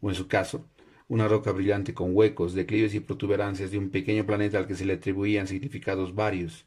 o 0.00 0.10
en 0.10 0.14
su 0.14 0.28
caso, 0.28 0.66
una 1.08 1.28
roca 1.28 1.52
brillante 1.52 1.94
con 1.94 2.14
huecos, 2.14 2.54
declives 2.54 2.94
y 2.94 3.00
protuberancias 3.00 3.70
de 3.70 3.78
un 3.78 3.90
pequeño 3.90 4.26
planeta 4.26 4.58
al 4.58 4.66
que 4.66 4.74
se 4.74 4.84
le 4.84 4.94
atribuían 4.94 5.46
significados 5.46 6.14
varios, 6.14 6.66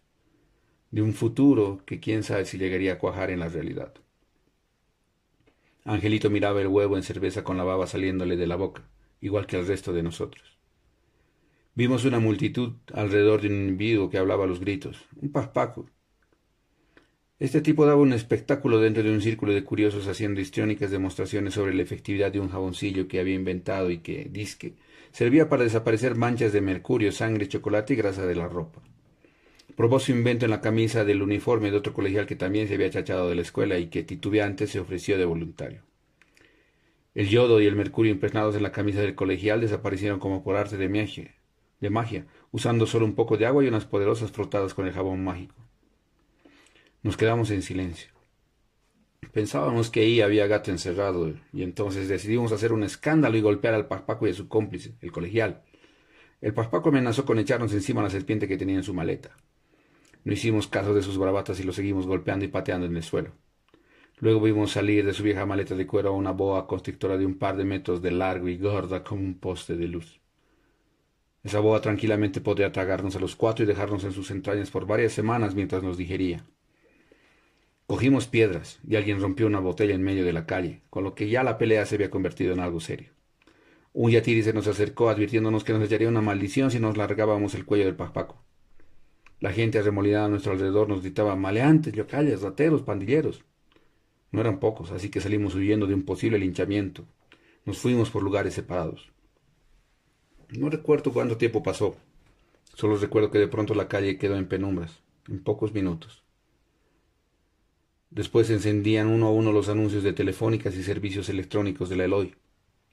de 0.92 1.02
un 1.02 1.14
futuro 1.14 1.84
que 1.86 2.00
quién 2.00 2.24
sabe 2.24 2.46
si 2.46 2.58
llegaría 2.58 2.94
a 2.94 3.00
cuajar 3.00 3.30
en 3.32 3.40
la 3.40 3.50
realidad. 3.50 3.94
Angelito 5.86 6.32
miraba 6.32 6.60
el 6.62 6.68
huevo 6.68 6.98
en 6.98 7.04
cerveza 7.04 7.44
con 7.44 7.56
la 7.58 7.64
baba 7.64 7.86
saliéndole 7.86 8.36
de 8.36 8.48
la 8.48 8.56
boca, 8.56 8.84
igual 9.20 9.46
que 9.46 9.58
el 9.60 9.68
resto 9.68 9.94
de 9.94 10.02
nosotros. 10.04 10.61
Vimos 11.74 12.04
una 12.04 12.20
multitud 12.20 12.74
alrededor 12.94 13.42
de 13.42 13.48
un 13.48 13.70
individuo 13.70 14.10
que 14.10 14.18
hablaba 14.18 14.44
a 14.44 14.48
los 14.48 14.60
gritos, 14.60 15.06
un 15.16 15.32
paspaco. 15.32 15.90
Este 17.40 17.62
tipo 17.62 17.86
daba 17.86 18.02
un 18.02 18.12
espectáculo 18.12 18.82
dentro 18.82 19.04
de 19.04 19.10
un 19.10 19.22
círculo 19.22 19.54
de 19.54 19.64
curiosos 19.64 20.06
haciendo 20.10 20.42
histriónicas 20.42 20.92
demostraciones 20.92 21.54
sobre 21.54 21.74
la 21.74 21.82
efectividad 21.82 22.30
de 22.30 22.42
un 22.42 22.50
jaboncillo 22.50 23.08
que 23.08 23.22
había 23.22 23.36
inventado 23.36 23.90
y 23.90 24.00
que, 24.00 24.28
disque, 24.30 24.76
servía 25.14 25.48
para 25.48 25.64
desaparecer 25.64 26.16
manchas 26.16 26.52
de 26.52 26.60
mercurio, 26.60 27.14
sangre, 27.14 27.48
chocolate 27.48 27.94
y 27.94 27.96
grasa 27.98 28.26
de 28.26 28.36
la 28.36 28.50
ropa. 28.50 28.82
Probó 29.78 29.98
su 30.02 30.12
invento 30.12 30.44
en 30.44 30.52
la 30.52 30.60
camisa 30.60 31.06
del 31.06 31.22
uniforme 31.22 31.72
de 31.72 31.78
otro 31.78 31.94
colegial 31.94 32.26
que 32.26 32.36
también 32.36 32.68
se 32.68 32.74
había 32.74 32.90
chachado 32.90 33.30
de 33.30 33.36
la 33.36 33.44
escuela 33.44 33.80
y 33.80 33.88
que 33.88 34.04
titubeante 34.04 34.68
se 34.68 34.82
ofreció 34.82 35.18
de 35.18 35.24
voluntario. 35.24 35.84
El 37.16 37.30
yodo 37.30 37.62
y 37.62 37.66
el 37.66 37.78
mercurio 37.78 38.12
impregnados 38.12 38.58
en 38.58 38.64
la 38.64 38.74
camisa 38.74 39.00
del 39.00 39.16
colegial 39.16 39.62
desaparecieron 39.62 40.20
como 40.20 40.44
por 40.44 40.58
arte 40.58 40.76
de 40.76 40.90
magia, 40.90 41.34
de 41.82 41.90
magia, 41.90 42.28
usando 42.52 42.86
solo 42.86 43.06
un 43.06 43.16
poco 43.16 43.38
de 43.38 43.46
agua 43.46 43.64
y 43.64 43.68
unas 43.68 43.86
poderosas 43.86 44.32
frotadas 44.32 44.74
con 44.74 44.88
el 44.88 44.94
jabón 44.94 45.24
mágico. 45.24 45.56
Nos 47.04 47.18
quedamos 47.18 47.50
en 47.52 47.64
silencio. 47.64 48.12
Pensábamos 49.34 49.90
que 49.90 50.02
ahí 50.02 50.22
había 50.22 50.48
gato 50.48 50.72
encerrado 50.72 51.34
y 51.52 51.64
entonces 51.64 52.08
decidimos 52.08 52.52
hacer 52.52 52.72
un 52.72 52.84
escándalo 52.84 53.38
y 53.38 53.42
golpear 53.42 53.74
al 53.74 53.88
paspaco 53.88 54.28
y 54.28 54.32
a 54.32 54.34
su 54.34 54.48
cómplice, 54.48 54.96
el 55.02 55.12
colegial. 55.12 55.64
El 56.40 56.54
paspaco 56.54 56.90
amenazó 56.90 57.26
con 57.26 57.40
echarnos 57.40 57.74
encima 57.74 58.04
la 58.04 58.10
serpiente 58.10 58.48
que 58.48 58.58
tenía 58.58 58.76
en 58.76 58.84
su 58.84 58.94
maleta. 58.94 59.36
No 60.24 60.34
hicimos 60.34 60.68
caso 60.68 60.94
de 60.94 61.02
sus 61.02 61.18
bravatas 61.18 61.60
y 61.60 61.64
lo 61.64 61.74
seguimos 61.74 62.06
golpeando 62.06 62.46
y 62.46 62.50
pateando 62.50 62.86
en 62.86 62.96
el 62.96 63.04
suelo. 63.04 63.32
Luego 64.20 64.42
vimos 64.42 64.72
salir 64.72 65.04
de 65.04 65.14
su 65.14 65.24
vieja 65.24 65.48
maleta 65.48 65.74
de 65.74 65.88
cuero 65.88 66.10
a 66.10 66.14
una 66.14 66.32
boa 66.32 66.68
constrictora 66.68 67.18
de 67.18 67.26
un 67.26 67.40
par 67.40 67.58
de 67.58 67.66
metros 67.66 68.04
de 68.04 68.12
largo 68.12 68.48
y 68.50 68.58
gorda 68.58 69.04
como 69.04 69.22
un 69.22 69.40
poste 69.40 69.76
de 69.76 69.88
luz. 69.88 70.21
Esa 71.44 71.60
boa 71.60 71.82
tranquilamente 71.82 72.40
podría 72.40 72.72
tragarnos 72.72 73.16
a 73.16 73.20
los 73.20 73.36
cuatro 73.36 73.64
y 73.64 73.68
dejarnos 73.68 74.04
en 74.04 74.12
sus 74.12 74.30
entrañas 74.32 74.70
por 74.70 74.86
varias 74.86 75.14
semanas 75.14 75.56
mientras 75.56 75.82
nos 75.82 75.98
digería. 75.98 76.46
Cogimos 77.88 78.28
piedras 78.28 78.80
y 78.88 78.96
alguien 78.96 79.20
rompió 79.20 79.48
una 79.48 79.60
botella 79.60 79.96
en 79.96 80.04
medio 80.04 80.24
de 80.24 80.34
la 80.34 80.46
calle, 80.46 80.82
con 80.90 81.04
lo 81.04 81.16
que 81.16 81.30
ya 81.30 81.44
la 81.44 81.58
pelea 81.58 81.86
se 81.86 81.96
había 81.96 82.10
convertido 82.10 82.54
en 82.54 82.60
algo 82.60 82.80
serio. 82.80 83.12
Un 83.94 84.12
yatiri 84.12 84.44
se 84.44 84.54
nos 84.54 84.68
acercó 84.68 85.10
advirtiéndonos 85.10 85.66
que 85.66 85.74
nos 85.74 85.84
echaría 85.84 86.08
una 86.08 86.22
maldición 86.22 86.72
si 86.72 86.80
nos 86.80 86.96
largábamos 86.96 87.56
el 87.56 87.66
cuello 87.66 87.86
del 87.86 87.96
paspaco. 87.96 88.42
La 89.42 89.52
gente 89.52 89.80
arremolinada 89.80 90.26
a 90.26 90.30
nuestro 90.30 90.54
alrededor 90.54 90.88
nos 90.88 91.02
gritaba 91.02 91.36
maleantes, 91.36 91.94
yocallas, 91.94 92.44
rateros, 92.44 92.84
pandilleros. 92.84 93.44
No 94.32 94.40
eran 94.40 94.60
pocos, 94.60 94.92
así 94.92 95.10
que 95.10 95.20
salimos 95.20 95.56
huyendo 95.56 95.88
de 95.88 95.96
un 95.96 96.04
posible 96.04 96.40
linchamiento. 96.40 97.06
Nos 97.66 97.80
fuimos 97.80 98.10
por 98.12 98.24
lugares 98.24 98.54
separados. 98.54 99.12
No 100.52 100.70
recuerdo 100.70 101.14
cuánto 101.14 101.38
tiempo 101.38 101.64
pasó. 101.64 101.96
Solo 102.76 102.98
recuerdo 102.98 103.32
que 103.32 103.40
de 103.40 103.48
pronto 103.48 103.74
la 103.74 103.88
calle 103.88 104.18
quedó 104.18 104.36
en 104.36 104.50
penumbras, 104.50 105.00
en 105.30 105.42
pocos 105.42 105.74
minutos. 105.74 106.24
Después 108.10 108.48
se 108.48 108.54
encendían 108.54 109.08
uno 109.08 109.28
a 109.28 109.32
uno 109.32 109.54
los 109.54 109.70
anuncios 109.70 110.04
de 110.04 110.12
telefónicas 110.12 110.76
y 110.76 110.84
servicios 110.84 111.30
electrónicos 111.30 111.88
de 111.88 111.96
la 111.96 112.04
Eloy. 112.04 112.36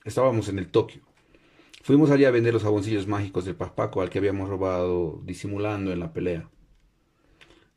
Estábamos 0.05 0.49
en 0.49 0.61
el 0.61 0.69
Tokio. 0.69 1.03
Fuimos 1.83 2.13
allí 2.13 2.25
a 2.27 2.31
vender 2.31 2.55
los 2.55 2.63
jaboncillos 2.63 3.09
mágicos 3.09 3.45
del 3.45 3.57
Paspaco 3.57 4.03
al 4.03 4.11
que 4.11 4.19
habíamos 4.19 4.49
robado 4.49 5.21
disimulando 5.25 5.93
en 5.93 5.99
la 5.99 6.13
pelea. 6.13 6.49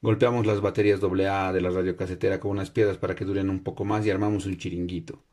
Golpeamos 0.03 0.45
las 0.45 0.61
baterías 0.61 1.01
AA 1.03 1.53
de 1.53 1.61
la 1.61 1.71
radiocasetera 1.71 2.39
con 2.39 2.51
unas 2.51 2.69
piedras 2.69 2.97
para 2.97 3.15
que 3.15 3.25
duren 3.25 3.49
un 3.49 3.63
poco 3.63 3.83
más 3.83 4.05
y 4.05 4.11
armamos 4.11 4.45
un 4.45 4.57
chiringuito. 4.57 5.23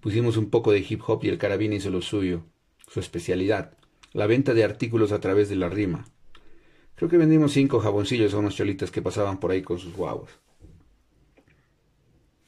Pusimos 0.00 0.36
un 0.36 0.48
poco 0.48 0.70
de 0.70 0.86
hip 0.88 1.00
hop 1.04 1.24
y 1.24 1.28
el 1.28 1.38
carabín 1.38 1.72
hizo 1.72 1.90
lo 1.90 2.02
suyo, 2.02 2.44
su 2.86 3.00
especialidad, 3.00 3.76
la 4.12 4.26
venta 4.26 4.54
de 4.54 4.64
artículos 4.64 5.12
a 5.12 5.20
través 5.20 5.48
de 5.48 5.56
la 5.56 5.68
rima. 5.68 6.04
Creo 6.96 7.08
que 7.08 7.16
vendimos 7.16 7.52
cinco 7.52 7.80
jaboncillos 7.80 8.34
a 8.34 8.38
unos 8.38 8.56
cholitas 8.56 8.90
que 8.90 9.02
pasaban 9.02 9.38
por 9.38 9.52
ahí 9.52 9.62
con 9.62 9.78
sus 9.78 9.94
guaguas. 9.94 10.30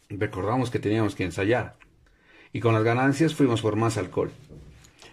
Recordamos 0.09 0.70
que 0.70 0.79
teníamos 0.79 1.14
que 1.14 1.25
ensayar, 1.25 1.77
y 2.53 2.61
con 2.61 2.75
las 2.75 2.85
ganancias 2.85 3.35
fuimos 3.35 3.62
por 3.62 3.77
más 3.77 3.96
alcohol. 3.96 4.31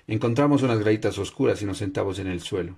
Encontramos 0.07 0.63
unas 0.63 0.79
graditas 0.79 1.17
oscuras 1.19 1.62
y 1.62 1.65
nos 1.65 1.77
sentamos 1.77 2.19
en 2.19 2.27
el 2.27 2.41
suelo. 2.41 2.75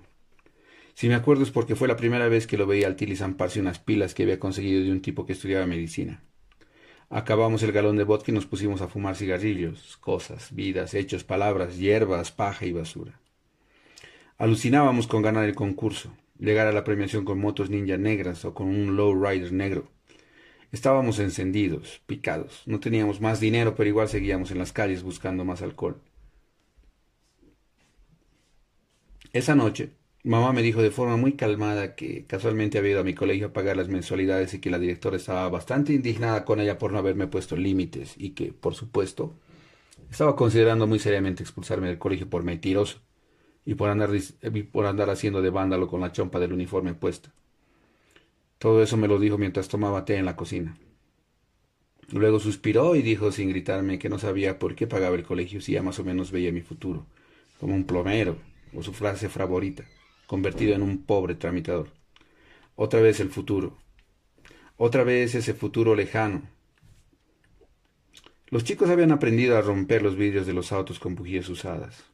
Si 0.94 1.08
me 1.08 1.14
acuerdo 1.14 1.42
es 1.42 1.50
porque 1.50 1.74
fue 1.74 1.88
la 1.88 1.96
primera 1.96 2.28
vez 2.28 2.46
que 2.46 2.58
lo 2.58 2.66
veía 2.66 2.86
al 2.86 2.96
Tili 2.96 3.16
zamparse 3.16 3.58
unas 3.58 3.78
pilas 3.78 4.12
que 4.12 4.24
había 4.24 4.38
conseguido 4.38 4.84
de 4.84 4.92
un 4.92 5.00
tipo 5.00 5.24
que 5.24 5.32
estudiaba 5.32 5.66
medicina. 5.66 6.22
Acabamos 7.08 7.62
el 7.62 7.72
galón 7.72 7.96
de 7.96 8.04
vodka 8.04 8.30
y 8.30 8.34
nos 8.34 8.46
pusimos 8.46 8.82
a 8.82 8.88
fumar 8.88 9.16
cigarrillos, 9.16 9.96
cosas, 9.96 10.54
vidas, 10.54 10.94
hechos, 10.94 11.24
palabras, 11.24 11.78
hierbas, 11.78 12.30
paja 12.30 12.66
y 12.66 12.72
basura. 12.72 13.21
Alucinábamos 14.42 15.06
con 15.06 15.22
ganar 15.22 15.44
el 15.44 15.54
concurso, 15.54 16.10
llegar 16.36 16.66
a 16.66 16.72
la 16.72 16.82
premiación 16.82 17.24
con 17.24 17.38
motos 17.38 17.70
ninja 17.70 17.96
negras 17.96 18.44
o 18.44 18.52
con 18.54 18.66
un 18.66 18.96
low 18.96 19.14
rider 19.14 19.52
negro. 19.52 19.86
Estábamos 20.72 21.20
encendidos, 21.20 22.02
picados. 22.06 22.64
No 22.66 22.80
teníamos 22.80 23.20
más 23.20 23.38
dinero, 23.38 23.76
pero 23.76 23.88
igual 23.88 24.08
seguíamos 24.08 24.50
en 24.50 24.58
las 24.58 24.72
calles 24.72 25.04
buscando 25.04 25.44
más 25.44 25.62
alcohol. 25.62 26.00
Esa 29.32 29.54
noche, 29.54 29.90
mamá 30.24 30.52
me 30.52 30.62
dijo 30.62 30.82
de 30.82 30.90
forma 30.90 31.16
muy 31.16 31.34
calmada 31.34 31.94
que 31.94 32.26
casualmente 32.26 32.78
había 32.78 32.90
ido 32.90 33.00
a 33.02 33.04
mi 33.04 33.14
colegio 33.14 33.46
a 33.46 33.52
pagar 33.52 33.76
las 33.76 33.86
mensualidades 33.86 34.54
y 34.54 34.58
que 34.58 34.70
la 34.70 34.80
directora 34.80 35.18
estaba 35.18 35.48
bastante 35.50 35.92
indignada 35.92 36.44
con 36.44 36.58
ella 36.58 36.78
por 36.78 36.90
no 36.90 36.98
haberme 36.98 37.28
puesto 37.28 37.56
límites 37.56 38.14
y 38.16 38.30
que, 38.30 38.52
por 38.52 38.74
supuesto, 38.74 39.36
estaba 40.10 40.34
considerando 40.34 40.88
muy 40.88 40.98
seriamente 40.98 41.44
expulsarme 41.44 41.86
del 41.86 41.98
colegio 42.00 42.28
por 42.28 42.42
mentiroso 42.42 43.02
y 43.64 43.74
por 43.74 43.88
andar, 43.90 44.10
por 44.72 44.86
andar 44.86 45.10
haciendo 45.10 45.42
de 45.42 45.50
vándalo 45.50 45.88
con 45.88 46.00
la 46.00 46.12
chompa 46.12 46.38
del 46.38 46.52
uniforme 46.52 46.94
puesta. 46.94 47.32
Todo 48.58 48.82
eso 48.82 48.96
me 48.96 49.08
lo 49.08 49.18
dijo 49.18 49.38
mientras 49.38 49.68
tomaba 49.68 50.04
té 50.04 50.16
en 50.16 50.24
la 50.24 50.36
cocina. 50.36 50.76
Luego 52.10 52.38
suspiró 52.40 52.94
y 52.94 53.02
dijo 53.02 53.32
sin 53.32 53.48
gritarme 53.48 53.98
que 53.98 54.08
no 54.08 54.18
sabía 54.18 54.58
por 54.58 54.74
qué 54.74 54.86
pagaba 54.86 55.16
el 55.16 55.24
colegio 55.24 55.60
si 55.60 55.72
ya 55.72 55.82
más 55.82 55.98
o 55.98 56.04
menos 56.04 56.30
veía 56.30 56.52
mi 56.52 56.60
futuro, 56.60 57.06
como 57.58 57.74
un 57.74 57.84
plomero, 57.84 58.36
o 58.74 58.82
su 58.82 58.92
frase 58.92 59.28
favorita, 59.28 59.84
convertido 60.26 60.74
en 60.74 60.82
un 60.82 61.04
pobre 61.04 61.34
tramitador. 61.34 61.88
Otra 62.76 63.00
vez 63.00 63.20
el 63.20 63.30
futuro. 63.30 63.78
Otra 64.76 65.04
vez 65.04 65.34
ese 65.34 65.54
futuro 65.54 65.94
lejano. 65.94 66.42
Los 68.48 68.64
chicos 68.64 68.90
habían 68.90 69.12
aprendido 69.12 69.56
a 69.56 69.62
romper 69.62 70.02
los 70.02 70.16
vidrios 70.16 70.46
de 70.46 70.52
los 70.52 70.72
autos 70.72 70.98
con 70.98 71.14
bujías 71.14 71.48
usadas. 71.48 72.11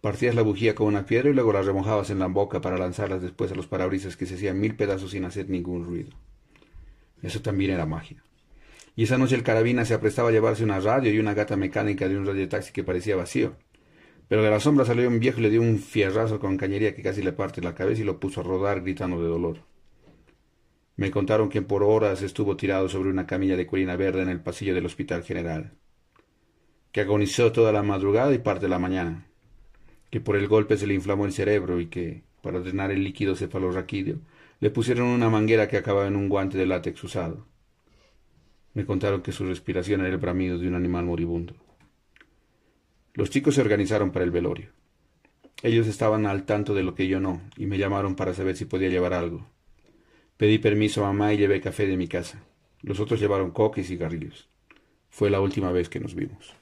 Partías 0.00 0.34
la 0.34 0.40
bujía 0.40 0.74
con 0.74 0.86
una 0.86 1.04
piedra 1.04 1.28
y 1.28 1.34
luego 1.34 1.52
la 1.52 1.60
remojabas 1.60 2.08
en 2.08 2.20
la 2.20 2.26
boca 2.26 2.62
para 2.62 2.78
lanzarlas 2.78 3.20
después 3.20 3.52
a 3.52 3.54
los 3.54 3.66
parabrisas 3.66 4.16
que 4.16 4.24
se 4.24 4.36
hacían 4.36 4.58
mil 4.58 4.74
pedazos 4.74 5.10
sin 5.10 5.26
hacer 5.26 5.50
ningún 5.50 5.84
ruido. 5.84 6.10
Eso 7.22 7.42
también 7.42 7.72
era 7.72 7.84
magia. 7.84 8.22
Y 8.96 9.04
esa 9.04 9.18
noche 9.18 9.34
el 9.34 9.42
carabina 9.42 9.84
se 9.84 9.92
aprestaba 9.92 10.30
a 10.30 10.32
llevarse 10.32 10.64
una 10.64 10.80
radio 10.80 11.12
y 11.12 11.18
una 11.18 11.34
gata 11.34 11.56
mecánica 11.56 12.08
de 12.08 12.16
un 12.16 12.24
radiotaxi 12.24 12.72
que 12.72 12.82
parecía 12.82 13.14
vacío. 13.14 13.56
Pero 14.26 14.42
de 14.42 14.48
la 14.48 14.60
sombra 14.60 14.86
salió 14.86 15.06
un 15.06 15.20
viejo 15.20 15.40
y 15.40 15.42
le 15.42 15.50
dio 15.50 15.60
un 15.60 15.78
fierrazo 15.78 16.40
con 16.40 16.56
cañería 16.56 16.94
que 16.94 17.02
casi 17.02 17.22
le 17.22 17.32
parte 17.32 17.60
la 17.60 17.74
cabeza 17.74 18.00
y 18.00 18.04
lo 18.04 18.18
puso 18.18 18.40
a 18.40 18.44
rodar 18.44 18.80
gritando 18.80 19.22
de 19.22 19.28
dolor. 19.28 19.64
Me 20.96 21.10
contaron 21.10 21.50
que 21.50 21.60
por 21.60 21.82
horas 21.82 22.22
estuvo 22.22 22.56
tirado 22.56 22.88
sobre 22.88 23.10
una 23.10 23.26
camilla 23.26 23.56
de 23.56 23.66
cuerina 23.66 23.96
verde 23.96 24.22
en 24.22 24.30
el 24.30 24.40
pasillo 24.40 24.74
del 24.74 24.86
Hospital 24.86 25.24
General, 25.24 25.74
que 26.90 27.02
agonizó 27.02 27.52
toda 27.52 27.72
la 27.72 27.82
madrugada 27.82 28.32
y 28.32 28.38
parte 28.38 28.62
de 28.62 28.70
la 28.70 28.78
mañana 28.78 29.29
que 30.10 30.20
por 30.20 30.36
el 30.36 30.48
golpe 30.48 30.76
se 30.76 30.86
le 30.86 30.94
inflamó 30.94 31.24
el 31.24 31.32
cerebro 31.32 31.80
y 31.80 31.86
que, 31.86 32.22
para 32.42 32.60
drenar 32.60 32.90
el 32.90 33.04
líquido 33.04 33.36
cefalorraquídeo, 33.36 34.18
le 34.60 34.70
pusieron 34.70 35.06
una 35.06 35.30
manguera 35.30 35.68
que 35.68 35.76
acababa 35.76 36.06
en 36.06 36.16
un 36.16 36.28
guante 36.28 36.58
de 36.58 36.66
látex 36.66 37.02
usado. 37.04 37.46
Me 38.74 38.84
contaron 38.84 39.22
que 39.22 39.32
su 39.32 39.44
respiración 39.44 40.00
era 40.00 40.10
el 40.10 40.18
bramido 40.18 40.58
de 40.58 40.68
un 40.68 40.74
animal 40.74 41.04
moribundo. 41.04 41.54
Los 43.14 43.30
chicos 43.30 43.54
se 43.54 43.60
organizaron 43.60 44.10
para 44.12 44.24
el 44.24 44.30
velorio. 44.30 44.68
Ellos 45.62 45.86
estaban 45.86 46.26
al 46.26 46.44
tanto 46.44 46.74
de 46.74 46.82
lo 46.82 46.94
que 46.94 47.08
yo 47.08 47.20
no, 47.20 47.40
y 47.56 47.66
me 47.66 47.78
llamaron 47.78 48.16
para 48.16 48.34
saber 48.34 48.56
si 48.56 48.64
podía 48.64 48.88
llevar 48.88 49.12
algo. 49.12 49.46
Pedí 50.36 50.58
permiso 50.58 51.04
a 51.04 51.08
mamá 51.08 51.34
y 51.34 51.38
llevé 51.38 51.60
café 51.60 51.86
de 51.86 51.96
mi 51.96 52.08
casa. 52.08 52.42
Los 52.82 52.98
otros 52.98 53.20
llevaron 53.20 53.50
coca 53.50 53.80
y 53.80 53.84
cigarrillos. 53.84 54.48
Fue 55.10 55.28
la 55.28 55.40
última 55.40 55.70
vez 55.72 55.88
que 55.88 56.00
nos 56.00 56.14
vimos. 56.14 56.59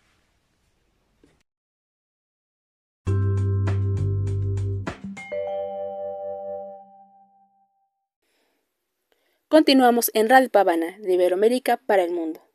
Continuamos 9.50 10.10
en 10.12 10.28
Radio 10.28 10.50
Pavana, 10.50 10.98
de 10.98 11.14
Iberoamérica 11.14 11.78
para 11.78 12.04
el 12.04 12.12
mundo. 12.12 12.46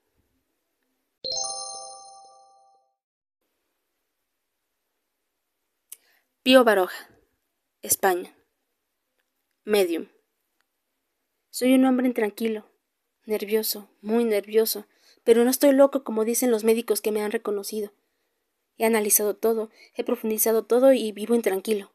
Pío 6.43 6.63
Baroja, 6.63 7.09
España. 7.81 8.37
Medium. 9.63 10.09
Soy 11.49 11.73
un 11.73 11.83
hombre 11.85 12.05
intranquilo, 12.05 12.69
nervioso, 13.25 13.89
muy 14.01 14.23
nervioso, 14.23 14.85
pero 15.23 15.43
no 15.43 15.49
estoy 15.49 15.71
loco 15.71 16.03
como 16.03 16.25
dicen 16.25 16.51
los 16.51 16.63
médicos 16.63 17.01
que 17.01 17.11
me 17.11 17.23
han 17.23 17.31
reconocido. 17.31 17.91
He 18.77 18.85
analizado 18.85 19.35
todo, 19.35 19.71
he 19.95 20.03
profundizado 20.03 20.63
todo 20.63 20.93
y 20.93 21.11
vivo 21.11 21.33
intranquilo. 21.33 21.91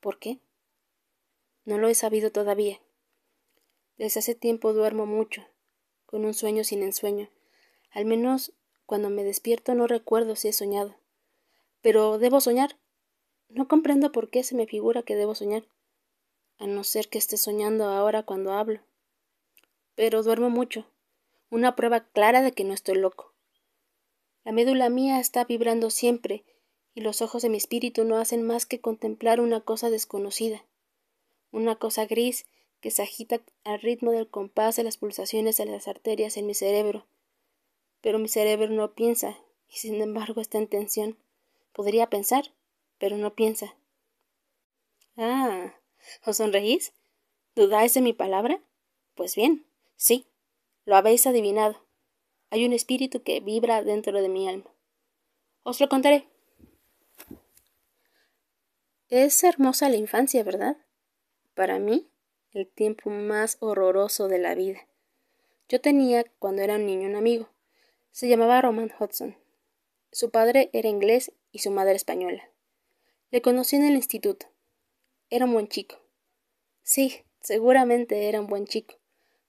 ¿Por 0.00 0.18
qué? 0.18 0.38
No 1.64 1.78
lo 1.78 1.88
he 1.88 1.94
sabido 1.94 2.30
todavía. 2.30 2.78
Desde 3.98 4.20
hace 4.20 4.36
tiempo 4.36 4.72
duermo 4.72 5.06
mucho, 5.06 5.44
con 6.06 6.24
un 6.24 6.32
sueño 6.32 6.62
sin 6.62 6.84
ensueño. 6.84 7.28
Al 7.90 8.04
menos 8.04 8.52
cuando 8.86 9.10
me 9.10 9.24
despierto 9.24 9.74
no 9.74 9.88
recuerdo 9.88 10.36
si 10.36 10.48
he 10.48 10.52
soñado. 10.52 10.96
Pero 11.82 12.18
debo 12.18 12.40
soñar. 12.40 12.78
No 13.48 13.66
comprendo 13.66 14.12
por 14.12 14.30
qué 14.30 14.44
se 14.44 14.54
me 14.54 14.66
figura 14.66 15.02
que 15.02 15.16
debo 15.16 15.34
soñar, 15.34 15.64
a 16.58 16.66
no 16.66 16.84
ser 16.84 17.08
que 17.08 17.18
esté 17.18 17.36
soñando 17.36 17.86
ahora 17.86 18.22
cuando 18.22 18.52
hablo. 18.52 18.80
Pero 19.94 20.22
duermo 20.22 20.48
mucho, 20.48 20.86
una 21.50 21.74
prueba 21.74 22.08
clara 22.08 22.42
de 22.42 22.52
que 22.52 22.64
no 22.64 22.74
estoy 22.74 22.96
loco. 22.96 23.34
La 24.44 24.52
médula 24.52 24.90
mía 24.90 25.18
está 25.18 25.44
vibrando 25.44 25.90
siempre, 25.90 26.44
y 26.94 27.00
los 27.00 27.20
ojos 27.20 27.42
de 27.42 27.48
mi 27.48 27.56
espíritu 27.56 28.04
no 28.04 28.16
hacen 28.18 28.46
más 28.46 28.64
que 28.64 28.80
contemplar 28.80 29.40
una 29.40 29.60
cosa 29.60 29.90
desconocida, 29.90 30.64
una 31.50 31.76
cosa 31.76 32.06
gris 32.06 32.46
que 32.80 32.90
se 32.90 33.02
agita 33.02 33.40
al 33.64 33.80
ritmo 33.80 34.12
del 34.12 34.28
compás 34.28 34.76
de 34.76 34.84
las 34.84 34.98
pulsaciones 34.98 35.56
de 35.56 35.66
las 35.66 35.88
arterias 35.88 36.36
en 36.36 36.46
mi 36.46 36.54
cerebro. 36.54 37.06
Pero 38.00 38.18
mi 38.18 38.28
cerebro 38.28 38.70
no 38.70 38.94
piensa, 38.94 39.38
y 39.68 39.76
sin 39.76 40.00
embargo 40.00 40.40
está 40.40 40.58
en 40.58 40.68
tensión. 40.68 41.18
Podría 41.72 42.08
pensar, 42.08 42.52
pero 42.98 43.16
no 43.16 43.34
piensa. 43.34 43.76
Ah, 45.16 45.74
¿os 46.24 46.36
sonreís? 46.36 46.92
¿Dudáis 47.54 47.94
de 47.94 48.00
mi 48.00 48.12
palabra? 48.12 48.62
Pues 49.14 49.34
bien, 49.34 49.66
sí, 49.96 50.26
lo 50.84 50.96
habéis 50.96 51.26
adivinado. 51.26 51.84
Hay 52.50 52.64
un 52.64 52.72
espíritu 52.72 53.22
que 53.22 53.40
vibra 53.40 53.82
dentro 53.82 54.22
de 54.22 54.28
mi 54.28 54.48
alma. 54.48 54.70
Os 55.64 55.80
lo 55.80 55.88
contaré. 55.88 56.28
Es 59.08 59.42
hermosa 59.42 59.88
la 59.88 59.96
infancia, 59.96 60.44
¿verdad? 60.44 60.76
Para 61.54 61.78
mí 61.78 62.08
el 62.52 62.66
tiempo 62.66 63.10
más 63.10 63.58
horroroso 63.60 64.28
de 64.28 64.38
la 64.38 64.54
vida. 64.54 64.86
Yo 65.68 65.80
tenía, 65.80 66.24
cuando 66.38 66.62
era 66.62 66.76
un 66.76 66.86
niño, 66.86 67.08
un 67.08 67.16
amigo. 67.16 67.48
Se 68.10 68.28
llamaba 68.28 68.60
Roman 68.62 68.90
Hudson. 68.98 69.36
Su 70.10 70.30
padre 70.30 70.70
era 70.72 70.88
inglés 70.88 71.32
y 71.52 71.58
su 71.58 71.70
madre 71.70 71.94
española. 71.94 72.50
Le 73.30 73.42
conocí 73.42 73.76
en 73.76 73.84
el 73.84 73.94
instituto. 73.94 74.46
Era 75.28 75.44
un 75.44 75.52
buen 75.52 75.68
chico. 75.68 75.96
Sí, 76.82 77.22
seguramente 77.42 78.28
era 78.28 78.40
un 78.40 78.46
buen 78.46 78.66
chico. 78.66 78.94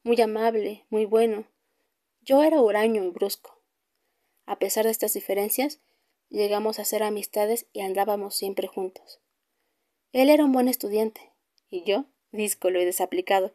Muy 0.04 0.20
amable, 0.22 0.86
muy 0.90 1.06
bueno. 1.06 1.46
Yo 2.22 2.44
era 2.44 2.62
huraño 2.62 3.04
y 3.04 3.10
brusco. 3.12 3.62
A 4.46 4.60
pesar 4.60 4.86
de 4.86 4.92
estas 4.92 5.14
diferencias, 5.14 5.80
llegamos 6.28 6.80
a 6.80 6.86
ser 6.86 7.04
amistades 7.04 7.68
y 7.72 7.82
andábamos 7.82 8.36
siempre 8.36 8.68
juntos. 8.68 9.22
Él 10.12 10.30
era 10.30 10.44
un 10.44 10.52
buen 10.52 10.68
estudiante, 10.68 11.32
y 11.70 11.84
yo 11.84 12.06
díscolo 12.32 12.82
y 12.82 12.86
desaplicado, 12.86 13.54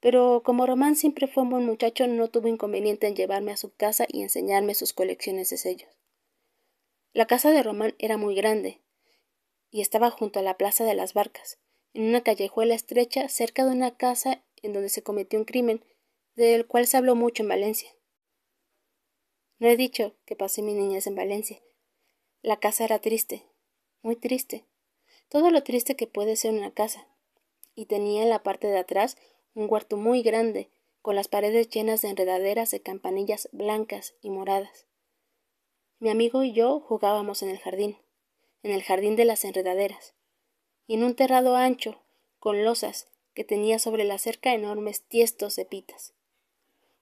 pero 0.00 0.42
como 0.44 0.66
Román 0.66 0.96
siempre 0.96 1.28
fue 1.28 1.44
un 1.44 1.50
buen 1.50 1.64
muchacho, 1.64 2.06
no 2.08 2.28
tuvo 2.28 2.48
inconveniente 2.48 3.06
en 3.06 3.14
llevarme 3.14 3.52
a 3.52 3.56
su 3.56 3.72
casa 3.72 4.06
y 4.08 4.22
enseñarme 4.22 4.74
sus 4.74 4.92
colecciones 4.92 5.50
de 5.50 5.58
sellos. 5.58 5.90
La 7.12 7.26
casa 7.26 7.50
de 7.50 7.62
Román 7.62 7.94
era 7.98 8.16
muy 8.16 8.34
grande 8.34 8.80
y 9.70 9.80
estaba 9.80 10.10
junto 10.10 10.40
a 10.40 10.42
la 10.42 10.56
Plaza 10.56 10.84
de 10.84 10.94
las 10.94 11.14
Barcas, 11.14 11.58
en 11.94 12.04
una 12.04 12.22
callejuela 12.22 12.74
estrecha 12.74 13.28
cerca 13.28 13.64
de 13.64 13.72
una 13.72 13.96
casa 13.96 14.42
en 14.62 14.72
donde 14.72 14.88
se 14.88 15.02
cometió 15.02 15.38
un 15.38 15.44
crimen, 15.44 15.84
del 16.34 16.66
cual 16.66 16.86
se 16.86 16.96
habló 16.96 17.14
mucho 17.14 17.42
en 17.42 17.50
Valencia. 17.50 17.90
No 19.58 19.68
he 19.68 19.76
dicho 19.76 20.16
que 20.24 20.34
pasé 20.34 20.62
mi 20.62 20.74
niñez 20.74 21.06
en 21.06 21.14
Valencia. 21.14 21.62
La 22.42 22.58
casa 22.58 22.84
era 22.84 22.98
triste, 22.98 23.46
muy 24.02 24.16
triste, 24.16 24.64
todo 25.28 25.50
lo 25.50 25.62
triste 25.62 25.94
que 25.94 26.06
puede 26.06 26.34
ser 26.34 26.52
una 26.52 26.72
casa, 26.72 27.06
y 27.74 27.86
tenía 27.86 28.22
en 28.22 28.28
la 28.28 28.42
parte 28.42 28.66
de 28.66 28.78
atrás 28.78 29.16
un 29.54 29.66
huerto 29.70 29.96
muy 29.96 30.22
grande, 30.22 30.70
con 31.00 31.16
las 31.16 31.28
paredes 31.28 31.68
llenas 31.68 32.02
de 32.02 32.08
enredaderas 32.08 32.70
de 32.70 32.80
campanillas 32.80 33.48
blancas 33.52 34.14
y 34.20 34.30
moradas. 34.30 34.86
Mi 35.98 36.10
amigo 36.10 36.42
y 36.42 36.52
yo 36.52 36.80
jugábamos 36.80 37.42
en 37.42 37.48
el 37.48 37.58
jardín, 37.58 37.96
en 38.62 38.72
el 38.72 38.82
jardín 38.82 39.16
de 39.16 39.24
las 39.24 39.44
enredaderas, 39.44 40.14
y 40.86 40.94
en 40.94 41.04
un 41.04 41.14
terrado 41.14 41.56
ancho, 41.56 42.02
con 42.38 42.64
losas, 42.64 43.08
que 43.34 43.44
tenía 43.44 43.78
sobre 43.78 44.04
la 44.04 44.18
cerca 44.18 44.52
enormes 44.52 45.02
tiestos 45.02 45.56
de 45.56 45.64
pitas. 45.64 46.14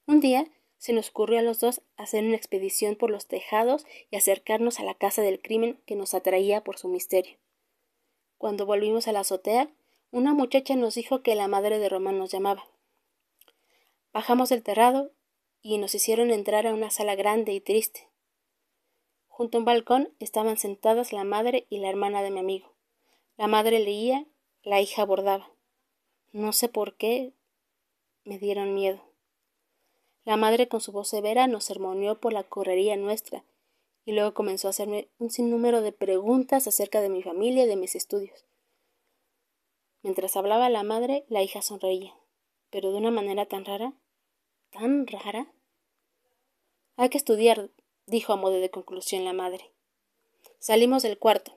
Un 0.06 0.20
día 0.20 0.46
se 0.78 0.92
nos 0.92 1.10
ocurrió 1.10 1.38
a 1.38 1.42
los 1.42 1.60
dos 1.60 1.82
hacer 1.96 2.24
una 2.24 2.36
expedición 2.36 2.96
por 2.96 3.10
los 3.10 3.26
tejados 3.26 3.84
y 4.10 4.16
acercarnos 4.16 4.80
a 4.80 4.84
la 4.84 4.94
casa 4.94 5.22
del 5.22 5.40
crimen 5.40 5.80
que 5.86 5.94
nos 5.94 6.14
atraía 6.14 6.64
por 6.64 6.78
su 6.78 6.88
misterio. 6.88 7.36
Cuando 8.38 8.64
volvimos 8.64 9.06
a 9.06 9.12
la 9.12 9.20
azotea, 9.20 9.70
una 10.12 10.34
muchacha 10.34 10.74
nos 10.74 10.94
dijo 10.94 11.22
que 11.22 11.36
la 11.36 11.46
madre 11.46 11.78
de 11.78 11.88
Román 11.88 12.18
nos 12.18 12.30
llamaba. 12.32 12.66
Bajamos 14.12 14.48
del 14.48 14.62
terrado 14.62 15.12
y 15.62 15.78
nos 15.78 15.94
hicieron 15.94 16.32
entrar 16.32 16.66
a 16.66 16.74
una 16.74 16.90
sala 16.90 17.14
grande 17.14 17.52
y 17.52 17.60
triste. 17.60 18.08
Junto 19.28 19.56
a 19.56 19.60
un 19.60 19.64
balcón 19.64 20.14
estaban 20.18 20.58
sentadas 20.58 21.12
la 21.12 21.22
madre 21.22 21.66
y 21.70 21.78
la 21.78 21.88
hermana 21.88 22.22
de 22.22 22.30
mi 22.30 22.40
amigo. 22.40 22.74
La 23.36 23.46
madre 23.46 23.78
leía, 23.78 24.26
la 24.62 24.80
hija 24.80 25.04
bordaba. 25.04 25.52
No 26.32 26.52
sé 26.52 26.68
por 26.68 26.96
qué 26.96 27.32
me 28.24 28.38
dieron 28.38 28.74
miedo. 28.74 29.00
La 30.24 30.36
madre 30.36 30.68
con 30.68 30.80
su 30.80 30.90
voz 30.92 31.08
severa 31.08 31.46
nos 31.46 31.64
sermoneó 31.64 32.20
por 32.20 32.32
la 32.32 32.42
correría 32.42 32.96
nuestra 32.96 33.44
y 34.04 34.12
luego 34.12 34.34
comenzó 34.34 34.66
a 34.66 34.70
hacerme 34.70 35.08
un 35.18 35.30
sinnúmero 35.30 35.82
de 35.82 35.92
preguntas 35.92 36.66
acerca 36.66 37.00
de 37.00 37.10
mi 37.10 37.22
familia 37.22 37.64
y 37.64 37.68
de 37.68 37.76
mis 37.76 37.94
estudios. 37.94 38.49
Mientras 40.02 40.36
hablaba 40.36 40.70
la 40.70 40.82
madre, 40.82 41.24
la 41.28 41.42
hija 41.42 41.62
sonreía, 41.62 42.14
pero 42.70 42.90
de 42.90 42.98
una 42.98 43.10
manera 43.10 43.46
tan 43.46 43.64
rara, 43.64 43.92
tan 44.70 45.06
rara. 45.06 45.52
Hay 46.96 47.10
que 47.10 47.18
estudiar, 47.18 47.70
dijo 48.06 48.32
a 48.32 48.36
modo 48.36 48.60
de 48.60 48.70
conclusión 48.70 49.24
la 49.24 49.32
madre. 49.32 49.70
Salimos 50.58 51.02
del 51.02 51.18
cuarto. 51.18 51.56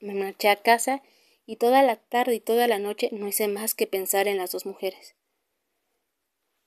Me 0.00 0.14
marché 0.14 0.48
a 0.48 0.56
casa 0.56 1.02
y 1.46 1.56
toda 1.56 1.82
la 1.82 1.96
tarde 1.96 2.34
y 2.34 2.40
toda 2.40 2.66
la 2.66 2.78
noche 2.78 3.08
no 3.12 3.28
hice 3.28 3.48
más 3.48 3.74
que 3.74 3.86
pensar 3.86 4.28
en 4.28 4.38
las 4.38 4.52
dos 4.52 4.66
mujeres. 4.66 5.14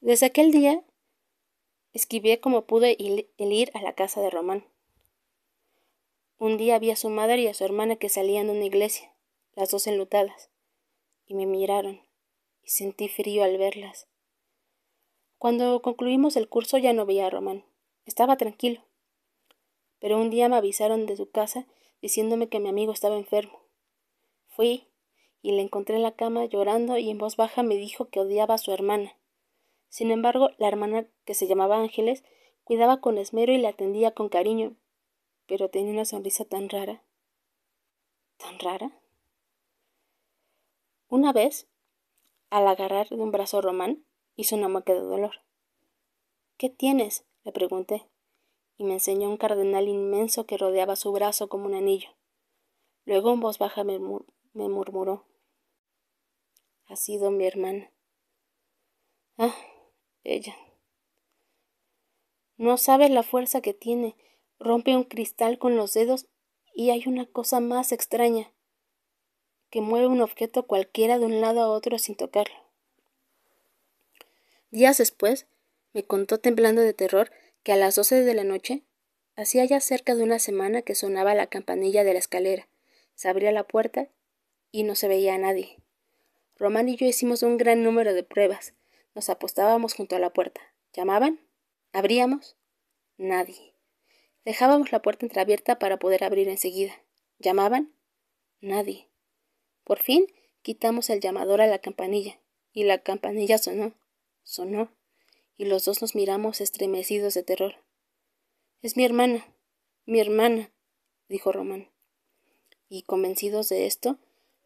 Desde 0.01 0.28
aquel 0.28 0.51
día 0.51 0.84
esquivé 1.93 2.39
como 2.39 2.65
pude 2.65 2.97
el 2.99 3.54
ir 3.54 3.71
a 3.73 3.82
la 3.82 3.93
casa 3.93 4.21
de 4.21 4.30
Román. 4.30 4.65
Un 6.38 6.58
día 6.58 6.78
vi 6.80 6.91
a 6.91 6.95
su 6.97 7.10
madre 7.10 7.41
y 7.41 7.47
a 7.47 7.54
su 7.54 7.63
hermana 7.63 7.95
que 7.95 8.10
salían 8.10 8.47
de 8.47 8.54
una 8.54 8.65
iglesia, 8.65 9.13
las 9.54 9.71
dos 9.71 9.88
enlutadas, 9.88 10.49
y 11.26 11.36
me 11.36 11.46
miraron, 11.46 12.02
y 12.64 12.70
sentí 12.70 13.08
frío 13.08 13.44
al 13.44 13.58
verlas. 13.58 14.08
Cuando 15.38 15.82
concluimos 15.82 16.38
el 16.38 16.50
curso 16.50 16.78
ya 16.78 16.94
no 16.94 17.06
veía 17.06 17.28
a 17.28 17.30
Román. 17.30 17.66
Estaba 18.06 18.38
tranquilo. 18.38 18.84
Pero 20.00 20.18
un 20.18 20.30
día 20.30 20.50
me 20.50 20.56
avisaron 20.56 21.06
de 21.06 21.18
su 21.18 21.30
casa 21.30 21.68
diciéndome 22.02 22.50
que 22.50 22.60
mi 22.60 22.70
amigo 22.70 22.94
estaba 22.94 23.18
enfermo. 23.18 23.62
Fui 24.48 24.88
y 25.42 25.52
le 25.52 25.62
encontré 25.62 25.96
en 25.96 26.04
la 26.04 26.16
cama 26.16 26.46
llorando 26.46 26.98
y 26.98 27.10
en 27.10 27.18
voz 27.18 27.36
baja 27.36 27.64
me 27.64 27.76
dijo 27.76 28.10
que 28.10 28.20
odiaba 28.20 28.56
a 28.56 28.58
su 28.58 28.72
hermana. 28.72 29.18
Sin 29.90 30.12
embargo, 30.12 30.50
la 30.58 30.68
hermana, 30.68 31.08
que 31.26 31.36
se 31.36 31.48
llamaba 31.48 31.78
Ángeles, 31.78 32.24
cuidaba 32.64 33.00
con 33.00 33.18
esmero 33.18 33.54
y 33.54 33.58
le 33.58 33.68
atendía 33.68 34.12
con 34.12 34.30
cariño, 34.30 34.76
pero 35.48 35.70
tenía 35.70 35.94
una 35.94 36.06
sonrisa 36.06 36.46
tan 36.46 36.70
rara. 36.70 37.04
¿Tan 38.38 38.60
rara? 38.60 39.00
Una 41.15 41.32
vez, 41.32 41.69
al 42.49 42.67
agarrar 42.67 43.08
de 43.08 43.15
un 43.15 43.32
brazo 43.32 43.60
a 43.60 43.62
Román, 43.62 44.04
hizo 44.36 44.58
una 44.58 44.67
mueca 44.67 44.93
de 44.93 44.99
dolor. 44.99 45.45
¿Qué 46.58 46.69
tienes? 46.69 47.23
le 47.45 47.54
pregunté, 47.54 48.06
y 48.75 48.84
me 48.84 48.95
enseñó 48.95 49.30
un 49.30 49.38
cardenal 49.38 49.88
inmenso 49.88 50.45
que 50.45 50.58
rodeaba 50.58 50.97
su 50.97 51.13
brazo 51.13 51.47
como 51.47 51.67
un 51.67 51.73
anillo. 51.73 52.10
Luego 53.06 53.32
en 53.32 53.39
voz 53.39 53.60
baja 53.60 53.86
me, 53.86 53.97
murmuró. 53.97 55.25
Ha 56.88 56.97
sido 56.97 57.32
mi 57.32 57.45
hermana. 57.45 57.93
Ah, 59.38 59.56
ella. 60.25 60.58
No 62.58 62.75
sabes 62.75 63.10
la 63.10 63.23
fuerza 63.23 63.62
que 63.62 63.73
tiene 63.73 64.17
rompe 64.60 64.97
un 64.97 65.06
cristal 65.06 65.60
con 65.60 65.78
los 65.78 65.93
dedos 65.93 66.28
y 66.73 66.89
hay 66.89 67.08
una 67.08 67.25
cosa 67.25 67.62
más 67.62 67.93
extraña 67.93 68.51
que 69.76 69.82
mueve 69.82 70.08
un 70.08 70.22
objeto 70.22 70.64
cualquiera 70.64 71.20
de 71.20 71.26
un 71.26 71.42
lado 71.42 71.60
a 71.60 71.68
otro 71.68 72.00
sin 72.00 72.16
tocarlo. 72.16 72.56
Días 74.72 74.98
después 74.98 75.48
me 75.92 76.06
contó 76.06 76.40
temblando 76.40 76.82
de 76.82 76.94
terror 76.94 77.30
que 77.62 77.74
a 77.74 77.76
las 77.76 77.96
doce 77.96 78.24
de 78.24 78.34
la 78.34 78.46
noche 78.46 78.84
hacía 79.36 79.66
ya 79.66 79.82
cerca 79.82 80.16
de 80.16 80.24
una 80.24 80.40
semana 80.40 80.82
que 80.82 80.96
sonaba 80.96 81.36
la 81.36 81.48
campanilla 81.48 82.06
de 82.06 82.14
la 82.14 82.20
escalera, 82.20 82.70
se 83.16 83.28
abría 83.28 83.52
la 83.52 83.68
puerta 83.68 84.08
y 84.72 84.84
no 84.84 84.96
se 84.96 85.10
veía 85.10 85.36
a 85.36 85.40
nadie. 85.40 85.78
Román 86.58 86.88
y 86.88 86.96
yo 86.96 87.06
hicimos 87.06 87.44
un 87.44 87.58
gran 87.58 87.84
número 87.84 88.14
de 88.14 88.24
pruebas. 88.24 88.76
Nos 89.14 89.30
apostábamos 89.30 89.94
junto 89.94 90.16
a 90.16 90.20
la 90.20 90.30
puerta. 90.30 90.62
¿Llamaban? 90.94 91.42
¿Abríamos? 91.92 92.56
Nadie. 93.18 93.74
Dejábamos 94.46 94.94
la 94.94 95.02
puerta 95.02 95.26
entreabierta 95.26 95.80
para 95.80 96.00
poder 96.00 96.24
abrir 96.24 96.48
enseguida. 96.48 96.94
¿Llamaban? 97.40 97.92
Nadie. 98.62 99.10
Por 99.86 100.00
fin 100.00 100.28
quitamos 100.63 101.10
el 101.10 101.21
llamador 101.21 101.62
a 101.62 101.67
la 101.67 101.80
campanilla, 101.80 102.39
y 102.74 102.84
la 102.84 102.98
campanilla 102.98 103.58
sonó, 103.58 103.93
sonó, 104.43 104.91
y 105.58 105.65
los 105.65 105.86
dos 105.86 106.02
nos 106.02 106.15
miramos 106.15 106.60
estremecidos 106.60 107.36
de 107.36 107.43
terror. 107.43 107.76
Es 108.82 108.98
mi 108.98 109.06
hermana, 109.06 109.45
mi 110.06 110.19
hermana, 110.19 110.71
dijo 111.30 111.52
Román. 111.52 111.89
Y 112.89 113.04
convencidos 113.04 113.69
de 113.69 113.86
esto, 113.86 114.17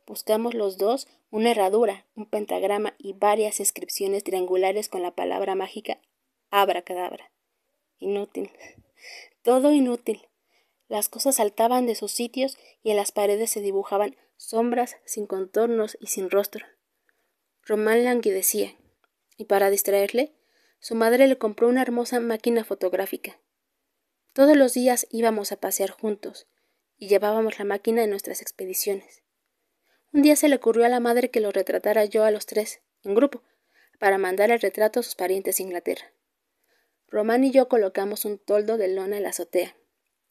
buscamos 0.07 0.53
los 0.53 0.77
dos 0.77 1.07
una 1.31 1.51
herradura, 1.51 2.07
un 2.15 2.25
pentagrama 2.25 2.95
y 2.97 3.13
varias 3.13 3.59
inscripciones 3.59 4.23
triangulares 4.23 4.89
con 4.89 5.03
la 5.03 5.11
palabra 5.11 5.53
mágica 5.53 5.99
abracadabra. 6.49 7.31
Inútil. 7.99 8.51
Todo 9.43 9.71
inútil. 9.71 10.27
Las 10.87 11.09
cosas 11.09 11.35
saltaban 11.35 11.85
de 11.85 11.95
sus 11.95 12.11
sitios 12.11 12.57
y 12.81 12.91
en 12.91 12.95
las 12.95 13.11
paredes 13.11 13.51
se 13.51 13.61
dibujaban 13.61 14.15
sombras 14.39 14.95
sin 15.05 15.27
contornos 15.27 15.97
y 15.99 16.07
sin 16.07 16.31
rostro. 16.31 16.65
Román 17.61 18.05
languidecía, 18.05 18.73
y 19.35 19.45
para 19.45 19.69
distraerle, 19.69 20.33
su 20.79 20.95
madre 20.95 21.27
le 21.27 21.37
compró 21.37 21.67
una 21.67 21.81
hermosa 21.81 22.21
máquina 22.21 22.63
fotográfica. 22.63 23.37
Todos 24.31 24.55
los 24.55 24.73
días 24.73 25.07
íbamos 25.11 25.51
a 25.51 25.57
pasear 25.57 25.89
juntos, 25.91 26.47
y 26.97 27.09
llevábamos 27.09 27.59
la 27.59 27.65
máquina 27.65 28.01
en 28.01 28.09
nuestras 28.09 28.41
expediciones. 28.41 29.23
Un 30.13 30.21
día 30.21 30.37
se 30.37 30.47
le 30.47 30.55
ocurrió 30.55 30.85
a 30.85 30.89
la 30.89 31.01
madre 31.01 31.29
que 31.29 31.41
lo 31.41 31.51
retratara 31.51 32.05
yo 32.05 32.23
a 32.23 32.31
los 32.31 32.45
tres, 32.45 32.79
en 33.03 33.15
grupo, 33.15 33.43
para 33.99 34.17
mandar 34.17 34.51
el 34.51 34.61
retrato 34.61 35.01
a 35.01 35.03
sus 35.03 35.15
parientes 35.15 35.57
de 35.57 35.63
Inglaterra. 35.63 36.13
Román 37.09 37.43
y 37.43 37.51
yo 37.51 37.67
colocamos 37.67 38.23
un 38.23 38.37
toldo 38.37 38.77
de 38.77 38.87
lona 38.87 39.17
en 39.17 39.23
la 39.23 39.29
azotea, 39.29 39.75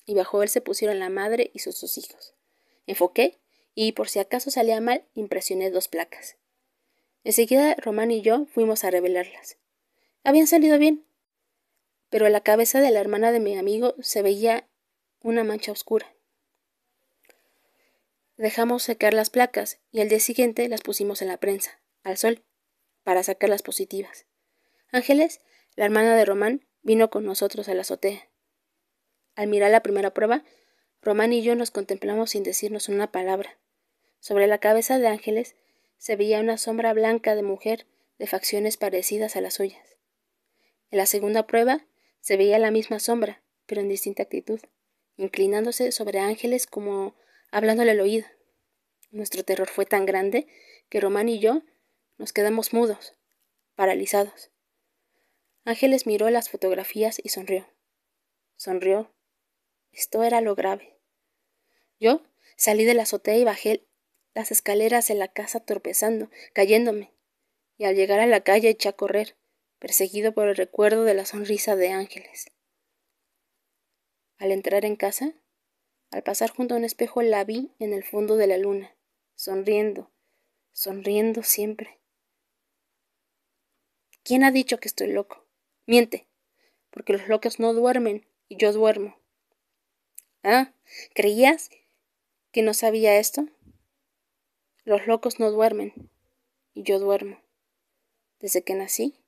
y 0.06 0.14
bajo 0.14 0.42
él 0.42 0.48
se 0.48 0.62
pusieron 0.62 0.98
la 0.98 1.10
madre 1.10 1.50
y 1.52 1.58
sus 1.58 1.78
dos 1.78 1.98
hijos. 1.98 2.34
Enfoqué, 2.86 3.38
y 3.80 3.92
por 3.92 4.08
si 4.08 4.18
acaso 4.18 4.50
salía 4.50 4.80
mal, 4.80 5.04
impresioné 5.14 5.70
dos 5.70 5.86
placas. 5.86 6.36
Enseguida 7.22 7.76
Román 7.76 8.10
y 8.10 8.22
yo 8.22 8.46
fuimos 8.46 8.82
a 8.82 8.90
revelarlas. 8.90 9.56
Habían 10.24 10.48
salido 10.48 10.80
bien, 10.80 11.06
pero 12.10 12.26
en 12.26 12.32
la 12.32 12.40
cabeza 12.40 12.80
de 12.80 12.90
la 12.90 12.98
hermana 12.98 13.30
de 13.30 13.38
mi 13.38 13.56
amigo 13.56 13.94
se 14.00 14.20
veía 14.20 14.66
una 15.20 15.44
mancha 15.44 15.70
oscura. 15.70 16.12
Dejamos 18.36 18.82
secar 18.82 19.14
las 19.14 19.30
placas 19.30 19.78
y 19.92 20.00
al 20.00 20.08
día 20.08 20.18
siguiente 20.18 20.68
las 20.68 20.80
pusimos 20.80 21.22
en 21.22 21.28
la 21.28 21.36
prensa, 21.36 21.80
al 22.02 22.16
sol, 22.16 22.42
para 23.04 23.22
sacar 23.22 23.48
las 23.48 23.62
positivas. 23.62 24.26
Ángeles, 24.90 25.40
la 25.76 25.84
hermana 25.84 26.16
de 26.16 26.24
Román, 26.24 26.66
vino 26.82 27.10
con 27.10 27.24
nosotros 27.24 27.68
a 27.68 27.74
la 27.74 27.82
azotea. 27.82 28.28
Al 29.36 29.46
mirar 29.46 29.70
la 29.70 29.84
primera 29.84 30.12
prueba, 30.12 30.42
Román 31.00 31.32
y 31.32 31.42
yo 31.42 31.54
nos 31.54 31.70
contemplamos 31.70 32.30
sin 32.30 32.42
decirnos 32.42 32.88
una 32.88 33.12
palabra. 33.12 33.56
Sobre 34.20 34.46
la 34.46 34.58
cabeza 34.58 34.98
de 34.98 35.08
Ángeles 35.08 35.56
se 35.96 36.16
veía 36.16 36.40
una 36.40 36.58
sombra 36.58 36.92
blanca 36.92 37.34
de 37.34 37.42
mujer 37.42 37.86
de 38.18 38.26
facciones 38.26 38.76
parecidas 38.76 39.36
a 39.36 39.40
las 39.40 39.54
suyas. 39.54 39.96
En 40.90 40.98
la 40.98 41.06
segunda 41.06 41.46
prueba 41.46 41.86
se 42.20 42.36
veía 42.36 42.58
la 42.58 42.70
misma 42.70 42.98
sombra, 42.98 43.42
pero 43.66 43.80
en 43.80 43.88
distinta 43.88 44.22
actitud, 44.22 44.60
inclinándose 45.16 45.92
sobre 45.92 46.18
Ángeles 46.20 46.66
como 46.66 47.14
hablándole 47.50 47.92
al 47.92 48.00
oído. 48.00 48.26
Nuestro 49.10 49.42
terror 49.44 49.68
fue 49.68 49.86
tan 49.86 50.06
grande 50.06 50.46
que 50.88 51.00
Román 51.00 51.28
y 51.28 51.38
yo 51.38 51.62
nos 52.16 52.32
quedamos 52.32 52.72
mudos, 52.72 53.14
paralizados. 53.74 54.50
Ángeles 55.64 56.06
miró 56.06 56.30
las 56.30 56.48
fotografías 56.48 57.20
y 57.22 57.28
sonrió. 57.28 57.68
Sonrió. 58.56 59.12
Esto 59.92 60.22
era 60.22 60.40
lo 60.40 60.54
grave. 60.54 60.98
Yo 62.00 62.22
salí 62.56 62.84
de 62.84 62.94
la 62.94 63.02
azotea 63.02 63.36
y 63.36 63.44
bajé 63.44 63.86
las 64.38 64.52
escaleras 64.52 65.08
de 65.08 65.16
la 65.16 65.26
casa 65.26 65.58
tropezando, 65.58 66.30
cayéndome, 66.52 67.12
y 67.76 67.86
al 67.86 67.96
llegar 67.96 68.20
a 68.20 68.26
la 68.28 68.42
calle 68.42 68.68
eché 68.68 68.88
a 68.88 68.92
correr, 68.92 69.36
perseguido 69.80 70.32
por 70.32 70.46
el 70.46 70.54
recuerdo 70.54 71.02
de 71.02 71.12
la 71.12 71.26
sonrisa 71.26 71.74
de 71.74 71.88
Ángeles. 71.88 72.46
Al 74.36 74.52
entrar 74.52 74.84
en 74.84 74.94
casa, 74.94 75.34
al 76.12 76.22
pasar 76.22 76.50
junto 76.50 76.74
a 76.74 76.76
un 76.76 76.84
espejo 76.84 77.20
la 77.20 77.42
vi 77.42 77.72
en 77.80 77.92
el 77.92 78.04
fondo 78.04 78.36
de 78.36 78.46
la 78.46 78.58
luna, 78.58 78.94
sonriendo, 79.34 80.12
sonriendo 80.70 81.42
siempre. 81.42 81.98
¿Quién 84.22 84.44
ha 84.44 84.52
dicho 84.52 84.78
que 84.78 84.86
estoy 84.86 85.08
loco? 85.08 85.48
Miente, 85.84 86.28
porque 86.90 87.12
los 87.12 87.26
locos 87.26 87.58
no 87.58 87.72
duermen 87.72 88.24
y 88.48 88.56
yo 88.56 88.72
duermo. 88.72 89.18
Ah, 90.44 90.72
¿creías 91.12 91.70
que 92.52 92.62
no 92.62 92.72
sabía 92.72 93.18
esto? 93.18 93.48
Los 94.88 95.06
locos 95.06 95.38
no 95.38 95.50
duermen, 95.50 95.92
y 96.72 96.82
yo 96.82 96.98
duermo. 96.98 97.42
Desde 98.40 98.64
que 98.64 98.72
nací, 98.72 99.20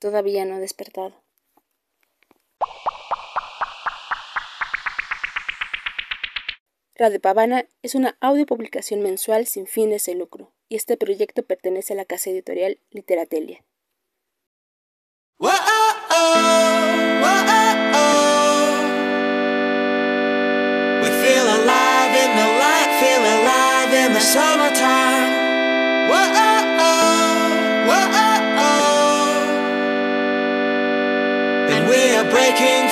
todavía 0.00 0.44
no 0.44 0.56
he 0.56 0.58
despertado. 0.58 1.22
Radio 6.96 7.20
Pavana 7.20 7.68
es 7.82 7.94
una 7.94 8.16
audiopublicación 8.20 9.00
mensual 9.00 9.46
sin 9.46 9.68
fines 9.68 10.06
de 10.06 10.16
lucro, 10.16 10.52
y 10.68 10.74
este 10.74 10.96
proyecto 10.96 11.44
pertenece 11.44 11.92
a 11.92 11.96
la 11.96 12.04
casa 12.04 12.30
editorial 12.30 12.80
Literatelia. 12.90 13.64
Breaking 32.42 32.91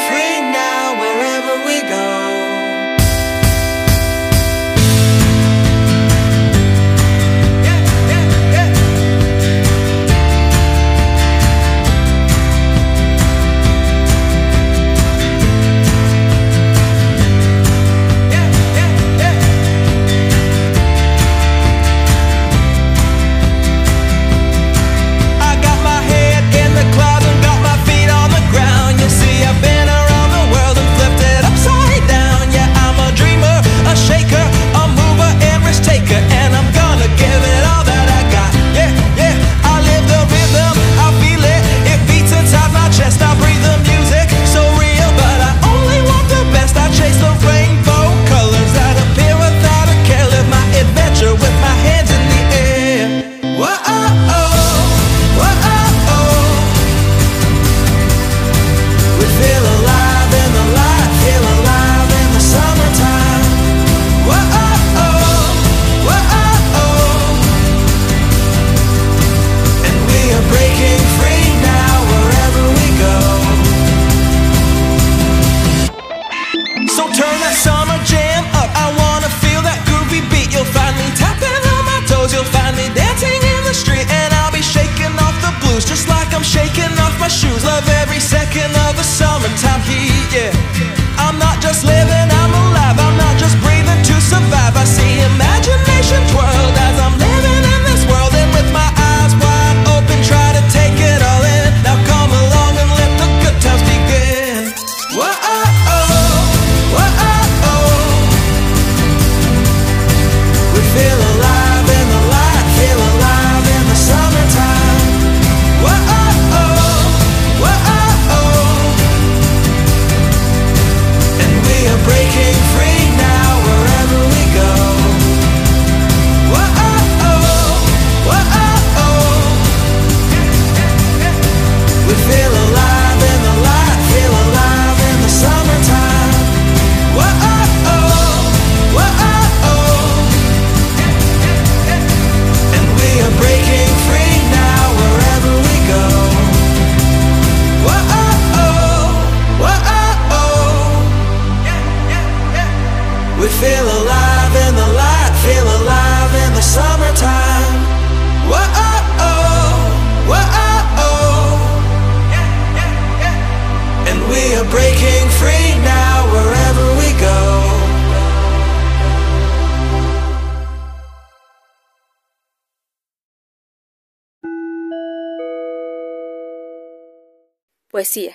Poesía. 178.00 178.32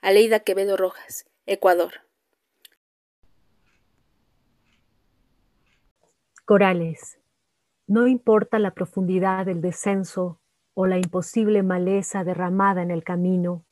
Aleida 0.00 0.40
Quevedo 0.40 0.76
Rojas, 0.76 1.30
Ecuador. 1.46 1.92
Corales. 6.44 7.20
No 7.86 8.08
importa 8.08 8.58
la 8.58 8.74
profundidad 8.74 9.46
del 9.46 9.60
descenso 9.60 10.40
o 10.74 10.88
la 10.88 10.96
imposible 10.96 11.62
maleza 11.62 12.24
derramada 12.24 12.82
en 12.82 12.90
el 12.90 13.04
camino. 13.04 13.64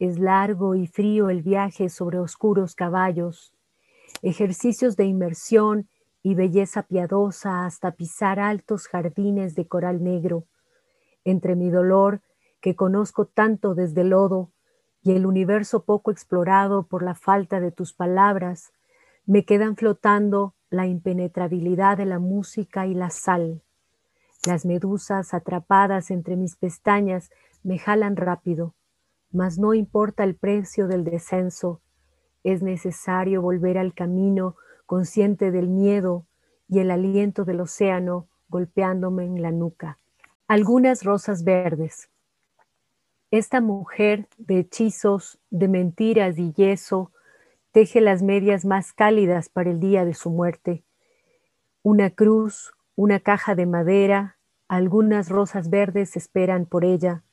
Es 0.00 0.18
largo 0.18 0.74
y 0.74 0.88
frío 0.88 1.30
el 1.30 1.42
viaje 1.42 1.88
sobre 1.88 2.18
oscuros 2.18 2.74
caballos, 2.74 3.54
ejercicios 4.20 4.96
de 4.96 5.04
inmersión 5.04 5.88
y 6.24 6.34
belleza 6.34 6.82
piadosa 6.82 7.66
hasta 7.66 7.92
pisar 7.92 8.40
altos 8.40 8.88
jardines 8.88 9.54
de 9.54 9.68
coral 9.68 10.02
negro. 10.02 10.48
Entre 11.22 11.54
mi 11.54 11.70
dolor 11.70 12.20
que 12.64 12.74
conozco 12.74 13.26
tanto 13.26 13.74
desde 13.74 14.00
el 14.00 14.08
lodo 14.08 14.50
y 15.02 15.12
el 15.12 15.26
universo 15.26 15.84
poco 15.84 16.10
explorado 16.10 16.86
por 16.86 17.02
la 17.02 17.14
falta 17.14 17.60
de 17.60 17.70
tus 17.70 17.92
palabras, 17.92 18.72
me 19.26 19.44
quedan 19.44 19.76
flotando 19.76 20.54
la 20.70 20.86
impenetrabilidad 20.86 21.98
de 21.98 22.06
la 22.06 22.18
música 22.18 22.86
y 22.86 22.94
la 22.94 23.10
sal. 23.10 23.60
Las 24.46 24.64
medusas 24.64 25.34
atrapadas 25.34 26.10
entre 26.10 26.36
mis 26.36 26.56
pestañas 26.56 27.30
me 27.62 27.78
jalan 27.78 28.16
rápido, 28.16 28.74
mas 29.30 29.58
no 29.58 29.74
importa 29.74 30.24
el 30.24 30.34
precio 30.34 30.88
del 30.88 31.04
descenso, 31.04 31.82
es 32.44 32.62
necesario 32.62 33.42
volver 33.42 33.76
al 33.76 33.92
camino 33.92 34.56
consciente 34.86 35.50
del 35.50 35.68
miedo 35.68 36.24
y 36.66 36.78
el 36.78 36.90
aliento 36.90 37.44
del 37.44 37.60
océano 37.60 38.26
golpeándome 38.48 39.26
en 39.26 39.42
la 39.42 39.52
nuca. 39.52 39.98
Algunas 40.48 41.04
rosas 41.04 41.44
verdes. 41.44 42.08
Esta 43.30 43.60
mujer 43.60 44.28
de 44.38 44.60
hechizos, 44.60 45.38
de 45.50 45.68
mentiras 45.68 46.38
y 46.38 46.52
yeso, 46.52 47.10
teje 47.72 48.00
las 48.00 48.22
medias 48.22 48.64
más 48.64 48.92
cálidas 48.92 49.48
para 49.48 49.70
el 49.70 49.80
día 49.80 50.04
de 50.04 50.14
su 50.14 50.30
muerte. 50.30 50.84
Una 51.82 52.10
cruz, 52.10 52.72
una 52.94 53.20
caja 53.20 53.54
de 53.54 53.66
madera, 53.66 54.38
algunas 54.68 55.28
rosas 55.28 55.70
verdes 55.70 56.16
esperan 56.16 56.66
por 56.66 56.84
ella. 56.84 57.24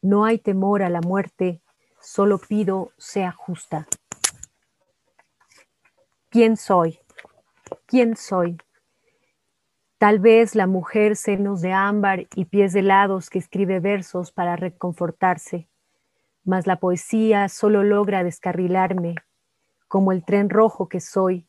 No 0.00 0.24
hay 0.24 0.38
temor 0.38 0.82
a 0.82 0.88
la 0.88 1.00
muerte, 1.00 1.60
solo 2.00 2.38
pido 2.38 2.92
sea 2.96 3.32
justa. 3.32 3.86
¿Quién 6.30 6.56
soy? 6.56 6.98
¿Quién 7.86 8.16
soy? 8.16 8.56
Tal 10.04 10.18
vez 10.18 10.54
la 10.54 10.66
mujer 10.66 11.16
senos 11.16 11.62
de 11.62 11.72
ámbar 11.72 12.26
y 12.36 12.44
pies 12.44 12.74
helados 12.74 13.30
que 13.30 13.38
escribe 13.38 13.80
versos 13.80 14.32
para 14.32 14.54
reconfortarse, 14.54 15.66
mas 16.44 16.66
la 16.66 16.78
poesía 16.78 17.48
solo 17.48 17.82
logra 17.82 18.22
descarrilarme, 18.22 19.14
como 19.88 20.12
el 20.12 20.22
tren 20.22 20.50
rojo 20.50 20.90
que 20.90 21.00
soy, 21.00 21.48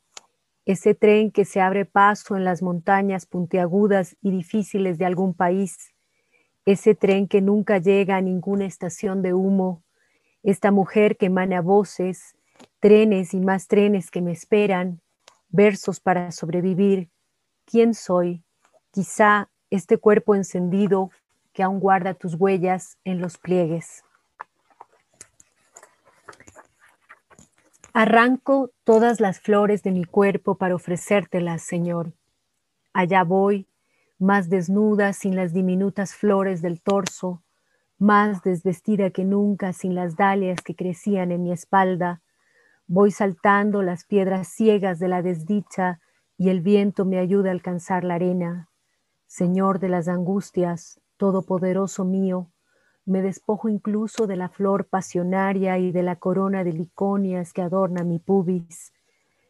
ese 0.64 0.96
tren 0.96 1.32
que 1.32 1.44
se 1.44 1.60
abre 1.60 1.84
paso 1.84 2.38
en 2.38 2.46
las 2.46 2.62
montañas 2.62 3.26
puntiagudas 3.26 4.16
y 4.22 4.32
difíciles 4.32 4.98
de 4.98 5.04
algún 5.04 5.34
país, 5.34 5.94
ese 6.64 6.96
tren 6.96 7.28
que 7.28 7.42
nunca 7.42 7.80
llega 7.80 8.16
a 8.16 8.22
ninguna 8.22 8.64
estación 8.64 9.22
de 9.22 9.34
humo, 9.34 9.84
esta 10.44 10.72
mujer 10.72 11.18
que 11.18 11.26
emana 11.26 11.60
voces, 11.60 12.38
trenes 12.80 13.34
y 13.34 13.42
más 13.42 13.68
trenes 13.68 14.10
que 14.10 14.22
me 14.22 14.32
esperan, 14.32 15.02
versos 15.50 16.00
para 16.00 16.32
sobrevivir. 16.32 17.10
¿Quién 17.66 17.94
soy? 17.94 18.45
Quizá 18.96 19.50
este 19.72 19.98
cuerpo 19.98 20.36
encendido 20.36 21.12
que 21.52 21.64
aún 21.64 21.82
guarda 21.82 22.14
tus 22.14 22.36
huellas 22.36 22.98
en 23.04 23.20
los 23.20 23.38
pliegues. 23.38 24.06
Arranco 27.92 28.72
todas 28.86 29.20
las 29.20 29.42
flores 29.42 29.84
de 29.84 29.92
mi 29.92 30.06
cuerpo 30.06 30.56
para 30.56 30.76
ofrecértelas, 30.76 31.62
Señor. 31.62 32.14
Allá 32.94 33.26
voy, 33.26 33.68
más 34.18 34.50
desnuda 34.50 35.12
sin 35.12 35.36
las 35.36 35.52
diminutas 35.52 36.16
flores 36.16 36.62
del 36.62 36.82
torso, 36.82 37.44
más 37.98 38.44
desvestida 38.44 39.10
que 39.10 39.26
nunca 39.26 39.74
sin 39.74 39.94
las 39.94 40.16
dalias 40.16 40.62
que 40.62 40.74
crecían 40.74 41.34
en 41.34 41.44
mi 41.44 41.52
espalda. 41.52 42.22
Voy 42.88 43.12
saltando 43.12 43.82
las 43.82 44.06
piedras 44.06 44.48
ciegas 44.48 45.00
de 45.00 45.10
la 45.10 45.22
desdicha 45.22 46.00
y 46.38 46.48
el 46.48 46.62
viento 46.62 47.04
me 47.04 47.20
ayuda 47.20 47.50
a 47.50 47.52
alcanzar 47.52 48.06
la 48.06 48.14
arena. 48.14 48.70
Señor 49.38 49.80
de 49.80 49.90
las 49.90 50.08
angustias, 50.08 51.02
todopoderoso 51.18 52.06
mío, 52.06 52.54
me 53.04 53.22
despojo 53.22 53.68
incluso 53.68 54.28
de 54.28 54.38
la 54.38 54.48
flor 54.48 54.86
pasionaria 54.88 55.78
y 55.78 55.92
de 55.92 56.04
la 56.04 56.16
corona 56.16 56.64
de 56.64 56.72
liconias 56.72 57.52
que 57.52 57.62
adorna 57.62 58.06
mi 58.06 58.18
pubis, 58.18 58.94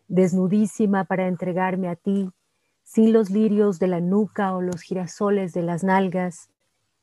desnudísima 0.08 1.04
para 1.04 1.28
entregarme 1.28 1.88
a 1.88 1.96
ti, 1.96 2.32
sin 2.82 3.14
los 3.14 3.30
lirios 3.30 3.78
de 3.78 3.86
la 3.86 4.00
nuca 4.02 4.56
o 4.56 4.62
los 4.64 4.82
girasoles 4.82 5.54
de 5.54 5.62
las 5.62 5.84
nalgas, 5.84 6.50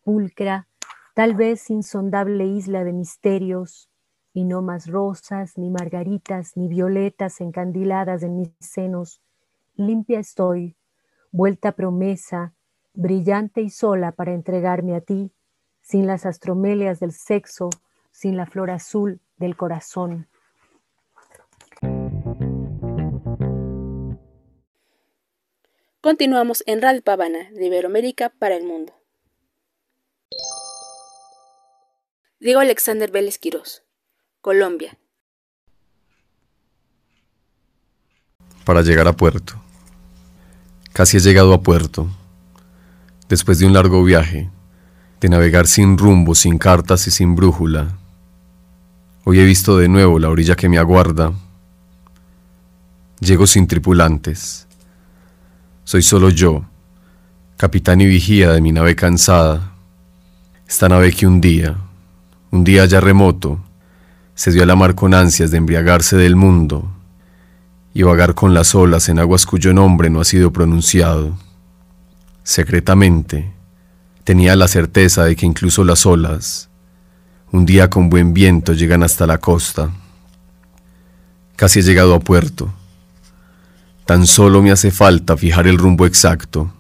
pulcra, 0.03 0.67
tal 1.15 1.37
vez 1.37 1.71
insondable 1.71 2.47
isla 2.47 2.83
de 2.83 2.93
misterios, 2.93 3.93
y 4.33 4.43
no 4.43 4.61
más 4.61 4.89
rosas, 4.89 5.57
ni 5.57 5.71
margaritas, 5.71 6.57
ni 6.57 6.67
violetas 6.67 7.41
encandiladas 7.41 8.25
en 8.25 8.39
mis 8.39 8.51
senos. 8.59 9.23
Limpia 9.77 10.19
estoy, 10.19 10.75
vuelta 11.31 11.71
promesa, 11.71 12.55
brillante 12.95 13.61
y 13.63 13.71
sola 13.71 14.13
para 14.13 14.33
entregarme 14.33 14.95
a 14.95 15.01
ti, 15.01 15.33
sin 15.81 16.07
las 16.07 16.27
astromelias 16.27 17.01
del 17.01 17.13
sexo, 17.13 17.71
sin 18.11 18.37
la 18.37 18.47
flor 18.47 18.71
azul 18.71 19.21
del 19.37 19.57
corazón. 19.57 20.29
Continuamos 26.01 26.65
en 26.67 26.83
Radio 26.83 27.03
Pavana, 27.03 27.51
de 27.53 27.67
Iberoamérica 27.67 28.31
para 28.31 28.57
el 28.57 28.65
mundo. 28.65 28.93
Diego 32.41 32.59
Alexander 32.59 33.09
Vélez 33.11 33.39
Quirós, 33.39 33.85
Colombia. 34.41 34.99
Para 38.65 38.83
llegar 38.83 39.07
a 39.07 39.13
puerto. 39.13 39.55
Casi 40.93 41.19
he 41.19 41.21
llegado 41.21 41.55
a 41.55 41.63
puerto. 41.63 42.09
Después 43.33 43.59
de 43.59 43.65
un 43.65 43.73
largo 43.73 44.05
viaje, 44.05 44.51
de 45.19 45.29
navegar 45.31 45.67
sin 45.67 45.97
rumbo, 45.97 46.35
sin 46.35 46.59
cartas 46.59 47.07
y 47.07 47.11
sin 47.11 47.35
brújula. 47.35 47.97
Hoy 49.25 49.41
he 49.41 49.45
visto 49.47 49.79
de 49.79 49.89
nuevo 49.89 50.19
la 50.19 50.29
orilla 50.29 50.55
que 50.55 50.69
me 50.69 50.77
aguarda. 50.77 51.33
Llego 53.21 53.47
sin 53.47 53.67
tripulantes. 53.67 54.67
Soy 55.85 56.03
solo 56.03 56.29
yo, 56.29 56.67
capitán 57.57 58.03
y 58.03 58.07
vigía 58.07 58.53
de 58.53 58.61
mi 58.61 58.71
nave 58.71 58.95
cansada. 58.95 59.73
Esta 60.69 60.91
nave 60.91 61.11
que 61.11 61.27
un 61.27 61.41
día, 61.41 61.79
un 62.51 62.65
día 62.65 62.85
ya 62.85 63.01
remoto, 63.01 63.61
se 64.35 64.53
dio 64.53 64.63
a 64.63 64.67
la 64.67 64.77
mar 64.77 64.95
con 64.95 65.15
ansias 65.15 65.51
de 65.51 65.57
embriagarse 65.57 66.19
del 66.19 66.37
mundo 66.37 66.87
y 67.95 68.03
vagar 68.03 68.35
con 68.35 68.53
las 68.53 68.75
olas 68.75 69.09
en 69.09 69.19
aguas 69.19 69.47
cuyo 69.47 69.73
nombre 69.73 70.11
no 70.11 70.21
ha 70.21 70.27
sido 70.27 70.53
pronunciado. 70.53 71.35
Secretamente, 72.43 73.53
Tenía 74.25 74.55
la 74.55 74.69
certeza 74.69 75.25
de 75.25 75.35
que 75.35 75.47
incluso 75.47 75.83
las 75.83 76.07
olas, 76.07 76.69
un 77.51 77.67
día 77.67 77.91
con 77.91 78.09
buen 78.09 78.33
viento, 78.33 78.73
llegan 78.73 79.03
hasta 79.03 79.27
la 79.27 79.39
costa. 79.39 79.91
Casi 81.57 81.81
he 81.81 81.83
llegado 81.83 82.15
a 82.15 82.21
puerto. 82.21 82.73
Tan 84.07 84.29
solo 84.29 84.63
me 84.63 84.71
hace 84.71 84.93
falta 84.93 85.37
fijar 85.37 85.67
el 85.67 85.77
rumbo 85.77 86.07
exacto, 86.07 86.73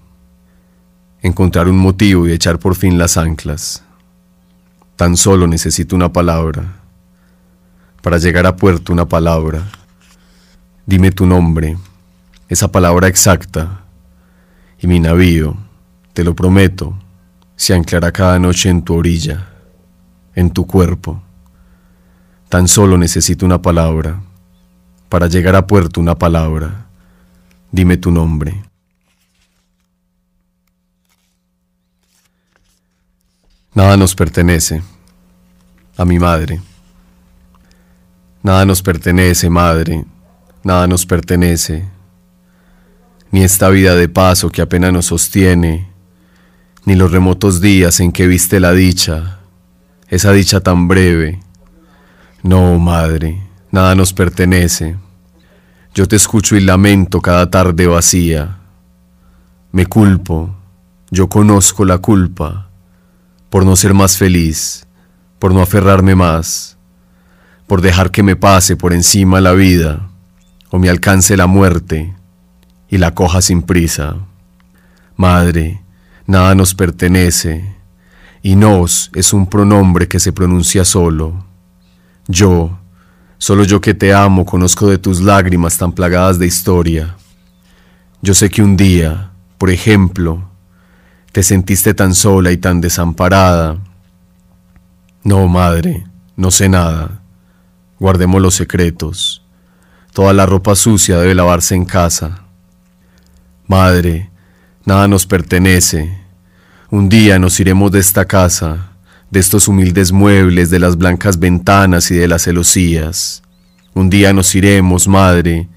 encontrar 1.20 1.66
un 1.68 1.78
motivo 1.78 2.28
y 2.28 2.32
echar 2.32 2.60
por 2.60 2.76
fin 2.76 2.96
las 2.96 3.16
anclas. 3.16 3.82
Tan 4.94 5.16
solo 5.16 5.48
necesito 5.48 5.96
una 5.96 6.12
palabra. 6.12 6.80
Para 8.02 8.18
llegar 8.18 8.46
a 8.46 8.54
puerto 8.54 8.92
una 8.92 9.08
palabra. 9.08 9.68
Dime 10.86 11.10
tu 11.10 11.26
nombre, 11.26 11.76
esa 12.48 12.70
palabra 12.70 13.08
exacta, 13.08 13.81
y 14.82 14.88
mi 14.88 14.98
navío, 14.98 15.56
te 16.12 16.24
lo 16.24 16.34
prometo, 16.34 16.98
se 17.54 17.72
anclará 17.72 18.10
cada 18.10 18.40
noche 18.40 18.68
en 18.68 18.82
tu 18.82 18.94
orilla, 18.94 19.48
en 20.34 20.50
tu 20.50 20.66
cuerpo. 20.66 21.22
Tan 22.48 22.66
solo 22.66 22.98
necesito 22.98 23.46
una 23.46 23.62
palabra. 23.62 24.20
Para 25.08 25.28
llegar 25.28 25.54
a 25.54 25.66
puerto 25.66 26.00
una 26.00 26.18
palabra. 26.18 26.86
Dime 27.70 27.96
tu 27.96 28.10
nombre. 28.10 28.64
Nada 33.74 33.96
nos 33.96 34.16
pertenece. 34.16 34.82
A 35.96 36.04
mi 36.04 36.18
madre. 36.18 36.60
Nada 38.42 38.64
nos 38.64 38.82
pertenece, 38.82 39.48
madre. 39.48 40.04
Nada 40.64 40.88
nos 40.88 41.06
pertenece. 41.06 41.88
Ni 43.32 43.42
esta 43.42 43.70
vida 43.70 43.94
de 43.94 44.10
paso 44.10 44.50
que 44.50 44.60
apenas 44.60 44.92
nos 44.92 45.06
sostiene 45.06 45.90
ni 46.84 46.96
los 46.96 47.10
remotos 47.10 47.62
días 47.62 47.98
en 48.00 48.12
que 48.12 48.26
viste 48.26 48.60
la 48.60 48.72
dicha, 48.72 49.38
esa 50.08 50.32
dicha 50.32 50.60
tan 50.60 50.86
breve. 50.86 51.40
No, 52.42 52.78
madre, 52.78 53.42
nada 53.70 53.94
nos 53.94 54.12
pertenece. 54.12 54.96
Yo 55.94 56.06
te 56.06 56.16
escucho 56.16 56.56
y 56.56 56.60
lamento 56.60 57.22
cada 57.22 57.48
tarde 57.48 57.86
vacía. 57.86 58.58
Me 59.70 59.86
culpo, 59.86 60.54
yo 61.10 61.30
conozco 61.30 61.86
la 61.86 61.98
culpa, 61.98 62.68
por 63.48 63.64
no 63.64 63.76
ser 63.76 63.94
más 63.94 64.18
feliz, 64.18 64.86
por 65.38 65.54
no 65.54 65.62
aferrarme 65.62 66.14
más, 66.14 66.76
por 67.66 67.80
dejar 67.80 68.10
que 68.10 68.22
me 68.22 68.36
pase 68.36 68.76
por 68.76 68.92
encima 68.92 69.40
la 69.40 69.52
vida, 69.52 70.10
o 70.68 70.78
me 70.78 70.90
alcance 70.90 71.34
la 71.34 71.46
muerte 71.46 72.14
y 72.92 72.98
la 72.98 73.14
coja 73.14 73.40
sin 73.40 73.62
prisa. 73.62 74.16
Madre, 75.16 75.80
nada 76.26 76.54
nos 76.54 76.74
pertenece, 76.74 77.74
y 78.42 78.54
nos 78.54 79.10
es 79.14 79.32
un 79.32 79.46
pronombre 79.46 80.08
que 80.08 80.20
se 80.20 80.30
pronuncia 80.30 80.84
solo. 80.84 81.42
Yo, 82.28 82.78
solo 83.38 83.64
yo 83.64 83.80
que 83.80 83.94
te 83.94 84.12
amo, 84.12 84.44
conozco 84.44 84.88
de 84.88 84.98
tus 84.98 85.22
lágrimas 85.22 85.78
tan 85.78 85.92
plagadas 85.92 86.38
de 86.38 86.46
historia. 86.46 87.16
Yo 88.20 88.34
sé 88.34 88.50
que 88.50 88.62
un 88.62 88.76
día, 88.76 89.30
por 89.56 89.70
ejemplo, 89.70 90.50
te 91.32 91.42
sentiste 91.42 91.94
tan 91.94 92.14
sola 92.14 92.52
y 92.52 92.58
tan 92.58 92.82
desamparada. 92.82 93.78
No, 95.24 95.48
madre, 95.48 96.06
no 96.36 96.50
sé 96.50 96.68
nada. 96.68 97.22
Guardemos 97.98 98.42
los 98.42 98.54
secretos. 98.54 99.42
Toda 100.12 100.34
la 100.34 100.44
ropa 100.44 100.74
sucia 100.74 101.16
debe 101.16 101.34
lavarse 101.34 101.74
en 101.74 101.86
casa. 101.86 102.41
Madre, 103.72 104.28
nada 104.84 105.08
nos 105.08 105.24
pertenece. 105.24 106.18
Un 106.90 107.08
día 107.08 107.38
nos 107.38 107.58
iremos 107.58 107.90
de 107.90 108.00
esta 108.00 108.26
casa, 108.26 108.90
de 109.30 109.40
estos 109.40 109.66
humildes 109.66 110.12
muebles, 110.12 110.68
de 110.68 110.78
las 110.78 110.98
blancas 110.98 111.38
ventanas 111.38 112.10
y 112.10 112.16
de 112.16 112.28
las 112.28 112.42
celosías. 112.42 113.42
Un 113.94 114.10
día 114.10 114.34
nos 114.34 114.54
iremos, 114.54 115.08
madre, 115.08 115.70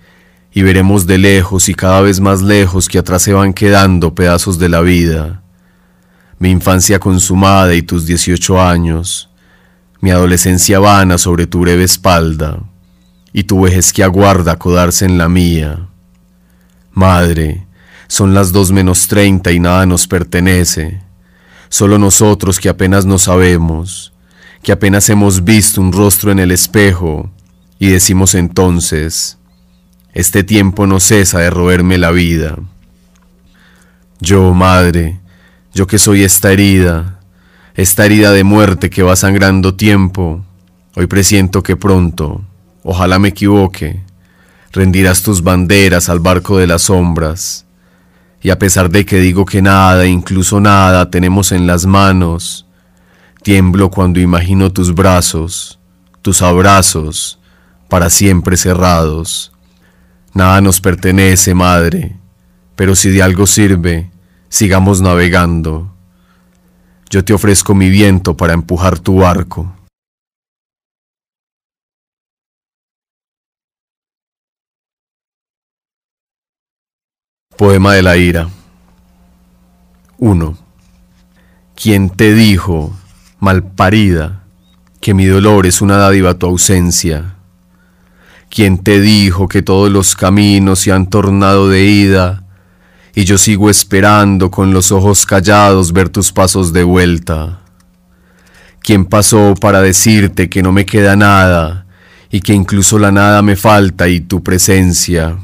y 0.52 0.62
veremos 0.62 1.08
de 1.08 1.18
lejos 1.18 1.70
y 1.70 1.74
cada 1.74 2.02
vez 2.02 2.20
más 2.20 2.42
lejos 2.42 2.90
que 2.90 2.98
atrás 2.98 3.22
se 3.22 3.32
van 3.32 3.54
quedando 3.54 4.14
pedazos 4.14 4.60
de 4.60 4.68
la 4.68 4.82
vida. 4.82 5.42
Mi 6.38 6.52
infancia 6.52 7.00
consumada 7.00 7.76
y 7.76 7.82
tus 7.82 8.06
dieciocho 8.06 8.62
años, 8.62 9.30
mi 10.02 10.12
adolescencia 10.12 10.80
vana 10.80 11.18
sobre 11.18 11.48
tu 11.48 11.62
breve 11.62 11.86
espalda, 11.86 12.60
y 13.32 13.46
tu 13.46 13.62
vejez 13.62 13.94
que 13.94 14.04
aguarda 14.04 14.60
codarse 14.60 15.06
en 15.06 15.18
la 15.18 15.30
mía. 15.30 15.88
Madre, 16.92 17.66
Son 18.08 18.34
las 18.34 18.52
dos 18.52 18.72
menos 18.72 19.08
treinta 19.08 19.52
y 19.52 19.60
nada 19.60 19.86
nos 19.86 20.08
pertenece. 20.08 21.02
Solo 21.70 21.98
nosotros 21.98 22.60
que 22.60 22.70
apenas 22.70 23.06
no 23.06 23.18
sabemos, 23.18 24.14
que 24.62 24.72
apenas 24.72 25.10
hemos 25.10 25.44
visto 25.44 25.82
un 25.82 25.92
rostro 25.92 26.32
en 26.32 26.40
el 26.40 26.52
espejo 26.52 27.30
y 27.80 27.88
decimos 27.88 28.36
entonces, 28.36 29.38
este 30.14 30.44
tiempo 30.44 30.88
no 30.88 31.00
cesa 31.00 31.40
de 31.40 31.50
roerme 31.50 31.98
la 31.98 32.12
vida. 32.12 32.58
Yo, 34.20 34.54
madre, 34.54 35.20
yo 35.74 35.88
que 35.88 35.98
soy 35.98 36.24
esta 36.24 36.54
herida, 36.54 37.20
esta 37.76 38.06
herida 38.06 38.32
de 38.32 38.46
muerte 38.46 38.90
que 38.90 39.04
va 39.04 39.18
sangrando 39.18 39.76
tiempo, 39.76 40.46
hoy 40.96 41.08
presiento 41.08 41.62
que 41.62 41.76
pronto, 41.76 42.42
ojalá 42.82 43.20
me 43.20 43.28
equivoque, 43.28 44.02
rendirás 44.72 45.22
tus 45.22 45.44
banderas 45.44 46.08
al 46.08 46.22
barco 46.22 46.58
de 46.58 46.68
las 46.68 46.84
sombras, 46.84 47.65
y 48.46 48.52
a 48.52 48.60
pesar 48.60 48.92
de 48.92 49.08
que 49.08 49.18
digo 49.18 49.44
que 49.44 49.64
nada, 49.64 50.06
incluso 50.06 50.60
nada, 50.60 51.10
tenemos 51.10 51.52
en 51.52 51.66
las 51.66 51.88
manos, 51.88 52.68
tiemblo 53.42 53.90
cuando 53.90 54.20
imagino 54.20 54.72
tus 54.72 54.94
brazos, 54.94 55.80
tus 56.22 56.44
abrazos, 56.44 57.40
para 57.90 58.12
siempre 58.12 58.56
cerrados. 58.56 59.52
Nada 60.36 60.62
nos 60.62 60.80
pertenece, 60.80 61.56
madre, 61.56 62.20
pero 62.76 62.96
si 62.96 63.10
de 63.10 63.24
algo 63.24 63.48
sirve, 63.48 64.12
sigamos 64.48 65.02
navegando. 65.02 65.92
Yo 67.10 67.26
te 67.26 67.34
ofrezco 67.34 67.74
mi 67.74 67.90
viento 67.90 68.38
para 68.38 68.54
empujar 68.54 69.00
tu 69.00 69.22
barco. 69.22 69.75
Poema 77.58 77.94
de 77.94 78.02
la 78.02 78.18
ira 78.18 78.50
1. 80.18 80.58
¿Quién 81.74 82.10
te 82.10 82.34
dijo, 82.34 82.94
malparida, 83.40 84.44
que 85.00 85.14
mi 85.14 85.26
dolor 85.26 85.66
es 85.66 85.80
una 85.80 85.96
dádiva 85.96 86.34
tu 86.34 86.48
ausencia? 86.48 87.36
¿Quién 88.50 88.78
te 88.78 89.00
dijo 89.00 89.48
que 89.48 89.62
todos 89.62 89.90
los 89.90 90.18
caminos 90.18 90.80
se 90.80 90.92
han 90.92 91.10
tornado 91.10 91.70
de 91.70 91.86
ida 91.86 92.44
y 93.14 93.24
yo 93.24 93.38
sigo 93.38 93.70
esperando 93.70 94.52
con 94.52 94.74
los 94.74 94.92
ojos 94.92 95.26
callados 95.26 95.94
ver 95.94 96.10
tus 96.10 96.34
pasos 96.34 96.74
de 96.74 96.84
vuelta? 96.84 97.62
¿Quién 98.82 99.06
pasó 99.06 99.54
para 99.62 99.82
decirte 99.82 100.50
que 100.50 100.62
no 100.62 100.74
me 100.74 100.86
queda 100.86 101.16
nada 101.16 101.86
y 102.30 102.42
que 102.42 102.52
incluso 102.52 103.00
la 103.00 103.14
nada 103.14 103.42
me 103.42 103.56
falta 103.56 104.10
y 104.10 104.20
tu 104.20 104.44
presencia? 104.44 105.38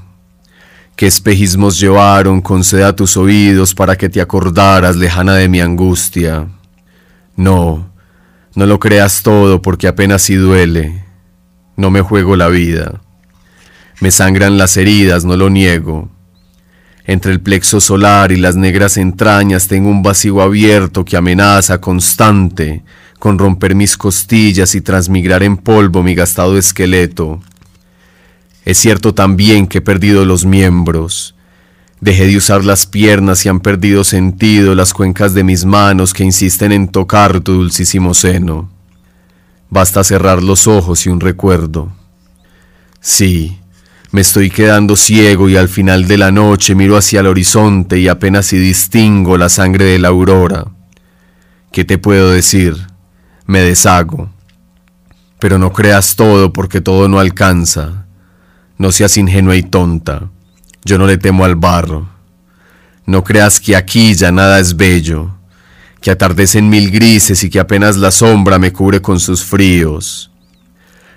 ¿Qué 1.02 1.08
espejismos 1.08 1.80
llevaron 1.80 2.42
con 2.42 2.62
a 2.62 2.96
tus 2.96 3.18
oídos 3.18 3.74
para 3.74 3.96
que 3.96 4.08
te 4.08 4.22
acordaras 4.22 4.96
lejana 4.96 5.34
de 5.34 5.50
mi 5.50 5.60
angustia? 5.60 6.48
No, 7.36 7.92
no 8.54 8.66
lo 8.68 8.80
creas 8.80 9.24
todo 9.24 9.64
porque 9.64 9.88
apenas 9.88 10.22
si 10.22 10.36
duele. 10.36 11.04
No 11.76 11.90
me 11.90 12.02
juego 12.02 12.36
la 12.36 12.50
vida. 12.50 13.02
Me 14.00 14.12
sangran 14.12 14.60
las 14.60 14.78
heridas, 14.78 15.26
no 15.26 15.36
lo 15.38 15.50
niego. 15.50 16.12
Entre 17.06 17.32
el 17.32 17.42
plexo 17.42 17.82
solar 17.82 18.32
y 18.32 18.38
las 18.38 18.56
negras 18.56 18.96
entrañas 18.98 19.68
tengo 19.68 19.90
un 19.90 20.04
vacío 20.04 20.40
abierto 20.40 21.04
que 21.04 21.18
amenaza 21.18 21.82
constante 21.82 22.84
con 23.18 23.40
romper 23.40 23.74
mis 23.74 23.98
costillas 23.98 24.76
y 24.76 24.82
transmigrar 24.82 25.42
en 25.42 25.58
polvo 25.58 26.04
mi 26.04 26.14
gastado 26.14 26.60
esqueleto. 26.60 27.42
Es 28.66 28.78
cierto 28.78 29.14
también 29.14 29.68
que 29.68 29.80
he 29.80 29.82
perdido 29.82 30.26
los 30.26 30.46
miembros. 30.46 31.36
Dejé 32.00 32.28
de 32.28 32.38
usar 32.38 32.64
las 32.64 32.86
piernas 32.86 33.46
y 33.46 33.50
han 33.50 33.60
perdido 33.60 34.04
sentido 34.04 34.76
las 34.76 34.94
cuencas 34.94 35.34
de 35.34 35.44
mis 35.44 35.66
manos 35.66 36.14
que 36.14 36.24
insisten 36.24 36.72
en 36.72 36.88
tocar 36.88 37.42
tu 37.42 37.54
dulcísimo 37.54 38.14
seno. 38.14 38.70
Basta 39.70 40.04
cerrar 40.04 40.44
los 40.44 40.68
ojos 40.68 41.06
y 41.06 41.10
un 41.10 41.20
recuerdo. 41.20 41.92
Sí, 43.00 43.60
me 44.12 44.22
estoy 44.22 44.50
quedando 44.50 44.96
ciego 44.96 45.48
y 45.48 45.56
al 45.56 45.70
final 45.70 46.08
de 46.08 46.18
la 46.18 46.32
noche 46.32 46.76
miro 46.76 46.98
hacia 46.98 47.22
el 47.22 47.28
horizonte 47.28 47.98
y 47.98 48.08
apenas 48.08 48.48
si 48.48 48.58
distingo 48.58 49.38
la 49.38 49.48
sangre 49.48 49.86
de 49.86 50.00
la 50.00 50.10
aurora. 50.10 50.66
¿Qué 51.72 51.86
te 51.86 51.98
puedo 51.98 52.30
decir? 52.32 52.76
Me 53.46 53.62
deshago. 53.62 54.30
Pero 55.40 55.58
no 55.58 55.72
creas 55.72 56.16
todo 56.16 56.52
porque 56.52 56.82
todo 56.82 57.08
no 57.08 57.20
alcanza. 57.20 58.01
No 58.82 58.92
seas 58.92 59.16
ingenua 59.16 59.56
y 59.56 59.62
tonta. 59.62 60.32
Yo 60.84 60.98
no 60.98 61.06
le 61.06 61.20
temo 61.20 61.46
al 61.46 61.56
barro. 61.56 62.10
No 63.06 63.24
creas 63.24 63.60
que 63.60 63.76
aquí 63.76 64.16
ya 64.16 64.32
nada 64.32 64.58
es 64.58 64.76
bello, 64.76 65.38
que 66.02 66.10
atardecen 66.10 66.68
mil 66.68 66.90
grises 66.90 67.44
y 67.44 67.52
que 67.52 67.60
apenas 67.60 67.96
la 67.98 68.10
sombra 68.10 68.58
me 68.58 68.74
cubre 68.74 69.00
con 69.00 69.20
sus 69.20 69.44
fríos. 69.44 70.32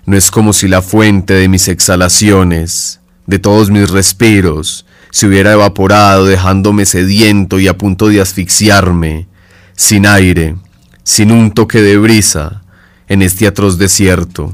No 0.04 0.14
es 0.14 0.30
como 0.30 0.52
si 0.52 0.68
la 0.68 0.82
fuente 0.82 1.32
de 1.32 1.48
mis 1.48 1.68
exhalaciones, 1.68 3.00
de 3.26 3.38
todos 3.38 3.70
mis 3.70 3.88
respiros, 3.88 4.84
se 5.10 5.26
hubiera 5.26 5.52
evaporado 5.52 6.26
dejándome 6.26 6.84
sediento 6.84 7.58
y 7.58 7.68
a 7.68 7.78
punto 7.78 8.08
de 8.08 8.20
asfixiarme, 8.20 9.26
sin 9.74 10.06
aire, 10.06 10.56
sin 11.02 11.32
un 11.32 11.50
toque 11.50 11.80
de 11.80 11.96
brisa, 11.96 12.62
en 13.08 13.22
este 13.22 13.46
atroz 13.46 13.78
desierto. 13.78 14.52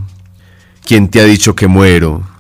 ¿Quién 0.87 1.09
te 1.09 1.21
ha 1.21 1.25
dicho 1.25 1.57
que 1.57 1.67
muero? 1.67 2.31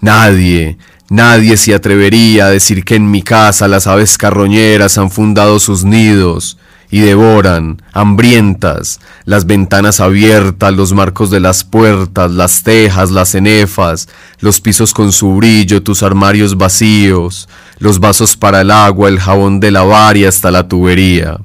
Nadie, 0.00 0.78
nadie 1.10 1.56
se 1.56 1.74
atrevería 1.74 2.46
a 2.46 2.50
decir 2.50 2.84
que 2.84 2.94
en 2.94 3.10
mi 3.10 3.22
casa 3.22 3.66
las 3.68 3.86
aves 3.86 4.16
carroñeras 4.16 4.96
han 4.98 5.10
fundado 5.10 5.58
sus 5.58 5.84
nidos 5.84 6.58
y 6.90 7.00
devoran, 7.00 7.82
hambrientas, 7.92 9.00
las 9.24 9.44
ventanas 9.44 10.00
abiertas, 10.00 10.72
los 10.72 10.94
marcos 10.94 11.30
de 11.30 11.40
las 11.40 11.64
puertas, 11.64 12.30
las 12.30 12.62
tejas, 12.62 13.10
las 13.10 13.30
cenefas, 13.30 14.08
los 14.40 14.60
pisos 14.60 14.94
con 14.94 15.12
su 15.12 15.34
brillo, 15.34 15.82
tus 15.82 16.02
armarios 16.02 16.56
vacíos, 16.56 17.48
los 17.78 18.00
vasos 18.00 18.36
para 18.36 18.62
el 18.62 18.70
agua, 18.70 19.08
el 19.08 19.20
jabón 19.20 19.60
de 19.60 19.70
lavar 19.70 20.16
y 20.16 20.24
hasta 20.24 20.50
la 20.50 20.66
tubería. 20.66 21.38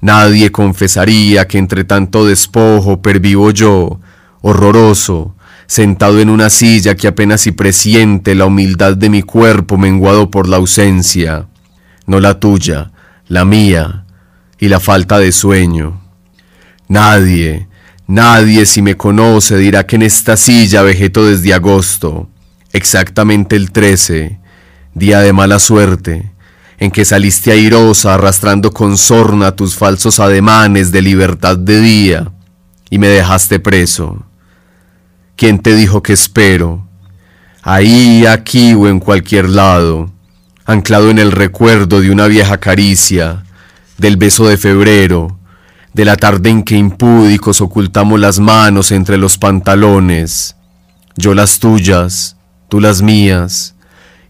Nadie 0.00 0.50
confesaría 0.50 1.46
que 1.46 1.58
entre 1.58 1.84
tanto 1.84 2.24
despojo 2.24 3.02
pervivo 3.02 3.50
yo, 3.50 4.00
horroroso, 4.40 5.34
sentado 5.68 6.18
en 6.18 6.30
una 6.30 6.50
silla 6.50 6.96
que 6.96 7.06
apenas 7.06 7.42
si 7.42 7.52
presiente 7.52 8.34
la 8.34 8.46
humildad 8.46 8.96
de 8.96 9.10
mi 9.10 9.22
cuerpo 9.22 9.76
menguado 9.76 10.30
por 10.30 10.48
la 10.48 10.56
ausencia, 10.56 11.46
no 12.06 12.18
la 12.20 12.40
tuya, 12.40 12.90
la 13.28 13.44
mía, 13.44 14.06
y 14.58 14.68
la 14.68 14.80
falta 14.80 15.18
de 15.18 15.30
sueño. 15.30 16.00
Nadie, 16.88 17.68
nadie 18.06 18.64
si 18.64 18.80
me 18.82 18.96
conoce 18.96 19.58
dirá 19.58 19.86
que 19.86 19.96
en 19.96 20.02
esta 20.02 20.38
silla 20.38 20.82
vegeto 20.82 21.26
desde 21.26 21.52
agosto, 21.52 22.30
exactamente 22.72 23.54
el 23.54 23.70
13, 23.70 24.40
día 24.94 25.20
de 25.20 25.32
mala 25.34 25.58
suerte, 25.58 26.32
en 26.78 26.90
que 26.90 27.04
saliste 27.04 27.52
airosa 27.52 28.14
arrastrando 28.14 28.72
con 28.72 28.96
sorna 28.96 29.54
tus 29.54 29.76
falsos 29.76 30.18
ademanes 30.18 30.92
de 30.92 31.02
libertad 31.02 31.58
de 31.58 31.80
día 31.80 32.32
y 32.88 32.98
me 32.98 33.08
dejaste 33.08 33.60
preso. 33.60 34.24
¿Quién 35.38 35.60
te 35.60 35.76
dijo 35.76 36.02
que 36.02 36.14
espero? 36.14 36.84
Ahí, 37.62 38.26
aquí 38.26 38.74
o 38.74 38.88
en 38.88 38.98
cualquier 38.98 39.48
lado, 39.48 40.10
anclado 40.64 41.10
en 41.10 41.20
el 41.20 41.30
recuerdo 41.30 42.00
de 42.00 42.10
una 42.10 42.26
vieja 42.26 42.58
caricia, 42.58 43.44
del 43.98 44.16
beso 44.16 44.48
de 44.48 44.56
febrero, 44.56 45.38
de 45.94 46.04
la 46.04 46.16
tarde 46.16 46.50
en 46.50 46.64
que 46.64 46.74
impúdicos 46.74 47.60
ocultamos 47.60 48.18
las 48.18 48.40
manos 48.40 48.90
entre 48.90 49.16
los 49.16 49.38
pantalones, 49.38 50.56
yo 51.16 51.34
las 51.34 51.60
tuyas, 51.60 52.36
tú 52.68 52.80
las 52.80 53.00
mías, 53.00 53.76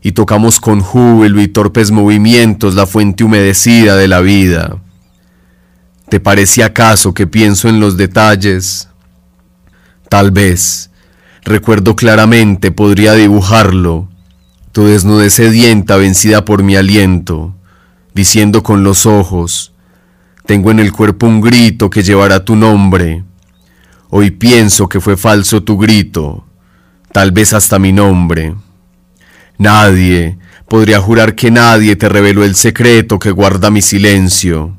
y 0.03 0.13
tocamos 0.13 0.61
con 0.61 0.83
júbilo 0.83 1.41
y 1.41 1.49
torpes 1.49 1.91
movimientos 1.91 2.75
la 2.75 2.87
fuente 2.87 3.25
humedecida 3.25 3.97
de 3.97 4.09
la 4.09 4.21
vida. 4.21 4.77
¿Te 6.11 6.21
parece 6.21 6.63
acaso 6.63 7.15
que 7.15 7.27
pienso 7.27 7.67
en 7.71 7.81
los 7.81 7.97
detalles? 7.97 8.91
Tal 10.11 10.33
vez, 10.33 10.88
Recuerdo 11.49 11.97
claramente, 11.97 12.73
podría 12.73 13.15
dibujarlo, 13.15 14.11
tu 14.73 14.85
desnudez 14.85 15.33
sedienta 15.33 15.97
vencida 15.97 16.45
por 16.45 16.63
mi 16.63 16.77
aliento, 16.77 17.55
diciendo 18.13 18.63
con 18.63 18.85
los 18.85 19.07
ojos, 19.07 19.73
tengo 20.45 20.71
en 20.71 20.79
el 20.79 20.93
cuerpo 20.93 21.27
un 21.27 21.41
grito 21.41 21.89
que 21.89 22.03
llevará 22.03 22.45
tu 22.45 22.55
nombre. 22.55 23.25
Hoy 24.11 24.31
pienso 24.31 24.91
que 24.91 25.01
fue 25.01 25.17
falso 25.17 25.63
tu 25.63 25.79
grito, 25.79 26.45
tal 27.13 27.33
vez 27.33 27.55
hasta 27.55 27.79
mi 27.79 27.95
nombre. 27.95 28.55
Nadie, 29.57 30.37
podría 30.69 31.01
jurar 31.01 31.35
que 31.35 31.51
nadie 31.51 31.97
te 31.97 32.11
reveló 32.11 32.45
el 32.45 32.57
secreto 32.57 33.19
que 33.19 33.31
guarda 33.31 33.71
mi 33.71 33.81
silencio. 33.81 34.77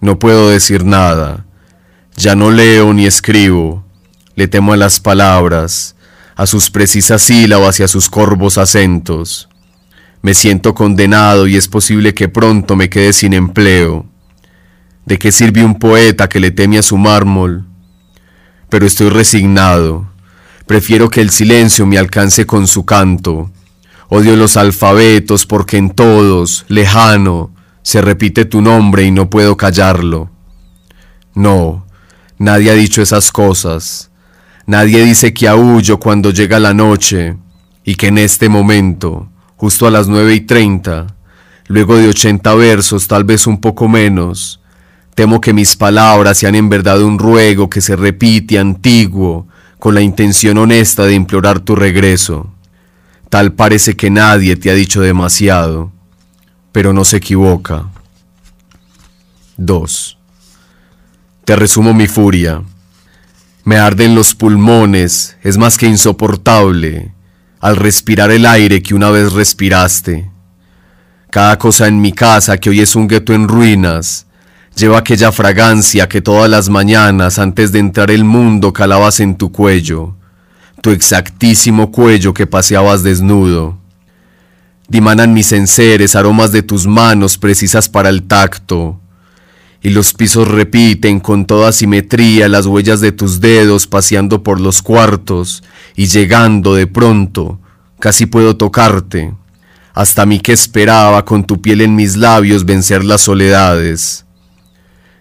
No 0.00 0.18
puedo 0.18 0.50
decir 0.50 0.84
nada. 0.84 1.46
Ya 2.16 2.34
no 2.34 2.50
leo 2.50 2.92
ni 2.94 3.06
escribo. 3.06 3.84
Le 4.34 4.48
temo 4.48 4.72
a 4.72 4.76
las 4.76 4.98
palabras 4.98 5.94
a 6.40 6.46
sus 6.46 6.70
precisas 6.70 7.20
sílabas 7.20 7.80
y 7.80 7.82
a 7.82 7.88
sus 7.88 8.08
corvos 8.08 8.56
acentos. 8.56 9.50
Me 10.22 10.32
siento 10.32 10.72
condenado 10.74 11.46
y 11.46 11.54
es 11.54 11.68
posible 11.68 12.14
que 12.14 12.30
pronto 12.30 12.76
me 12.76 12.88
quede 12.88 13.12
sin 13.12 13.34
empleo. 13.34 14.06
¿De 15.04 15.18
qué 15.18 15.32
sirve 15.32 15.62
un 15.62 15.78
poeta 15.78 16.30
que 16.30 16.40
le 16.40 16.50
teme 16.50 16.78
a 16.78 16.82
su 16.82 16.96
mármol? 16.96 17.66
Pero 18.70 18.86
estoy 18.86 19.10
resignado. 19.10 20.08
Prefiero 20.66 21.10
que 21.10 21.20
el 21.20 21.28
silencio 21.28 21.84
me 21.84 21.98
alcance 21.98 22.46
con 22.46 22.66
su 22.66 22.86
canto. 22.86 23.50
Odio 24.08 24.34
los 24.34 24.56
alfabetos 24.56 25.44
porque 25.44 25.76
en 25.76 25.90
todos, 25.90 26.64
lejano, 26.68 27.54
se 27.82 28.00
repite 28.00 28.46
tu 28.46 28.62
nombre 28.62 29.04
y 29.04 29.10
no 29.10 29.28
puedo 29.28 29.58
callarlo. 29.58 30.30
No, 31.34 31.84
nadie 32.38 32.70
ha 32.70 32.74
dicho 32.74 33.02
esas 33.02 33.30
cosas. 33.30 34.09
Nadie 34.70 35.04
dice 35.04 35.34
que 35.34 35.48
aullo 35.48 35.98
cuando 35.98 36.30
llega 36.30 36.60
la 36.60 36.72
noche 36.72 37.36
y 37.84 37.96
que 37.96 38.06
en 38.06 38.18
este 38.18 38.48
momento, 38.48 39.28
justo 39.56 39.84
a 39.88 39.90
las 39.90 40.06
nueve 40.06 40.32
y 40.32 40.42
treinta, 40.42 41.08
luego 41.66 41.96
de 41.96 42.06
ochenta 42.06 42.54
versos, 42.54 43.08
tal 43.08 43.24
vez 43.24 43.48
un 43.48 43.60
poco 43.60 43.88
menos, 43.88 44.60
temo 45.16 45.40
que 45.40 45.52
mis 45.52 45.74
palabras 45.74 46.38
sean 46.38 46.54
en 46.54 46.68
verdad 46.68 47.02
un 47.02 47.18
ruego 47.18 47.68
que 47.68 47.80
se 47.80 47.96
repite 47.96 48.60
antiguo, 48.60 49.48
con 49.80 49.92
la 49.96 50.02
intención 50.02 50.56
honesta 50.56 51.04
de 51.04 51.14
implorar 51.14 51.58
tu 51.58 51.74
regreso. 51.74 52.54
Tal 53.28 53.54
parece 53.54 53.96
que 53.96 54.08
nadie 54.08 54.54
te 54.54 54.70
ha 54.70 54.74
dicho 54.74 55.00
demasiado, 55.00 55.90
pero 56.70 56.92
no 56.92 57.04
se 57.04 57.16
equivoca. 57.16 57.88
2. 59.56 60.16
Te 61.44 61.56
resumo 61.56 61.92
mi 61.92 62.06
furia. 62.06 62.62
Me 63.70 63.78
arden 63.78 64.16
los 64.16 64.34
pulmones, 64.34 65.36
es 65.44 65.56
más 65.56 65.76
que 65.76 65.86
insoportable, 65.86 67.14
al 67.60 67.76
respirar 67.76 68.32
el 68.32 68.44
aire 68.44 68.82
que 68.82 68.96
una 68.96 69.10
vez 69.10 69.32
respiraste. 69.32 70.28
Cada 71.30 71.56
cosa 71.56 71.86
en 71.86 72.00
mi 72.00 72.10
casa 72.10 72.58
que 72.58 72.68
hoy 72.68 72.80
es 72.80 72.96
un 72.96 73.06
gueto 73.06 73.32
en 73.32 73.46
ruinas, 73.46 74.26
lleva 74.74 74.98
aquella 74.98 75.30
fragancia 75.30 76.08
que 76.08 76.20
todas 76.20 76.50
las 76.50 76.68
mañanas 76.68 77.38
antes 77.38 77.70
de 77.70 77.78
entrar 77.78 78.10
el 78.10 78.24
mundo 78.24 78.72
calabas 78.72 79.20
en 79.20 79.36
tu 79.36 79.52
cuello, 79.52 80.16
tu 80.82 80.90
exactísimo 80.90 81.92
cuello 81.92 82.34
que 82.34 82.48
paseabas 82.48 83.04
desnudo. 83.04 83.78
Dimanan 84.88 85.32
mis 85.32 85.52
enseres 85.52 86.16
aromas 86.16 86.50
de 86.50 86.64
tus 86.64 86.88
manos 86.88 87.38
precisas 87.38 87.88
para 87.88 88.08
el 88.08 88.24
tacto, 88.24 88.98
y 89.82 89.90
los 89.90 90.12
pisos 90.12 90.46
repiten 90.46 91.20
con 91.20 91.46
toda 91.46 91.72
simetría 91.72 92.48
las 92.48 92.66
huellas 92.66 93.00
de 93.00 93.12
tus 93.12 93.40
dedos 93.40 93.86
paseando 93.86 94.42
por 94.42 94.60
los 94.60 94.82
cuartos 94.82 95.62
y 95.96 96.06
llegando 96.06 96.74
de 96.74 96.86
pronto, 96.86 97.60
casi 97.98 98.26
puedo 98.26 98.56
tocarte, 98.56 99.34
hasta 99.94 100.26
mí 100.26 100.40
que 100.40 100.52
esperaba 100.52 101.24
con 101.24 101.44
tu 101.44 101.60
piel 101.60 101.80
en 101.80 101.94
mis 101.94 102.16
labios 102.16 102.64
vencer 102.64 103.04
las 103.04 103.22
soledades. 103.22 104.26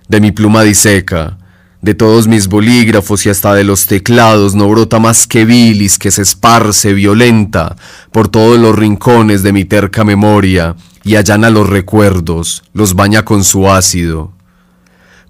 De 0.07 0.20
mi 0.20 0.32
pluma 0.32 0.64
diseca, 0.64 1.38
de 1.82 1.93
todos 1.93 2.28
mis 2.28 2.47
bolígrafos 2.47 3.26
y 3.26 3.30
hasta 3.30 3.53
de 3.53 3.64
los 3.64 3.86
teclados 3.86 4.53
no 4.53 4.68
brota 4.68 4.99
más 4.99 5.28
que 5.28 5.45
bilis 5.45 5.97
que 5.97 6.12
se 6.12 6.24
esparce 6.24 6.93
violenta 6.93 7.78
por 8.12 8.28
todos 8.28 8.60
los 8.60 8.76
rincones 8.76 9.43
de 9.43 9.53
mi 9.53 9.64
terca 9.64 10.03
memoria 10.03 10.76
y 11.03 11.16
allana 11.16 11.49
los 11.49 11.70
recuerdos, 11.70 12.64
los 12.74 12.95
baña 12.95 13.24
con 13.24 13.45
su 13.45 13.70
ácido. 13.70 14.34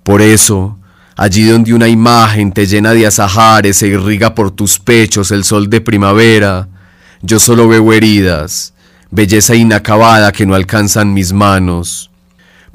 Por 0.09 0.23
eso, 0.23 0.79
allí 1.15 1.43
donde 1.43 1.71
una 1.71 1.87
imagen 1.87 2.51
te 2.51 2.65
llena 2.65 2.93
de 2.93 3.05
azahares 3.05 3.77
se 3.77 3.89
irriga 3.89 4.33
por 4.33 4.49
tus 4.49 4.79
pechos 4.79 5.29
el 5.29 5.43
sol 5.43 5.69
de 5.69 5.81
primavera, 5.81 6.67
yo 7.21 7.37
solo 7.37 7.67
veo 7.67 7.93
heridas, 7.93 8.73
belleza 9.11 9.53
inacabada 9.53 10.31
que 10.31 10.47
no 10.47 10.55
alcanzan 10.55 11.13
mis 11.13 11.31
manos. 11.31 12.09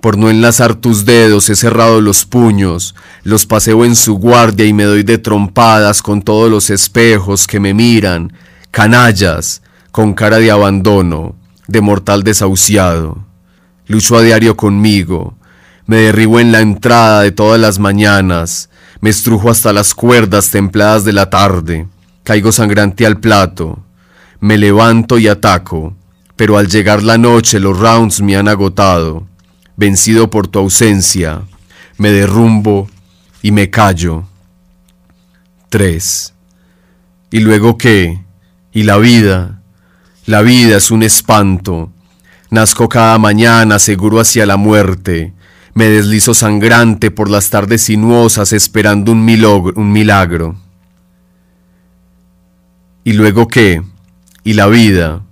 Por 0.01 0.16
no 0.16 0.30
enlazar 0.30 0.76
tus 0.76 1.07
dedos 1.07 1.51
he 1.51 1.57
cerrado 1.57 2.01
los 2.01 2.24
puños, 2.24 2.95
los 3.24 3.47
paseo 3.47 3.85
en 3.85 3.97
su 3.97 4.14
guardia 4.14 4.64
y 4.64 4.72
me 4.72 4.85
doy 4.85 5.03
de 5.03 5.18
trompadas 5.18 6.03
con 6.03 6.22
todos 6.22 6.49
los 6.49 6.70
espejos 6.70 7.49
que 7.49 7.59
me 7.59 7.74
miran, 7.74 8.32
canallas, 8.70 9.61
con 9.91 10.14
cara 10.14 10.39
de 10.39 10.53
abandono, 10.53 11.35
de 11.66 11.80
mortal 11.80 12.22
desahuciado. 12.22 13.26
Lucho 13.89 14.16
a 14.18 14.22
diario 14.22 14.57
conmigo, 14.57 15.35
me 15.87 15.97
derribo 15.97 16.41
en 16.41 16.53
la 16.53 16.61
entrada 16.61 17.22
de 17.22 17.32
todas 17.32 17.61
las 17.61 17.78
mañanas, 17.78 18.70
me 19.01 19.11
estrujo 19.11 19.51
hasta 19.51 19.72
las 19.72 19.95
cuerdas 19.95 20.51
templadas 20.51 21.05
de 21.05 21.12
la 21.12 21.28
tarde, 21.28 21.87
caigo 22.22 22.53
sangrante 22.53 23.07
al 23.07 23.20
plato, 23.20 23.85
me 24.41 24.57
levanto 24.57 25.18
y 25.18 25.28
ataco, 25.28 25.95
pero 26.37 26.59
al 26.59 26.68
llegar 26.68 27.03
la 27.03 27.18
noche 27.18 27.61
los 27.61 27.78
rounds 27.78 28.20
me 28.20 28.37
han 28.37 28.49
agotado. 28.49 29.26
Vencido 29.76 30.30
por 30.30 30.47
tu 30.47 30.61
ausencia, 30.61 31.43
me 31.99 32.11
derrumbo 32.11 32.89
y 33.43 33.51
me 33.51 33.70
callo. 33.70 34.24
3. 35.68 36.32
¿Y 37.30 37.41
luego 37.41 37.76
qué? 37.76 38.22
¿Y 38.72 38.85
la 38.85 38.99
vida? 38.99 39.61
La 40.26 40.43
vida 40.43 40.76
es 40.76 40.91
un 40.91 41.03
espanto. 41.03 41.91
Nazco 42.51 42.89
cada 42.89 43.18
mañana 43.18 43.78
seguro 43.78 44.20
hacia 44.20 44.47
la 44.47 44.57
muerte, 44.57 45.32
me 45.75 45.87
deslizo 45.87 46.35
sangrante 46.35 47.11
por 47.11 47.29
las 47.29 47.51
tardes 47.51 47.83
sinuosas 47.83 48.53
esperando 48.53 49.11
un. 49.11 49.25
Un 49.25 49.93
milagro. 49.93 50.57
¿Y 53.03 53.12
luego 53.14 53.49
qué? 53.49 53.83
¿Y 54.45 54.53
la 54.53 54.68
vida? 54.68 55.22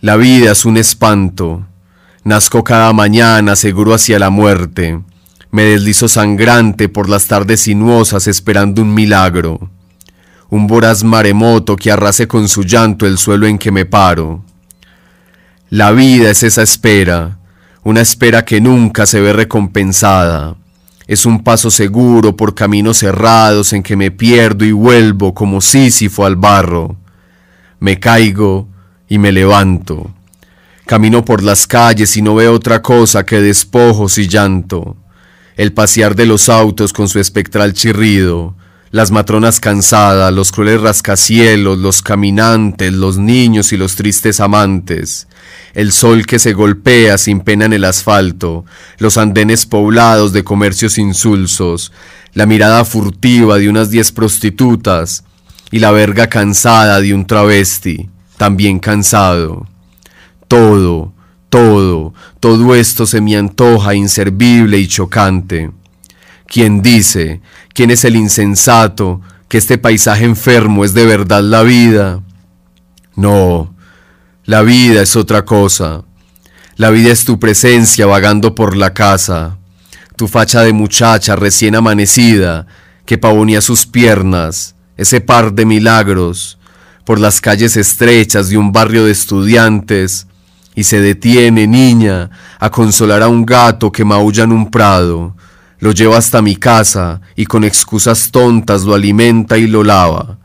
La 0.00 0.16
vida 0.16 0.52
es 0.52 0.64
un 0.64 0.76
espanto. 0.76 1.64
Nazco 2.24 2.64
cada 2.64 2.92
mañana 2.92 3.54
seguro 3.54 3.94
hacia 3.94 4.18
la 4.18 4.30
muerte. 4.30 5.00
Me 5.52 5.62
deslizo 5.62 6.08
sangrante 6.08 6.88
por 6.88 7.08
las 7.08 7.26
tardes 7.26 7.60
sinuosas 7.60 8.26
esperando 8.26 8.82
un 8.82 8.92
milagro. 8.92 9.70
Un 10.50 10.66
voraz 10.66 11.04
maremoto 11.04 11.76
que 11.76 11.92
arrase 11.92 12.26
con 12.26 12.48
su 12.48 12.64
llanto 12.64 13.06
el 13.06 13.16
suelo 13.16 13.46
en 13.46 13.58
que 13.58 13.70
me 13.70 13.86
paro. 13.86 14.42
La 15.70 15.92
vida 15.92 16.30
es 16.30 16.42
esa 16.42 16.62
espera, 16.62 17.38
una 17.84 18.00
espera 18.00 18.44
que 18.44 18.60
nunca 18.60 19.06
se 19.06 19.20
ve 19.20 19.32
recompensada. 19.32 20.56
Es 21.06 21.24
un 21.24 21.42
paso 21.42 21.70
seguro 21.70 22.36
por 22.36 22.54
caminos 22.54 22.98
cerrados 22.98 23.72
en 23.72 23.82
que 23.82 23.96
me 23.96 24.10
pierdo 24.10 24.64
y 24.64 24.72
vuelvo 24.72 25.32
como 25.32 25.60
Sísifo 25.60 26.26
al 26.26 26.36
barro. 26.36 26.96
Me 27.80 27.98
caigo 27.98 28.68
y 29.08 29.18
me 29.18 29.32
levanto. 29.32 30.10
Camino 30.84 31.24
por 31.24 31.42
las 31.42 31.66
calles 31.66 32.16
y 32.16 32.22
no 32.22 32.34
veo 32.34 32.52
otra 32.52 32.82
cosa 32.82 33.24
que 33.24 33.40
despojos 33.40 34.18
y 34.18 34.28
llanto. 34.28 34.96
El 35.56 35.72
pasear 35.72 36.14
de 36.14 36.26
los 36.26 36.48
autos 36.48 36.92
con 36.92 37.08
su 37.08 37.18
espectral 37.18 37.72
chirrido, 37.72 38.54
las 38.90 39.10
matronas 39.10 39.60
cansadas, 39.60 40.32
los 40.32 40.50
crueles 40.50 40.80
rascacielos, 40.80 41.78
los 41.78 42.02
caminantes, 42.02 42.92
los 42.92 43.18
niños 43.18 43.72
y 43.72 43.76
los 43.76 43.96
tristes 43.96 44.40
amantes, 44.40 45.28
el 45.74 45.92
sol 45.92 46.26
que 46.26 46.38
se 46.38 46.54
golpea 46.54 47.18
sin 47.18 47.40
pena 47.40 47.66
en 47.66 47.74
el 47.74 47.84
asfalto, 47.84 48.64
los 48.98 49.18
andenes 49.18 49.66
poblados 49.66 50.32
de 50.32 50.44
comercios 50.44 50.98
insulsos, 50.98 51.92
la 52.32 52.46
mirada 52.46 52.84
furtiva 52.84 53.58
de 53.58 53.68
unas 53.68 53.90
diez 53.90 54.12
prostitutas 54.12 55.24
y 55.70 55.80
la 55.80 55.90
verga 55.90 56.28
cansada 56.28 57.00
de 57.00 57.14
un 57.14 57.26
travesti, 57.26 58.08
también 58.36 58.78
cansado. 58.78 59.66
Todo, 60.46 61.12
todo, 61.50 62.14
todo 62.40 62.74
esto 62.74 63.04
se 63.04 63.20
me 63.20 63.36
antoja 63.36 63.94
inservible 63.94 64.78
y 64.78 64.88
chocante. 64.88 65.70
¿Quién 66.46 66.80
dice, 66.80 67.42
quién 67.78 67.92
es 67.92 68.04
el 68.04 68.16
insensato, 68.16 69.20
que 69.46 69.56
este 69.56 69.78
paisaje 69.78 70.24
enfermo 70.24 70.84
es 70.84 70.94
de 70.94 71.06
verdad 71.06 71.44
la 71.44 71.62
vida? 71.62 72.24
No, 73.14 73.72
la 74.44 74.62
vida 74.62 75.00
es 75.00 75.14
otra 75.14 75.44
cosa. 75.44 76.02
La 76.74 76.90
vida 76.90 77.12
es 77.12 77.24
tu 77.24 77.38
presencia 77.38 78.04
vagando 78.06 78.56
por 78.56 78.76
la 78.76 78.94
casa, 78.94 79.58
tu 80.16 80.26
facha 80.26 80.62
de 80.62 80.72
muchacha 80.72 81.36
recién 81.36 81.76
amanecida 81.76 82.66
que 83.06 83.16
pavonía 83.16 83.60
sus 83.60 83.86
piernas, 83.86 84.74
ese 84.96 85.20
par 85.20 85.52
de 85.52 85.64
milagros, 85.64 86.58
por 87.04 87.20
las 87.20 87.40
calles 87.40 87.76
estrechas 87.76 88.48
de 88.48 88.58
un 88.58 88.72
barrio 88.72 89.04
de 89.04 89.12
estudiantes, 89.12 90.26
y 90.74 90.82
se 90.82 91.00
detiene, 91.00 91.68
niña, 91.68 92.30
a 92.58 92.70
consolar 92.70 93.22
a 93.22 93.28
un 93.28 93.46
gato 93.46 93.92
que 93.92 94.04
maulla 94.04 94.42
en 94.42 94.50
un 94.50 94.68
prado, 94.68 95.36
lo 95.78 95.92
lleva 95.92 96.18
hasta 96.18 96.42
mi 96.42 96.56
casa 96.56 97.20
y 97.36 97.46
con 97.46 97.64
excusas 97.64 98.30
tontas 98.30 98.82
lo 98.82 98.94
alimenta 98.94 99.58
y 99.58 99.66
lo 99.66 99.84
lava 99.84 100.38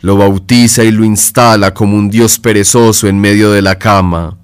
lo 0.00 0.16
bautiza 0.16 0.84
y 0.84 0.90
lo 0.90 1.04
instala 1.04 1.74
como 1.74 1.96
un 1.96 2.10
Dios 2.10 2.38
perezoso 2.38 3.08
en 3.08 3.20
medio 3.20 3.50
de 3.50 3.62
la 3.62 3.78
cama. 3.78 4.36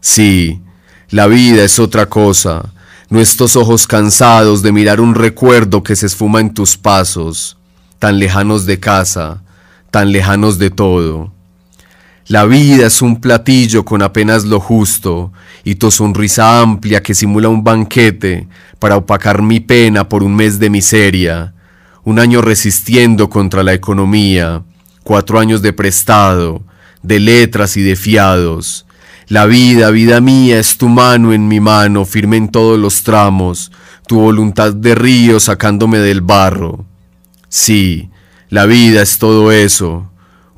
Sí, 0.00 0.60
la 1.08 1.26
vida 1.26 1.64
es 1.64 1.78
otra 1.78 2.06
cosa, 2.06 2.72
nuestros 3.08 3.56
ojos 3.56 3.86
cansados 3.86 4.62
de 4.62 4.72
mirar 4.72 5.00
un 5.00 5.14
recuerdo 5.14 5.82
que 5.82 5.96
se 5.96 6.06
esfuma 6.06 6.40
en 6.40 6.52
tus 6.52 6.76
pasos, 6.76 7.56
tan 7.98 8.18
lejanos 8.18 8.66
de 8.66 8.78
casa, 8.78 9.42
tan 9.90 10.12
lejanos 10.12 10.58
de 10.58 10.70
todo. 10.70 11.32
La 12.26 12.44
vida 12.44 12.86
es 12.86 13.02
un 13.02 13.20
platillo 13.20 13.84
con 13.84 14.02
apenas 14.02 14.44
lo 14.44 14.60
justo, 14.60 15.32
y 15.64 15.76
tu 15.76 15.90
sonrisa 15.90 16.60
amplia 16.60 17.02
que 17.02 17.14
simula 17.14 17.48
un 17.48 17.64
banquete 17.64 18.48
para 18.78 18.96
opacar 18.96 19.42
mi 19.42 19.60
pena 19.60 20.08
por 20.08 20.22
un 20.22 20.36
mes 20.36 20.58
de 20.58 20.70
miseria, 20.70 21.54
un 22.04 22.18
año 22.18 22.40
resistiendo 22.40 23.28
contra 23.28 23.62
la 23.62 23.72
economía, 23.72 24.62
cuatro 25.02 25.38
años 25.38 25.60
de 25.62 25.72
prestado, 25.72 26.62
de 27.02 27.20
letras 27.20 27.76
y 27.76 27.82
de 27.82 27.96
fiados. 27.96 28.86
La 29.28 29.46
vida, 29.46 29.90
vida 29.90 30.20
mía, 30.20 30.58
es 30.58 30.76
tu 30.76 30.88
mano 30.88 31.32
en 31.32 31.46
mi 31.46 31.60
mano, 31.60 32.04
firme 32.04 32.36
en 32.36 32.48
todos 32.48 32.78
los 32.78 33.02
tramos, 33.02 33.70
tu 34.06 34.18
voluntad 34.20 34.72
de 34.72 34.94
río 34.94 35.38
sacándome 35.40 35.98
del 35.98 36.20
barro. 36.20 36.84
Sí, 37.48 38.10
la 38.48 38.66
vida 38.66 39.02
es 39.02 39.18
todo 39.18 39.52
eso, 39.52 40.09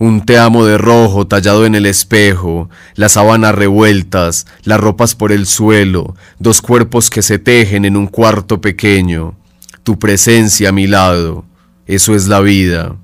un 0.03 0.27
te 0.27 0.37
amo 0.37 0.65
de 0.65 0.79
rojo 0.79 1.29
tallado 1.29 1.65
en 1.65 1.77
el 1.77 1.87
espejo, 1.87 2.69
las 2.97 3.13
sábanas 3.13 3.55
revueltas, 3.55 4.49
las 4.65 4.81
ropas 4.81 5.15
por 5.15 5.31
el 5.31 5.47
suelo, 5.47 6.17
dos 6.41 6.61
cuerpos 6.61 7.09
que 7.09 7.23
se 7.23 7.39
tejen 7.39 7.85
en 7.85 7.97
un 7.97 8.09
cuarto 8.09 8.61
pequeño, 8.61 9.37
tu 9.85 10.01
presencia 10.01 10.71
a 10.71 10.73
mi 10.73 10.89
lado, 10.89 11.45
eso 11.87 12.17
es 12.17 12.27
la 12.27 12.41
vida. 12.41 12.97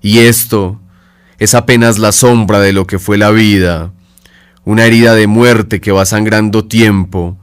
Y 0.00 0.20
esto 0.20 0.80
es 1.38 1.54
apenas 1.54 1.98
la 1.98 2.12
sombra 2.12 2.60
de 2.60 2.72
lo 2.72 2.86
que 2.86 2.98
fue 2.98 3.18
la 3.18 3.30
vida, 3.30 3.92
una 4.64 4.86
herida 4.86 5.14
de 5.14 5.26
muerte 5.26 5.78
que 5.78 5.92
va 5.92 6.06
sangrando 6.06 6.64
tiempo, 6.64 7.36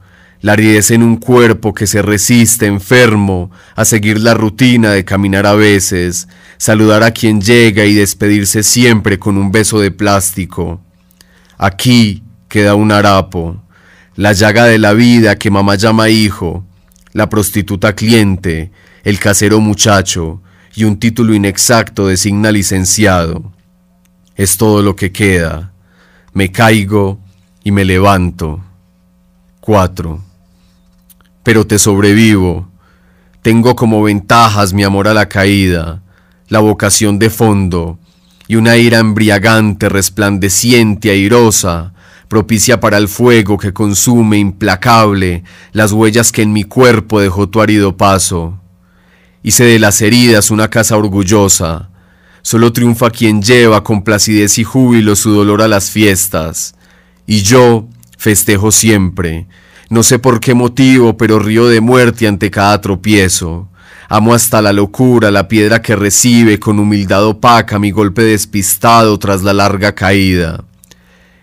la 0.46 0.52
aridez 0.52 0.92
en 0.92 1.02
un 1.02 1.16
cuerpo 1.16 1.74
que 1.74 1.88
se 1.88 2.02
resiste 2.02 2.66
enfermo 2.66 3.50
a 3.74 3.84
seguir 3.84 4.20
la 4.20 4.32
rutina 4.32 4.92
de 4.92 5.04
caminar 5.04 5.44
a 5.44 5.54
veces, 5.54 6.28
saludar 6.56 7.02
a 7.02 7.10
quien 7.10 7.40
llega 7.40 7.84
y 7.84 7.94
despedirse 7.94 8.62
siempre 8.62 9.18
con 9.18 9.38
un 9.38 9.50
beso 9.50 9.80
de 9.80 9.90
plástico. 9.90 10.80
Aquí 11.58 12.22
queda 12.46 12.76
un 12.76 12.92
harapo, 12.92 13.60
la 14.14 14.34
llaga 14.34 14.66
de 14.66 14.78
la 14.78 14.92
vida 14.92 15.34
que 15.34 15.50
mamá 15.50 15.74
llama 15.74 16.10
hijo, 16.10 16.64
la 17.12 17.28
prostituta 17.28 17.96
cliente, 17.96 18.70
el 19.02 19.18
casero 19.18 19.58
muchacho 19.58 20.42
y 20.76 20.84
un 20.84 21.00
título 21.00 21.34
inexacto 21.34 22.06
designa 22.06 22.52
licenciado. 22.52 23.52
Es 24.36 24.56
todo 24.56 24.80
lo 24.80 24.94
que 24.94 25.10
queda. 25.10 25.72
Me 26.34 26.52
caigo 26.52 27.18
y 27.64 27.72
me 27.72 27.84
levanto. 27.84 28.62
4. 29.60 30.25
Pero 31.46 31.64
te 31.64 31.78
sobrevivo. 31.78 32.68
Tengo 33.40 33.76
como 33.76 34.02
ventajas 34.02 34.72
mi 34.72 34.82
amor 34.82 35.06
a 35.06 35.14
la 35.14 35.28
caída, 35.28 36.02
la 36.48 36.58
vocación 36.58 37.20
de 37.20 37.30
fondo 37.30 38.00
y 38.48 38.56
una 38.56 38.76
ira 38.78 38.98
embriagante, 38.98 39.88
resplandeciente, 39.88 41.08
airosa, 41.08 41.94
propicia 42.26 42.80
para 42.80 42.98
el 42.98 43.06
fuego 43.06 43.58
que 43.58 43.72
consume 43.72 44.38
implacable 44.38 45.44
las 45.70 45.92
huellas 45.92 46.32
que 46.32 46.42
en 46.42 46.52
mi 46.52 46.64
cuerpo 46.64 47.20
dejó 47.20 47.48
tu 47.48 47.60
árido 47.60 47.96
paso. 47.96 48.58
Hice 49.44 49.62
de 49.62 49.78
las 49.78 50.02
heridas 50.02 50.50
una 50.50 50.68
casa 50.68 50.96
orgullosa. 50.96 51.90
Solo 52.42 52.72
triunfa 52.72 53.10
quien 53.10 53.40
lleva 53.40 53.84
con 53.84 54.02
placidez 54.02 54.58
y 54.58 54.64
júbilo 54.64 55.14
su 55.14 55.30
dolor 55.30 55.62
a 55.62 55.68
las 55.68 55.92
fiestas. 55.92 56.74
Y 57.24 57.42
yo 57.42 57.86
festejo 58.18 58.72
siempre. 58.72 59.46
No 59.88 60.02
sé 60.02 60.18
por 60.18 60.40
qué 60.40 60.54
motivo, 60.54 61.16
pero 61.16 61.38
río 61.38 61.68
de 61.68 61.80
muerte 61.80 62.26
ante 62.26 62.50
cada 62.50 62.80
tropiezo. 62.80 63.68
Amo 64.08 64.34
hasta 64.34 64.62
la 64.62 64.72
locura 64.72 65.30
la 65.30 65.48
piedra 65.48 65.82
que 65.82 65.96
recibe 65.96 66.58
con 66.58 66.78
humildad 66.78 67.24
opaca 67.24 67.78
mi 67.78 67.90
golpe 67.90 68.22
despistado 68.22 69.18
tras 69.18 69.42
la 69.42 69.52
larga 69.52 69.94
caída. 69.94 70.64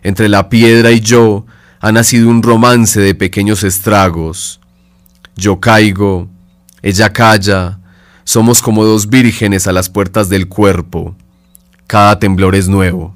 Entre 0.02 0.30
la 0.30 0.50
piedra 0.50 0.92
y 0.92 1.00
yo 1.00 1.46
ha 1.80 1.92
nacido 1.92 2.30
un 2.30 2.42
romance 2.42 3.00
de 3.00 3.16
pequeños 3.16 3.64
estragos. 3.64 4.60
Yo 5.36 5.60
caigo, 5.60 6.30
ella 6.82 7.12
calla, 7.12 7.80
somos 8.24 8.62
como 8.62 8.86
dos 8.86 9.10
vírgenes 9.10 9.68
a 9.68 9.74
las 9.74 9.90
puertas 9.90 10.30
del 10.30 10.48
cuerpo. 10.48 11.16
Cada 11.88 12.20
temblor 12.20 12.56
es 12.56 12.68
nuevo. 12.70 13.16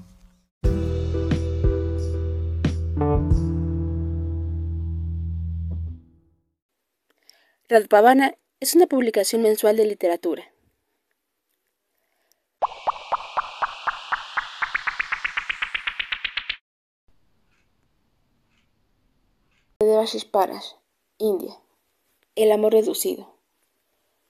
Radpavana 7.70 8.38
es 8.62 8.76
una 8.76 8.88
publicación 8.88 9.42
mensual 9.42 9.76
de 9.76 9.84
literatura. 9.84 10.54
De 19.82 20.22
Paras, 20.32 20.78
India. 21.18 21.60
El 22.36 22.54
amor 22.54 22.72
reducido. 22.72 23.34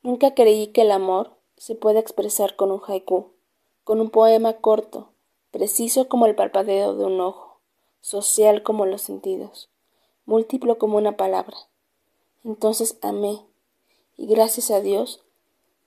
Nunca 0.01 0.33
creí 0.33 0.69
que 0.69 0.81
el 0.81 0.89
amor 0.89 1.37
se 1.57 1.75
pueda 1.75 1.99
expresar 1.99 2.55
con 2.55 2.71
un 2.71 2.81
haiku, 2.87 3.33
con 3.83 4.01
un 4.01 4.09
poema 4.09 4.53
corto, 4.53 5.13
preciso 5.51 6.09
como 6.09 6.25
el 6.25 6.33
parpadeo 6.33 6.95
de 6.95 7.05
un 7.05 7.21
ojo, 7.21 7.61
social 8.01 8.63
como 8.63 8.87
los 8.87 9.03
sentidos, 9.03 9.69
múltiplo 10.25 10.79
como 10.79 10.97
una 10.97 11.17
palabra. 11.17 11.55
Entonces 12.47 12.97
amé, 13.03 13.45
y 14.15 14.25
gracias 14.25 14.71
a 14.71 14.81
Dios 14.81 15.23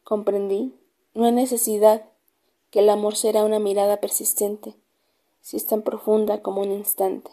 comprendí, 0.05 0.73
no 1.15 1.25
hay 1.25 1.33
necesidad, 1.33 2.05
que 2.71 2.79
el 2.79 2.91
amor 2.91 3.17
será 3.17 3.43
una 3.43 3.59
mirada 3.59 3.97
persistente, 3.97 4.77
si 5.41 5.57
es 5.57 5.67
tan 5.67 5.83
profunda 5.83 6.41
como 6.41 6.61
un 6.61 6.71
instante. 6.71 7.33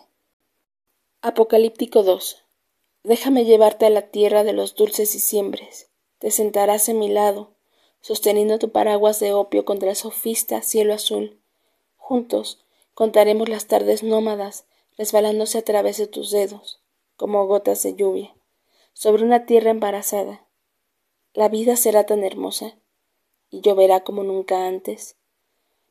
Apocalíptico 1.22 2.02
2. 2.02 2.44
Déjame 3.04 3.46
llevarte 3.46 3.86
a 3.86 3.92
la 3.92 4.10
tierra 4.10 4.44
de 4.44 4.54
los 4.54 4.74
dulces 4.74 5.14
diciembres 5.14 5.88
te 6.20 6.32
sentarás 6.32 6.90
en 6.90 7.00
mi 7.00 7.10
lado, 7.10 7.52
sosteniendo 8.02 8.58
tu 8.58 8.72
paraguas 8.72 9.20
de 9.20 9.34
opio 9.34 9.66
contra 9.66 9.90
el 9.90 9.96
sofista 9.96 10.62
cielo 10.62 10.94
azul. 10.94 11.40
Juntos 11.98 12.64
contaremos 12.94 13.50
las 13.50 13.68
tardes 13.68 14.04
nómadas 14.04 14.66
resbalándose 14.98 15.60
a 15.60 15.62
través 15.62 15.98
de 15.98 16.08
tus 16.08 16.32
dedos, 16.32 16.82
como 17.18 17.46
gotas 17.46 17.84
de 17.84 17.94
lluvia, 17.94 18.36
sobre 18.98 19.24
una 19.24 19.46
tierra 19.46 19.70
embarazada. 19.70 20.44
La 21.36 21.50
vida 21.50 21.76
será 21.76 22.08
tan 22.08 22.24
hermosa 22.24 22.80
y 23.52 23.62
lloverá 23.62 24.00
como 24.04 24.24
nunca 24.24 24.66
antes. 24.66 25.18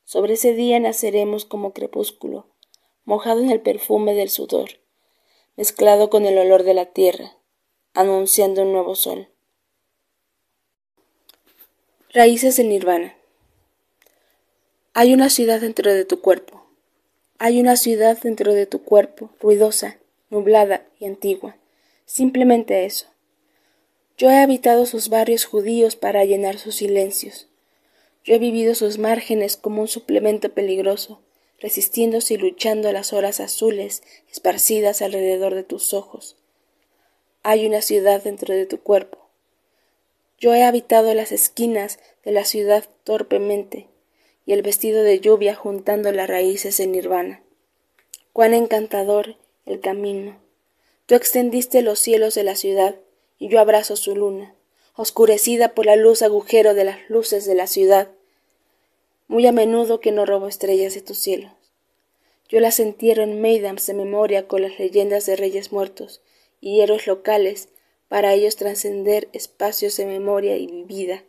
Sobre 0.03 0.35
ese 0.35 0.55
día 0.55 0.81
naceremos 0.81 1.45
como 1.45 1.73
crepúsculo, 1.73 2.49
mojado 3.05 3.43
en 3.43 3.53
el 3.53 3.61
perfume 3.61 4.15
del 4.15 4.29
sudor, 4.29 4.71
mezclado 5.55 6.11
con 6.11 6.27
el 6.27 6.37
olor 6.37 6.65
de 6.65 6.75
la 6.75 6.87
tierra, 6.87 7.37
anunciando 7.95 8.63
un 8.63 8.73
nuevo 8.73 8.97
sol. 8.97 9.29
Raíces 12.13 12.57
del 12.57 12.71
Nirvana. 12.71 13.17
Hay 14.95 15.15
una 15.15 15.31
ciudad 15.31 15.61
dentro 15.61 15.95
de 15.95 16.05
tu 16.05 16.21
cuerpo. 16.21 16.67
Hay 17.39 17.61
una 17.61 17.77
ciudad 17.77 18.19
dentro 18.21 18.53
de 18.53 18.67
tu 18.67 18.83
cuerpo, 18.83 19.31
ruidosa, 19.39 19.97
nublada 20.29 20.89
y 20.99 21.07
antigua. 21.07 21.57
Simplemente 22.07 22.87
eso. 22.87 23.07
Yo 24.17 24.31
he 24.31 24.39
habitado 24.39 24.87
sus 24.87 25.11
barrios 25.11 25.45
judíos 25.45 25.95
para 25.97 26.25
llenar 26.25 26.59
sus 26.59 26.77
silencios. 26.77 27.49
Yo 28.25 28.35
he 28.35 28.39
vivido 28.39 28.75
sus 28.75 28.97
márgenes 28.97 29.59
como 29.59 29.83
un 29.83 29.89
suplemento 29.89 30.55
peligroso, 30.55 31.21
resistiéndose 31.61 32.35
y 32.35 32.37
luchando 32.39 32.89
a 32.89 32.93
las 32.93 33.13
horas 33.13 33.41
azules 33.41 34.03
esparcidas 34.33 35.03
alrededor 35.03 35.55
de 35.55 35.65
tus 35.65 35.93
ojos. 35.93 36.37
Hay 37.43 37.67
una 37.67 37.83
ciudad 37.83 38.23
dentro 38.23 38.55
de 38.55 38.65
tu 38.65 38.81
cuerpo 38.81 39.27
yo 40.39 40.55
he 40.55 40.65
habitado 40.65 41.15
las 41.15 41.33
esquinas 41.33 41.99
de 42.23 42.33
la 42.33 42.45
ciudad 42.45 42.85
torpemente, 43.05 43.89
y 44.45 44.53
el 44.53 44.63
vestido 44.63 45.03
de 45.03 45.19
lluvia 45.21 45.55
juntando 45.55 46.13
las 46.13 46.29
raíces 46.29 46.79
en 46.79 46.93
nirvana. 46.93 47.43
Cuán 48.33 48.53
encantador 48.53 49.37
el 49.65 49.81
camino. 49.81 50.39
Tú 51.07 51.15
extendiste 51.15 51.83
los 51.83 52.01
cielos 52.01 52.35
de 52.35 52.43
la 52.43 52.57
ciudad, 52.57 52.97
y 53.39 53.49
yo 53.49 53.61
abrazo 53.61 53.97
su 53.97 54.17
luna, 54.17 54.55
oscurecida 54.97 55.75
por 55.75 55.87
la 55.87 55.95
luz 55.95 56.23
agujero 56.23 56.75
de 56.75 56.85
las 56.85 56.99
luces 57.09 57.47
de 57.47 57.55
la 57.55 57.69
ciudad. 57.69 58.11
Muy 59.29 59.47
a 59.47 59.53
menudo 59.53 60.01
que 60.01 60.11
no 60.11 60.27
robo 60.27 60.49
estrellas 60.49 60.95
de 60.95 61.03
tus 61.03 61.19
cielos. 61.19 61.53
Yo 62.49 62.61
las 62.61 62.81
entierro 62.81 63.23
en 63.23 63.41
Meidams 63.41 63.87
de 63.87 63.95
memoria 63.95 64.49
con 64.49 64.63
las 64.63 64.79
leyendas 64.79 65.27
de 65.27 65.37
reyes 65.37 65.73
muertos 65.73 66.23
y 66.61 66.81
héroes 66.81 67.07
locales 67.07 67.69
para 68.09 68.33
ellos 68.35 68.57
trascender 68.57 69.29
espacios 69.33 69.97
de 69.97 70.07
memoria 70.07 70.57
y 70.57 70.85
vida. 70.85 71.25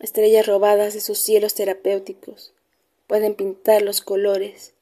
Estrellas 0.00 0.46
robadas 0.46 0.94
de 0.94 1.00
sus 1.00 1.18
cielos 1.18 1.54
terapéuticos 1.54 2.52
pueden 3.06 3.34
pintar 3.34 3.82
los 3.82 4.00
colores 4.00 4.74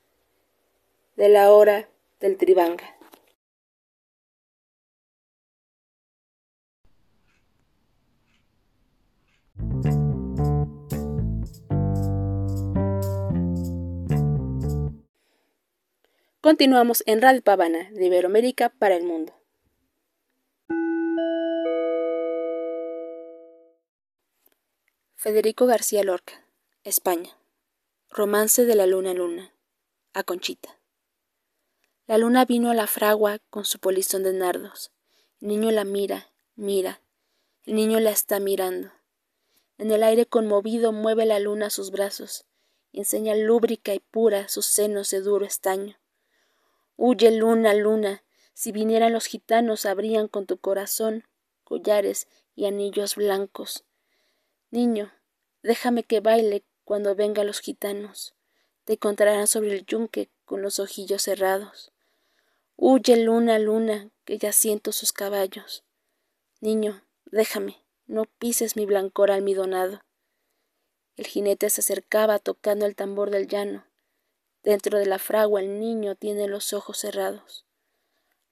de 1.17 1.29
la 1.29 1.53
hora 1.53 1.89
del 2.21 2.37
tribanga. 2.37 2.94
Continuamos 16.45 17.03
en 17.07 17.23
Radio 17.23 17.41
Pavana 17.41 17.91
de 17.93 18.05
Iberoamérica 18.05 18.69
para 18.69 18.97
el 18.97 19.05
mundo. 19.05 19.33
Federico 25.15 25.65
García 25.65 26.05
Lorca, 26.05 26.47
España. 26.83 27.35
Romance 28.11 28.67
de 28.67 28.75
la 28.75 28.85
luna 28.85 29.15
luna. 29.15 29.55
A 30.13 30.23
Conchita. 30.23 30.79
La 32.07 32.19
luna 32.19 32.45
vino 32.45 32.71
a 32.71 32.75
la 32.75 32.89
fragua 32.89 33.39
con 33.49 33.65
su 33.65 33.79
polizón 33.79 34.23
de 34.23 34.35
nardos. 34.35 34.93
El 35.41 35.49
niño 35.49 35.71
la 35.71 35.85
mira, 35.85 36.31
mira. 36.57 37.01
El 37.65 37.77
niño 37.77 38.01
la 38.01 38.11
está 38.11 38.39
mirando. 38.39 38.93
En 39.79 39.91
el 39.91 40.03
aire 40.03 40.27
conmovido 40.27 40.93
mueve 40.93 41.25
la 41.25 41.41
luna 41.41 41.71
sus 41.71 41.91
brazos 41.91 42.45
y 42.93 42.99
enseña 42.99 43.35
lúbrica 43.35 43.95
y 43.95 44.01
pura 44.01 44.47
sus 44.49 44.67
senos 44.67 45.09
de 45.09 45.23
duro 45.23 45.47
estaño. 45.47 45.97
Huye 46.97 47.31
luna, 47.31 47.75
luna, 47.75 48.23
si 48.53 48.73
vinieran 48.73 49.13
los 49.13 49.27
gitanos 49.27 49.85
habrían 49.85 50.29
con 50.29 50.47
tu 50.47 50.59
corazón 50.59 51.25
collares 51.65 52.29
y 52.55 52.67
anillos 52.67 53.17
blancos. 53.17 53.85
Niño, 54.71 55.13
déjame 55.63 56.05
que 56.05 56.21
baile 56.21 56.63
cuando 56.85 57.15
vengan 57.15 57.47
los 57.47 57.61
gitanos. 57.61 58.35
Te 58.85 58.95
encontrarán 58.95 59.47
sobre 59.47 59.73
el 59.73 59.87
yunque 59.87 60.29
con 60.45 60.63
los 60.63 60.79
ojillos 60.79 61.23
cerrados. 61.23 61.91
Huye, 62.77 63.17
luna, 63.17 63.59
luna, 63.59 64.11
que 64.25 64.39
ya 64.39 64.53
siento 64.53 64.93
sus 64.93 65.13
caballos. 65.13 65.85
Niño, 66.61 67.03
déjame, 67.25 67.85
no 68.07 68.25
pises 68.25 68.77
mi 68.77 68.85
blancor 68.87 69.31
almidonado. 69.31 70.03
El 71.17 71.27
jinete 71.27 71.71
se 71.71 71.81
acercaba 71.81 72.39
tocando 72.39 72.87
el 72.87 72.97
tambor 72.97 73.31
del 73.31 73.47
llano. 73.47 73.85
Dentro 74.65 74.99
de 74.99 75.05
la 75.05 75.19
fragua 75.19 75.61
el 75.61 75.79
niño 75.79 76.15
tiene 76.15 76.49
los 76.49 76.73
ojos 76.73 76.97
cerrados. 76.97 77.67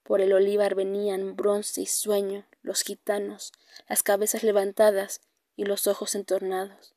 Por 0.02 0.20
el 0.20 0.34
olivar 0.34 0.74
venían 0.74 1.36
bronce 1.36 1.80
y 1.80 1.86
sueño 1.86 2.46
los 2.60 2.82
gitanos, 2.82 3.50
las 3.88 4.02
cabezas 4.02 4.42
levantadas 4.42 5.22
y 5.56 5.64
los 5.64 5.86
ojos 5.86 6.14
entornados. 6.14 6.94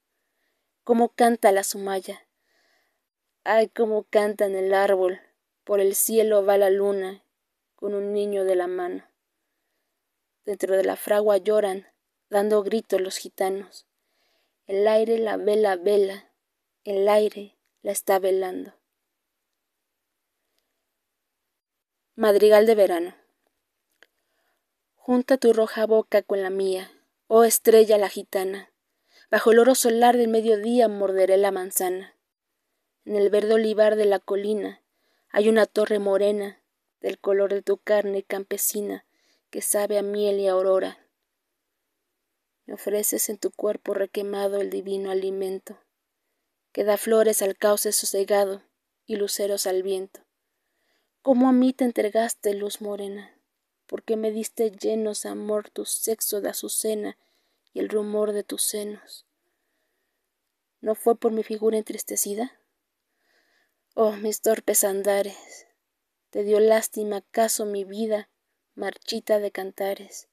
Cómo 0.84 1.10
canta 1.10 1.54
la 1.54 1.64
sumaya. 1.64 2.28
Ay, 3.46 3.70
cómo 3.70 4.04
canta 4.04 4.48
en 4.48 4.56
el 4.56 4.74
árbol. 4.74 5.22
Por 5.64 5.80
el 5.80 5.96
cielo 5.96 6.46
va 6.46 6.58
la 6.58 6.70
luna 6.70 7.24
con 7.78 7.94
un 7.94 8.12
niño 8.12 8.44
de 8.44 8.56
la 8.56 8.68
mano. 8.68 9.06
Dentro 10.44 10.76
de 10.76 10.84
la 10.84 10.98
fragua 10.98 11.38
lloran, 11.38 11.88
dando 12.30 12.64
gritos 12.64 13.00
los 13.00 13.16
gitanos. 13.18 13.88
El 14.68 14.86
aire 14.90 15.20
la 15.20 15.38
vela 15.38 15.78
vela, 15.78 16.32
el 16.84 17.08
aire 17.08 17.56
la 17.82 17.94
está 17.94 18.20
velando. 18.20 18.74
Madrigal 22.18 22.66
de 22.66 22.76
verano. 22.76 23.14
Junta 24.96 25.38
tu 25.38 25.52
roja 25.52 25.86
boca 25.86 26.22
con 26.22 26.42
la 26.42 26.50
mía, 26.50 26.90
Oh 27.28 27.44
estrella 27.44 27.98
la 27.98 28.08
gitana, 28.08 28.72
bajo 29.30 29.52
el 29.52 29.60
oro 29.60 29.76
solar 29.76 30.16
del 30.16 30.30
mediodía 30.30 30.88
morderé 30.88 31.36
la 31.36 31.52
manzana. 31.52 32.16
En 33.04 33.18
el 33.18 33.30
verde 33.30 33.56
olivar 33.56 33.98
de 33.98 34.06
la 34.06 34.20
colina 34.20 34.82
hay 35.28 35.50
una 35.50 35.66
torre 35.66 36.00
morena, 36.00 36.64
del 37.02 37.20
color 37.20 37.54
de 37.54 37.62
tu 37.62 37.80
carne 37.80 38.24
campesina, 38.24 39.06
que 39.50 39.62
sabe 39.62 39.98
a 39.98 40.02
miel 40.02 40.40
y 40.40 40.48
a 40.48 40.54
aurora. 40.54 41.06
Me 42.66 42.76
ofreces 42.76 43.28
en 43.28 43.38
tu 43.40 43.52
cuerpo 43.52 43.94
requemado 43.94 44.62
el 44.62 44.70
divino 44.70 45.12
alimento, 45.12 45.82
que 46.72 46.86
da 46.86 46.96
flores 46.96 47.42
al 47.42 47.58
cauce 47.58 47.92
sosegado 47.92 48.64
y 49.06 49.18
luceros 49.18 49.68
al 49.68 49.84
viento. 49.84 50.25
Como 51.26 51.50
a 51.50 51.54
mí 51.54 51.74
te 51.74 51.86
entregaste 51.86 52.54
luz 52.54 52.82
morena, 52.82 53.36
porque 53.88 54.16
me 54.16 54.30
diste 54.30 54.70
llenos 54.70 55.26
amor 55.26 55.72
tu 55.72 55.84
sexo 55.84 56.40
de 56.40 56.50
azucena 56.50 57.18
y 57.74 57.80
el 57.80 57.90
rumor 57.90 58.32
de 58.32 58.44
tus 58.44 58.62
senos. 58.62 59.26
¿No 60.82 60.94
fue 60.94 61.16
por 61.18 61.32
mi 61.32 61.42
figura 61.42 61.80
entristecida? 61.80 62.60
Oh, 63.96 64.12
mis 64.12 64.42
torpes 64.42 64.84
andares, 64.84 65.66
¿te 66.30 66.44
dio 66.44 66.60
lástima 66.60 67.18
acaso 67.18 67.66
mi 67.66 67.86
vida 67.86 68.30
marchita 68.76 69.40
de 69.40 69.50
cantares? 69.50 70.28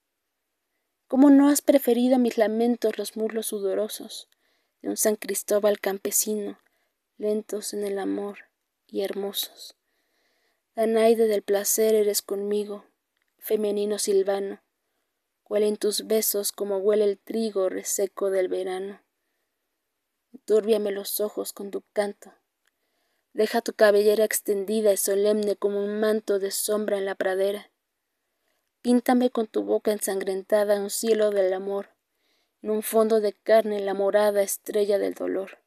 ¿Cómo 1.09 1.31
no 1.31 1.49
has 1.49 1.63
preferido 1.63 2.17
a 2.17 2.19
mis 2.19 2.37
lamentos 2.37 2.99
los 2.99 3.17
muslos 3.17 3.47
sudorosos 3.47 4.29
de 4.83 4.91
un 4.91 4.99
San 4.99 5.17
Cristóbal 5.17 5.81
campesino, 5.81 6.59
lentos 7.17 7.73
en 7.73 7.83
el 7.85 7.99
amor 7.99 8.41
y 8.89 9.01
hermosos? 9.01 9.75
Danaide 10.75 11.27
del 11.27 11.43
placer 11.43 11.95
eres 11.95 12.23
conmigo, 12.23 12.87
femenino 13.37 13.99
silvano, 13.99 14.63
huelen 15.47 15.77
tus 15.77 16.07
besos 16.07 16.51
como 16.51 16.79
huele 16.79 17.05
el 17.05 17.19
trigo 17.19 17.69
reseco 17.69 18.31
del 18.31 18.49
verano. 18.49 19.03
Túrbiame 20.47 20.91
los 20.91 21.21
ojos 21.21 21.53
con 21.53 21.71
tu 21.71 21.83
canto. 21.93 22.33
Deja 23.35 23.61
tu 23.61 23.75
cabellera 23.75 24.25
extendida 24.25 24.95
y 24.95 24.97
solemne 24.97 25.57
como 25.57 25.79
un 25.79 26.01
manto 26.01 26.39
de 26.39 26.51
sombra 26.51 26.97
en 26.97 27.05
la 27.05 27.17
pradera. 27.17 27.71
Píntame 28.81 29.29
con 29.29 29.49
tu 29.49 29.65
boca 29.65 29.93
ensangrentada 29.93 30.81
un 30.81 30.89
cielo 30.89 31.33
del 31.33 31.53
amor, 31.53 31.91
en 32.63 32.71
un 32.71 32.83
fondo 32.83 33.21
de 33.21 33.35
carne 33.35 33.81
la 33.81 33.93
morada 33.93 34.41
estrella 34.41 34.99
del 34.99 35.13
dolor. 35.13 35.62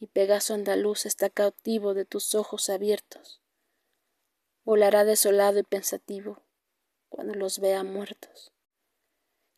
Mi 0.00 0.08
Pegaso 0.08 0.54
andaluz 0.54 1.06
está 1.06 1.30
cautivo 1.30 1.94
de 1.94 2.04
tus 2.04 2.34
ojos 2.34 2.68
abiertos 2.70 3.40
volará 4.70 5.04
desolado 5.04 5.58
y 5.58 5.62
pensativo 5.62 6.42
cuando 7.08 7.34
los 7.34 7.58
vea 7.58 7.82
muertos. 7.82 8.52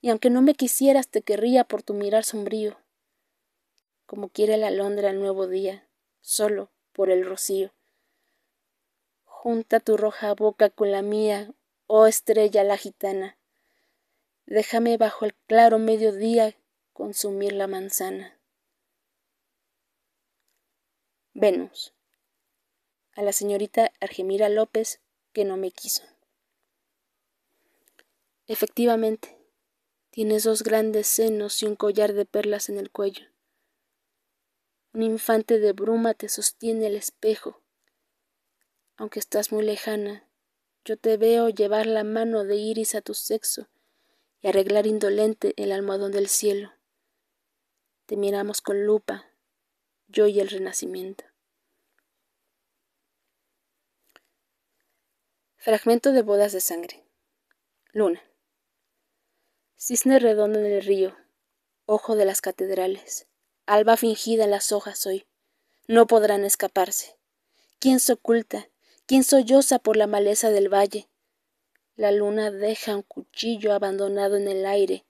Y 0.01 0.09
aunque 0.09 0.31
no 0.31 0.41
me 0.43 0.55
quisieras, 0.55 1.09
te 1.09 1.21
querría 1.23 1.65
por 1.65 1.83
tu 1.83 1.95
mirar 1.95 2.25
sombrío, 2.25 2.79
como 4.07 4.31
quiere 4.31 4.57
la 4.57 4.69
alondra 4.69 5.11
el 5.11 5.21
nuevo 5.21 5.47
día, 5.47 5.87
solo 6.23 6.71
por 6.93 7.11
el 7.11 7.27
rocío. 7.27 7.73
Junta 9.25 9.81
tu 9.81 9.97
roja 9.97 10.35
boca 10.35 10.71
con 10.71 10.91
la 10.91 11.03
mía, 11.03 11.53
oh 11.87 12.07
estrella 12.07 12.65
la 12.65 12.79
gitana. 12.79 13.37
Déjame 14.47 14.97
bajo 14.97 15.25
el 15.25 15.35
claro 15.47 15.79
mediodía 15.79 16.57
consumir 16.93 17.53
la 17.53 17.67
manzana. 17.67 18.41
Venus 21.35 21.95
a 23.15 23.23
la 23.23 23.33
señorita 23.33 23.91
Argemira 24.01 24.49
López, 24.49 25.01
que 25.33 25.45
no 25.45 25.57
me 25.57 25.71
quiso. 25.71 26.03
Efectivamente, 28.47 29.39
tienes 30.11 30.45
dos 30.45 30.63
grandes 30.63 31.07
senos 31.07 31.63
y 31.63 31.67
un 31.67 31.77
collar 31.77 32.13
de 32.13 32.27
perlas 32.27 32.69
en 32.69 32.79
el 32.79 32.91
cuello. 32.91 33.27
Un 34.93 35.03
infante 35.03 35.59
de 35.59 35.73
bruma 35.73 36.15
te 36.15 36.29
sostiene 36.29 36.87
el 36.87 36.97
espejo. 36.97 37.63
Aunque 38.97 39.19
estás 39.19 39.53
muy 39.53 39.65
lejana, 39.65 40.29
yo 40.85 40.99
te 40.99 41.17
veo 41.17 41.49
llevar 41.49 41.87
la 41.87 42.05
mano 42.05 42.45
de 42.45 42.57
iris 42.57 42.95
a 42.95 43.01
tu 43.01 43.15
sexo 43.15 43.69
y 44.43 44.49
arreglar 44.49 44.87
indolente 44.87 45.55
el 45.57 45.73
almohadón 45.73 46.13
del 46.13 46.29
cielo. 46.29 46.73
Te 48.05 48.17
miramos 48.17 48.61
con 48.61 48.85
lupa, 48.85 49.32
yo 50.13 50.27
y 50.29 50.39
el 50.39 50.49
renacimiento. 50.49 51.25
Fragmento 55.57 56.13
de 56.13 56.23
bodas 56.23 56.53
de 56.53 56.61
sangre. 56.61 57.05
Luna. 57.93 58.23
Cisne 59.77 60.19
redondo 60.19 60.61
en 60.61 60.67
el 60.67 60.83
río, 60.83 61.17
ojo 61.87 62.15
de 62.15 62.25
las 62.25 62.41
catedrales, 62.41 63.27
alba 63.67 63.97
fingida 63.97 64.45
en 64.45 64.51
las 64.51 64.71
hojas 64.71 65.07
hoy, 65.07 65.27
no 65.89 66.07
podrán 66.07 66.45
escaparse. 66.45 67.17
¿Quién 67.81 67.99
se 67.99 68.13
oculta? 68.13 68.69
¿Quién 69.07 69.25
solloza 69.25 69.79
por 69.79 69.97
la 69.97 70.07
maleza 70.07 70.51
del 70.51 70.73
valle? 70.73 71.09
La 71.97 72.13
luna 72.13 72.51
deja 72.51 72.97
un 72.97 73.03
cuchillo 73.03 73.73
abandonado 73.73 74.37
en 74.37 74.49
el 74.49 74.67
aire, 74.67 75.05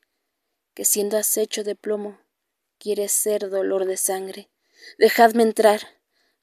que 0.75 0.85
siendo 0.85 1.19
acecho 1.19 1.65
de 1.65 1.75
plomo, 1.75 2.19
quiere 2.79 3.09
ser 3.09 3.51
dolor 3.51 3.85
de 3.85 3.97
sangre. 3.97 4.49
Dejadme 4.99 5.43
entrar. 5.43 5.80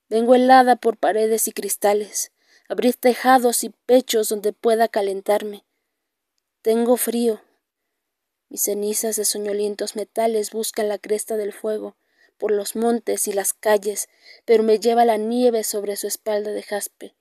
Vengo 0.09 0.35
helada 0.35 0.75
por 0.75 0.97
paredes 0.97 1.47
y 1.47 1.51
cristales 1.51 2.31
abrir 2.69 2.95
tejados 2.95 3.63
y 3.63 3.71
pechos 3.87 4.29
donde 4.29 4.53
pueda 4.53 4.87
calentarme. 4.87 5.65
Tengo 6.61 6.97
frío. 6.97 7.41
Mis 8.47 8.61
cenizas 8.61 9.15
de 9.15 9.25
soñolientos 9.25 9.95
metales 9.95 10.51
buscan 10.51 10.87
la 10.87 10.99
cresta 10.99 11.35
del 11.35 11.51
fuego 11.51 11.97
por 12.37 12.51
los 12.51 12.75
montes 12.75 13.27
y 13.27 13.33
las 13.33 13.53
calles, 13.53 14.07
pero 14.45 14.63
me 14.63 14.79
lleva 14.79 15.03
la 15.03 15.17
nieve 15.17 15.63
sobre 15.63 15.97
su 15.97 16.07
espalda 16.07 16.51
de 16.51 16.63
jaspe, 16.63 17.15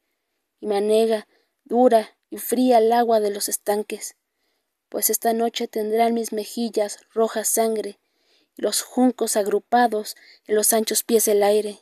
y 0.61 0.69
me 0.69 0.77
anega, 0.77 1.27
dura 1.65 2.17
y 2.31 2.37
fría 2.37 2.79
el 2.79 2.93
agua 2.93 3.19
de 3.19 3.31
los 3.31 3.49
estanques, 3.49 4.15
pues 4.89 5.11
esta 5.11 5.33
noche 5.33 5.67
tendrán 5.67 6.15
mis 6.15 6.33
mejillas 6.33 7.01
roja 7.13 7.43
sangre 7.45 7.99
los 8.59 8.83
juncos 8.83 9.37
agrupados 9.37 10.17
en 10.47 10.57
los 10.57 10.73
anchos 10.73 11.05
pies 11.05 11.25
del 11.25 11.43
aire. 11.43 11.79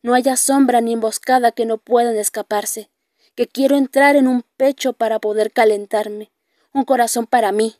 no 0.00 0.14
haya 0.14 0.36
sombra 0.36 0.80
ni 0.80 0.94
emboscada 0.94 1.52
que 1.52 1.66
no 1.66 1.76
puedan 1.76 2.16
escaparse, 2.16 2.90
que 3.34 3.46
quiero 3.46 3.76
entrar 3.76 4.16
en 4.16 4.26
un 4.26 4.42
pecho 4.56 4.94
para 4.94 5.18
poder 5.18 5.52
calentarme, 5.52 6.32
un 6.72 6.84
corazón 6.84 7.26
para 7.26 7.52
mí, 7.52 7.76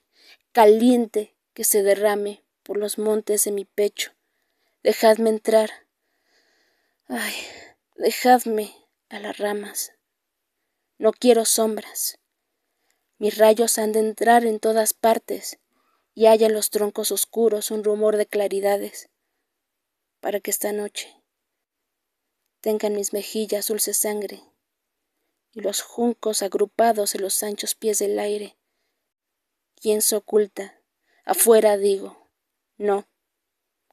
caliente, 0.53 1.37
que 1.55 1.65
se 1.65 1.83
derrame 1.83 2.45
por 2.63 2.77
los 2.77 2.99
montes 2.99 3.45
de 3.45 3.53
mi 3.53 3.65
pecho. 3.65 4.13
Dejadme 4.83 5.31
entrar. 5.31 5.71
Ay, 7.07 7.35
dejadme 7.97 8.75
a 9.09 9.21
las 9.21 9.39
ramas. 9.39 9.93
No 10.99 11.13
quiero 11.13 11.45
sombras. 11.45 12.19
Mis 13.17 13.39
rayos 13.39 13.79
han 13.79 13.93
de 13.93 14.01
entrar 14.01 14.45
en 14.45 14.61
todas 14.61 14.93
partes 14.93 15.59
y 16.19 16.27
haya 16.27 16.49
en 16.49 16.53
los 16.53 16.71
troncos 16.71 17.13
oscuros 17.13 17.71
un 17.71 17.85
rumor 17.85 18.17
de 18.17 18.27
claridades, 18.27 19.09
para 20.19 20.41
que 20.41 20.51
esta 20.51 20.73
noche 20.73 21.23
tengan 22.61 22.97
mis 22.97 23.13
mejillas 23.13 23.69
dulce 23.69 23.95
sangre 23.95 24.43
y 25.53 25.61
los 25.61 25.81
juncos 25.81 26.43
agrupados 26.43 27.15
en 27.15 27.23
los 27.23 27.41
anchos 27.45 27.77
pies 27.77 28.01
del 28.01 28.19
aire. 28.19 28.57
¿Quién 29.77 30.03
se 30.03 30.17
oculta? 30.17 30.83
Afuera 31.25 31.77
digo, 31.77 32.29
no, 32.79 33.07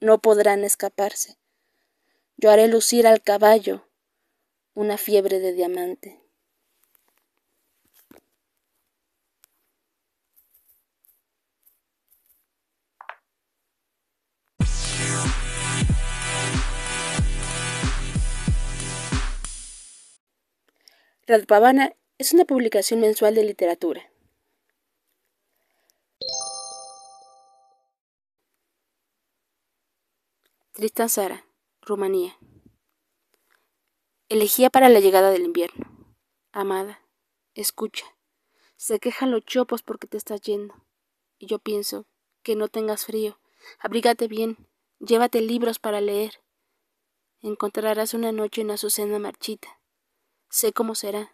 no 0.01 0.19
podrán 0.19 0.63
escaparse. 0.63 1.38
Yo 2.38 2.49
haré 2.49 2.67
lucir 2.67 3.05
al 3.05 3.21
caballo 3.21 3.88
una 4.73 4.97
fiebre 4.97 5.39
de 5.39 5.53
diamante. 5.53 6.24
Radpavana 21.28 21.95
es 22.19 22.34
una 22.34 22.45
publicación 22.45 22.99
mensual 22.99 23.34
de 23.34 23.43
literatura. 23.43 24.11
Tristan 30.73 31.09
Sara, 31.09 31.47
Rumanía. 31.82 32.38
Elegía 34.30 34.69
para 34.69 34.88
la 34.88 34.99
llegada 34.99 35.32
del 35.32 35.45
invierno. 35.45 36.15
Amada, 36.51 37.01
escucha. 37.55 38.05
Se 38.76 38.99
quejan 38.99 39.32
los 39.32 39.43
chopos 39.45 39.82
porque 39.82 40.05
te 40.05 40.17
estás 40.17 40.41
yendo. 40.41 40.76
Y 41.39 41.47
yo 41.47 41.57
pienso 41.57 42.05
que 42.43 42.55
no 42.55 42.67
tengas 42.67 43.05
frío. 43.05 43.39
Abrígate 43.80 44.28
bien. 44.28 44.69
Llévate 44.99 45.41
libros 45.41 45.80
para 45.80 46.01
leer. 46.01 46.43
Encontrarás 47.41 48.13
una 48.13 48.32
noche 48.32 48.61
en 48.61 48.69
Azucena 48.69 49.17
marchita. 49.17 49.74
Sé 50.55 50.71
cómo 50.71 50.95
será. 50.95 51.33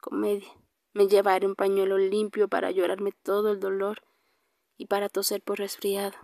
Comedia. 0.00 0.50
Me 0.94 1.06
llevaré 1.06 1.46
un 1.46 1.56
pañuelo 1.56 1.98
limpio 1.98 2.48
para 2.48 2.70
llorarme 2.70 3.12
todo 3.12 3.52
el 3.52 3.60
dolor 3.60 4.02
y 4.78 4.86
para 4.86 5.10
toser 5.10 5.42
por 5.42 5.58
resfriado. 5.58 6.16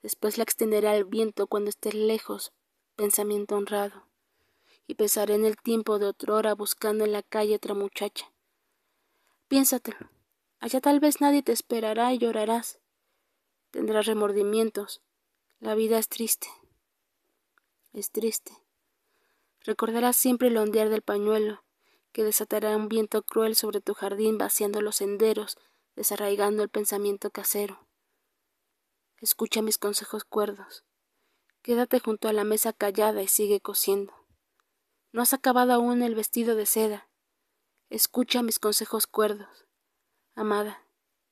Después 0.00 0.38
la 0.38 0.44
extenderé 0.44 0.88
al 0.88 1.04
viento 1.04 1.48
cuando 1.48 1.68
esté 1.68 1.92
lejos, 1.92 2.54
pensamiento 2.96 3.56
honrado, 3.56 4.06
y 4.86 4.94
pesaré 4.94 5.34
en 5.34 5.44
el 5.44 5.58
tiempo 5.58 5.98
de 5.98 6.06
otrora 6.06 6.54
buscando 6.54 7.04
en 7.04 7.12
la 7.12 7.22
calle 7.22 7.56
otra 7.56 7.74
muchacha. 7.74 8.32
Piénsatelo. 9.48 10.08
Allá 10.60 10.80
tal 10.80 10.98
vez 10.98 11.20
nadie 11.20 11.42
te 11.42 11.52
esperará 11.52 12.14
y 12.14 12.16
llorarás. 12.16 12.80
Tendrás 13.70 14.06
remordimientos. 14.06 15.02
La 15.58 15.74
vida 15.74 15.98
es 15.98 16.08
triste. 16.08 16.48
Es 17.92 18.10
triste. 18.10 18.50
Recordarás 19.64 20.16
siempre 20.16 20.48
el 20.48 20.56
ondear 20.56 20.88
del 20.88 21.02
pañuelo, 21.02 21.62
que 22.12 22.24
desatará 22.24 22.76
un 22.76 22.88
viento 22.88 23.22
cruel 23.22 23.54
sobre 23.54 23.80
tu 23.80 23.94
jardín 23.94 24.38
vaciando 24.38 24.80
los 24.80 24.96
senderos, 24.96 25.58
desarraigando 25.96 26.62
el 26.62 26.68
pensamiento 26.68 27.30
casero. 27.30 27.86
Escucha 29.20 29.60
mis 29.60 29.76
consejos 29.76 30.24
cuerdos. 30.24 30.84
Quédate 31.62 32.00
junto 32.00 32.28
a 32.28 32.32
la 32.32 32.44
mesa 32.44 32.72
callada 32.72 33.22
y 33.22 33.28
sigue 33.28 33.60
cosiendo. 33.60 34.14
No 35.12 35.20
has 35.20 35.34
acabado 35.34 35.74
aún 35.74 36.02
el 36.02 36.14
vestido 36.14 36.54
de 36.54 36.64
seda. 36.64 37.08
Escucha 37.90 38.42
mis 38.42 38.58
consejos 38.58 39.06
cuerdos. 39.06 39.66
Amada, 40.34 40.82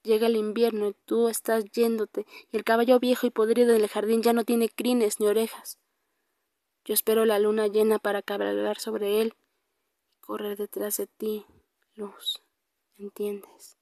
llega 0.03 0.27
el 0.27 0.37
invierno 0.37 0.89
y 0.89 0.97
tú 1.07 1.29
estás 1.29 1.65
yéndote, 1.73 2.27
y 2.53 2.57
el 2.57 2.65
caballo 2.65 2.99
viejo 2.99 3.27
y 3.27 3.31
podrido 3.31 3.73
del 3.73 3.89
jardín 3.89 4.23
ya 4.23 4.35
no 4.35 4.45
tiene 4.45 4.69
crines 4.69 5.19
ni 5.19 5.27
orejas. 5.27 5.79
Yo 6.89 6.95
espero 6.95 7.27
la 7.27 7.39
luna 7.39 7.67
llena 7.67 7.99
para 7.99 8.23
cabalgar 8.23 8.81
sobre 8.81 9.21
él 9.21 9.35
y 10.11 10.21
correr 10.21 10.57
detrás 10.57 10.97
de 10.97 11.07
ti, 11.07 11.45
luz. 11.95 12.43
¿Entiendes? 12.97 13.77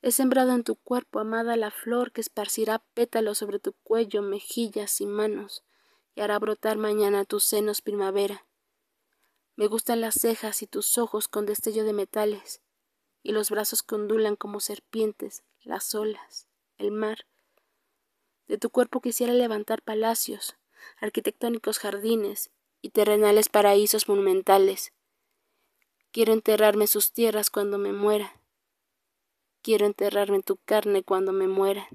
He 0.00 0.12
sembrado 0.12 0.52
en 0.52 0.62
tu 0.62 0.76
cuerpo, 0.76 1.18
amada, 1.18 1.56
la 1.56 1.72
flor 1.72 2.12
que 2.12 2.20
esparcirá 2.20 2.84
pétalos 2.94 3.38
sobre 3.38 3.58
tu 3.58 3.72
cuello, 3.82 4.22
mejillas 4.22 5.00
y 5.00 5.06
manos, 5.06 5.64
y 6.14 6.20
hará 6.20 6.38
brotar 6.38 6.76
mañana 6.76 7.24
tus 7.24 7.42
senos 7.42 7.82
primavera. 7.82 8.46
Me 9.56 9.66
gustan 9.66 10.00
las 10.00 10.14
cejas 10.14 10.62
y 10.62 10.68
tus 10.68 10.96
ojos 10.96 11.26
con 11.26 11.44
destello 11.44 11.82
de 11.82 11.92
metales, 11.92 12.62
y 13.24 13.32
los 13.32 13.50
brazos 13.50 13.82
que 13.82 13.96
ondulan 13.96 14.36
como 14.36 14.60
serpientes, 14.60 15.42
las 15.64 15.92
olas, 15.96 16.46
el 16.78 16.92
mar. 16.92 17.26
De 18.46 18.58
tu 18.58 18.70
cuerpo 18.70 19.00
quisiera 19.00 19.32
levantar 19.32 19.82
palacios, 19.82 20.54
arquitectónicos 21.00 21.78
jardines 21.78 22.50
y 22.82 22.90
terrenales 22.90 23.48
paraísos 23.48 24.08
monumentales. 24.08 24.92
Quiero 26.12 26.32
enterrarme 26.32 26.84
en 26.84 26.88
sus 26.88 27.12
tierras 27.12 27.50
cuando 27.50 27.78
me 27.78 27.92
muera. 27.92 28.40
Quiero 29.62 29.86
enterrarme 29.86 30.36
en 30.36 30.42
tu 30.42 30.56
carne 30.58 31.02
cuando 31.02 31.32
me 31.32 31.48
muera. 31.48 31.88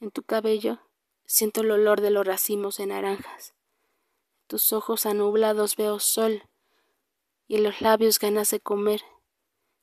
En 0.00 0.10
tu 0.10 0.22
cabello 0.22 0.78
siento 1.24 1.62
el 1.62 1.70
olor 1.70 2.00
de 2.00 2.10
los 2.10 2.26
racimos 2.26 2.76
de 2.76 2.86
naranjas. 2.86 3.54
Tus 4.46 4.72
ojos 4.72 5.06
anublados 5.06 5.76
veo 5.76 5.98
sol 5.98 6.44
y 7.48 7.56
en 7.56 7.64
los 7.64 7.80
labios 7.80 8.18
ganas 8.18 8.50
de 8.50 8.60
comer. 8.60 9.02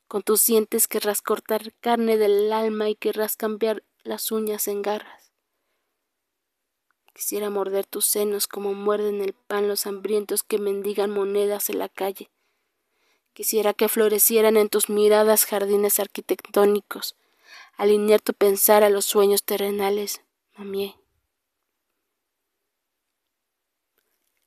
Con 0.07 0.21
tus 0.21 0.45
dientes 0.45 0.88
querrás 0.88 1.21
cortar 1.21 1.74
carne 1.80 2.17
del 2.17 2.53
alma 2.53 2.89
y 2.89 2.95
querrás 2.95 3.36
cambiar 3.36 3.84
las 4.03 4.32
uñas 4.32 4.67
en 4.67 4.82
garras. 4.82 5.22
Quisiera 7.14 7.49
morder 7.49 7.86
tus 7.86 8.05
senos 8.05 8.47
como 8.47 8.74
muerden 8.74 9.22
el 9.22 9.34
pan 9.34 9.68
los 9.68 9.86
hambrientos 9.86 10.41
que 10.41 10.57
mendigan 10.57 11.11
monedas 11.11 11.70
en 11.70 11.80
la 11.80 11.88
calle. 11.88 12.30
Quisiera 13.34 13.74
que 13.74 13.88
florecieran 13.88 14.57
en 14.57 14.70
tus 14.70 14.89
miradas 14.89 15.45
jardines 15.45 15.99
arquitectónicos, 15.99 17.16
alinear 17.78 18.20
tu 18.20 18.34
pensar 18.34 18.84
a 18.84 18.89
los 18.89 19.05
sueños 19.05 19.43
terrenales, 19.43 20.22
mamié. 20.57 20.95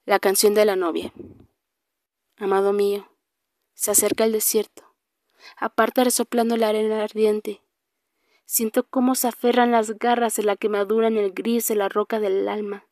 La 0.05 0.21
canción 0.21 0.55
de 0.55 0.65
la 0.65 0.77
novia. 0.77 1.13
Amado 2.37 2.73
mío, 2.73 3.09
se 3.75 3.91
acerca 3.91 4.25
el 4.25 4.33
desierto. 4.33 4.85
Aparta 5.57 6.05
resoplando 6.05 6.57
la 6.57 6.69
arena 6.69 7.03
ardiente. 7.03 7.61
Siento 8.49 8.87
cómo 8.87 9.17
se 9.17 9.27
aferran 9.27 9.73
las 9.73 9.99
garras 9.99 10.37
de 10.37 10.45
la 10.45 10.55
quemadura 10.55 11.09
en 11.09 11.17
el 11.17 11.33
gris 11.33 11.67
de 11.67 11.75
la 11.75 11.89
roca 11.89 12.21
del 12.21 12.49
alma. 12.49 12.87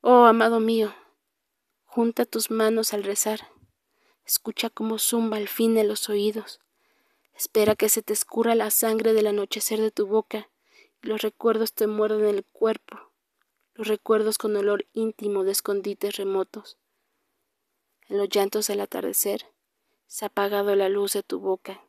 Oh, 0.00 0.24
amado 0.24 0.60
mío, 0.60 0.94
junta 1.84 2.24
tus 2.24 2.50
manos 2.50 2.94
al 2.94 3.04
rezar. 3.04 3.40
Escucha 4.24 4.70
cómo 4.70 4.98
zumba 4.98 5.36
al 5.36 5.46
fin 5.46 5.76
en 5.76 5.88
los 5.88 6.08
oídos. 6.08 6.58
Espera 7.34 7.76
que 7.76 7.90
se 7.90 8.00
te 8.00 8.14
escurra 8.14 8.54
la 8.54 8.70
sangre 8.70 9.12
del 9.12 9.26
anochecer 9.26 9.78
de 9.78 9.90
tu 9.90 10.06
boca 10.06 10.48
y 11.02 11.08
los 11.08 11.20
recuerdos 11.20 11.74
te 11.74 11.86
muerden 11.86 12.24
el 12.24 12.44
cuerpo, 12.46 12.98
los 13.74 13.88
recuerdos 13.88 14.38
con 14.38 14.56
olor 14.56 14.86
íntimo 14.94 15.44
de 15.44 15.52
escondites 15.52 16.16
remotos. 16.16 16.78
En 18.08 18.16
los 18.16 18.30
llantos 18.30 18.68
del 18.68 18.80
atardecer 18.80 19.44
se 20.06 20.24
ha 20.24 20.28
apagado 20.28 20.74
la 20.76 20.88
luz 20.88 21.12
de 21.12 21.22
tu 21.22 21.40
boca 21.40 21.82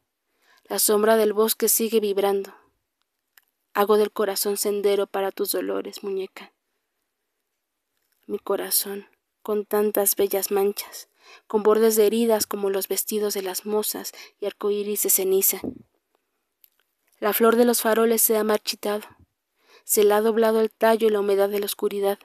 la 0.72 0.80
sombra 0.80 1.18
del 1.18 1.34
bosque 1.34 1.68
sigue 1.68 2.00
vibrando. 2.00 2.56
Hago 3.74 3.98
del 3.98 4.10
corazón 4.10 4.56
sendero 4.56 5.06
para 5.06 5.30
tus 5.34 5.52
dolores, 5.52 6.02
muñeca. 6.02 6.54
Mi 8.26 8.40
corazón, 8.40 9.06
con 9.42 9.66
tantas 9.66 10.16
bellas 10.16 10.50
manchas, 10.50 11.10
con 11.46 11.62
bordes 11.62 11.98
de 11.98 12.08
heridas 12.08 12.48
como 12.48 12.70
los 12.70 12.88
vestidos 12.88 13.34
de 13.34 13.42
las 13.42 13.66
mozas 13.66 14.14
y 14.40 14.46
arcoíris 14.46 15.04
de 15.04 15.10
ceniza. 15.10 15.60
La 17.20 17.34
flor 17.34 17.58
de 17.58 17.66
los 17.66 17.82
faroles 17.82 18.22
se 18.22 18.38
ha 18.38 18.46
marchitado, 18.46 19.04
se 19.84 20.06
le 20.06 20.14
ha 20.14 20.22
doblado 20.22 20.62
el 20.62 20.72
tallo 20.72 21.10
y 21.10 21.12
la 21.12 21.20
humedad 21.20 21.50
de 21.50 21.60
la 21.60 21.66
oscuridad. 21.66 22.18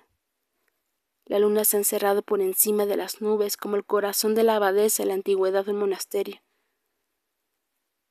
La 1.25 1.41
luna 1.41 1.65
se 1.65 1.79
ha 1.79 1.81
encerrado 1.81 2.23
por 2.23 2.41
encima 2.41 2.87
de 2.87 2.97
las 2.97 3.21
nubes 3.21 3.57
como 3.57 3.75
el 3.75 3.85
corazón 3.85 4.37
de 4.37 4.45
la 4.45 4.55
abadesa 4.55 5.03
en 5.03 5.09
la 5.09 5.15
antigüedad 5.15 5.65
del 5.65 5.75
monasterio. 5.75 6.41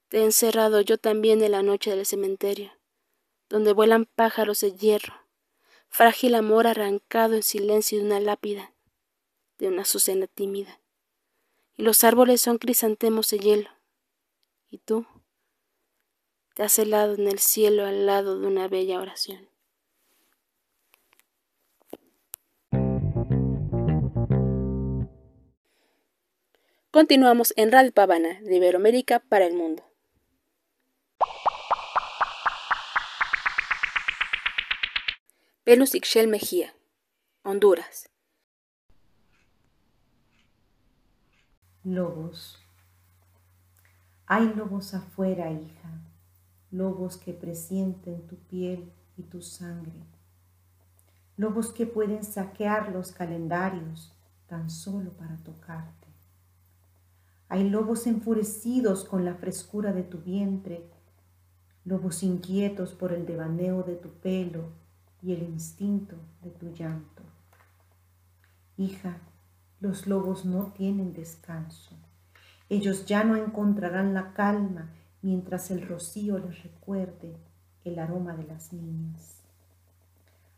Te 0.10 0.20
he 0.20 0.24
encerrado 0.24 0.82
yo 0.82 0.97
también 0.97 1.41
en 1.41 1.51
la 1.51 1.64
noche 1.64 1.95
del 1.95 2.06
cementerio, 2.06 2.72
donde 3.49 3.74
vuelan 3.74 4.06
pájaros 4.06 4.60
de 4.62 4.74
hierro, 4.74 5.16
frágil 5.89 6.36
amor 6.36 6.68
arrancado 6.68 7.34
en 7.34 7.43
silencio 7.43 7.97
de 7.97 8.06
una 8.06 8.20
lápida, 8.20 8.74
de 9.58 9.68
una 9.68 9.82
azucena 9.82 10.28
tímida, 10.28 10.80
y 11.76 11.84
los 11.84 12.03
árboles 12.03 12.39
son 12.41 12.60
crisantemos 12.60 13.30
de 13.30 13.39
hielo, 13.39 13.70
y 14.70 14.78
tú 14.78 15.08
te 16.53 16.64
has 16.64 16.78
helado 16.78 17.16
en 17.16 17.28
el 17.28 17.39
cielo 17.39 17.86
al 17.86 18.06
lado 18.06 18.39
de 18.39 18.45
una 18.45 18.68
bella 18.68 18.99
oración. 18.99 19.49
Continuamos 26.91 27.53
en 27.58 27.74
Radio 27.74 27.91
Pavana 27.91 28.39
de 28.41 28.56
Iberoamérica 28.56 29.20
para 29.20 29.45
el 29.45 29.53
mundo. 29.53 29.84
Pelus 35.66 35.95
Ixchel 35.95 36.28
Mejía, 36.28 36.76
Honduras. 37.43 38.07
Lobos. 41.84 42.59
Hay 44.28 44.53
lobos 44.53 44.93
afuera, 44.93 45.49
hija, 45.49 45.89
lobos 46.70 47.18
que 47.18 47.34
presienten 47.34 48.28
tu 48.28 48.36
piel 48.36 48.91
y 49.18 49.24
tu 49.24 49.41
sangre, 49.41 50.03
lobos 51.36 51.74
que 51.74 51.88
pueden 51.88 52.24
saquear 52.24 52.91
los 52.91 53.11
calendarios 53.11 54.13
tan 54.45 54.70
solo 54.70 55.13
para 55.13 55.38
tocarte. 55.38 56.07
Hay 57.49 57.68
lobos 57.68 58.05
enfurecidos 58.05 59.03
con 59.03 59.26
la 59.26 59.34
frescura 59.34 59.93
de 59.93 60.03
tu 60.03 60.20
vientre, 60.20 60.86
lobos 61.86 62.22
inquietos 62.22 62.93
por 62.93 63.13
el 63.13 63.26
devaneo 63.26 63.82
de 63.82 63.95
tu 63.95 64.09
pelo 64.09 64.85
y 65.26 65.34
el 65.34 65.41
instinto 65.41 66.17
de 66.43 66.51
tu 66.51 66.71
llanto. 66.71 67.23
Hija, 68.78 69.17
los 69.80 70.05
lobos 70.05 70.45
no 70.45 70.67
tienen 70.73 71.13
descanso. 71.13 71.95
Ellos 72.69 73.07
ya 73.07 73.23
no 73.23 73.36
encontrarán 73.36 74.13
la 74.13 74.34
calma 74.34 74.91
mientras 75.23 75.71
el 75.71 75.88
rocío 75.88 76.38
les 76.38 76.61
recuerde 76.61 77.36
el 77.86 77.97
aroma 77.97 78.36
de 78.36 78.43
las 78.43 78.71
niñas. 78.71 79.41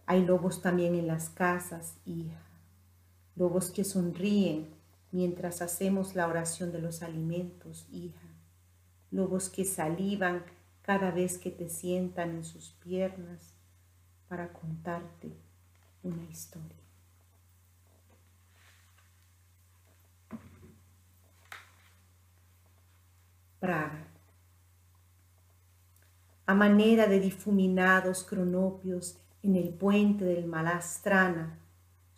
Hay 0.05 0.25
lobos 0.25 0.61
también 0.61 0.95
en 0.95 1.07
las 1.07 1.29
casas, 1.29 1.95
hija, 2.05 2.41
lobos 3.37 3.71
que 3.71 3.85
sonríen 3.85 4.67
mientras 5.13 5.61
hacemos 5.61 6.13
la 6.13 6.27
oración 6.27 6.73
de 6.73 6.81
los 6.81 7.03
alimentos, 7.03 7.87
hija, 7.89 8.27
lobos 9.11 9.47
que 9.47 9.63
salivan 9.63 10.43
cada 10.81 11.11
vez 11.11 11.37
que 11.37 11.51
te 11.51 11.69
sientan 11.69 12.31
en 12.31 12.43
sus 12.43 12.71
piernas 12.83 13.56
para 14.27 14.51
contarte 14.51 15.31
una 16.03 16.23
historia. 16.25 16.77
Praga. 23.59 24.07
A 26.45 26.53
manera 26.53 27.07
de 27.07 27.19
difuminados 27.19 28.23
cronopios 28.23 29.19
en 29.43 29.55
el 29.55 29.69
puente 29.69 30.23
del 30.25 30.45
Malastrana, 30.45 31.59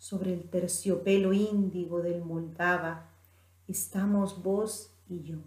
sobre 0.00 0.32
el 0.32 0.48
terciopelo 0.48 1.34
índigo 1.34 2.00
del 2.00 2.22
Moldava, 2.22 3.10
estamos 3.68 4.42
vos 4.42 4.94
y 5.08 5.22
yo, 5.22 5.38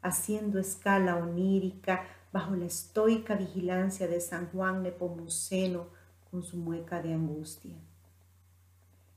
haciendo 0.00 0.60
escala 0.60 1.16
onírica 1.16 2.04
bajo 2.34 2.56
la 2.56 2.64
estoica 2.64 3.36
vigilancia 3.36 4.08
de 4.08 4.20
San 4.20 4.48
Juan 4.50 4.82
Nepomuceno 4.82 5.86
con 6.32 6.42
su 6.42 6.56
mueca 6.56 7.00
de 7.00 7.14
angustia. 7.14 7.76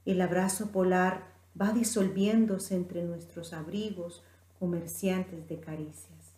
El 0.05 0.21
abrazo 0.21 0.67
polar 0.71 1.23
va 1.59 1.71
disolviéndose 1.71 2.75
entre 2.75 3.01
nuestros 3.01 3.53
abrigos 3.53 4.21
comerciantes 4.59 5.49
de 5.49 5.59
caricias. 5.59 6.35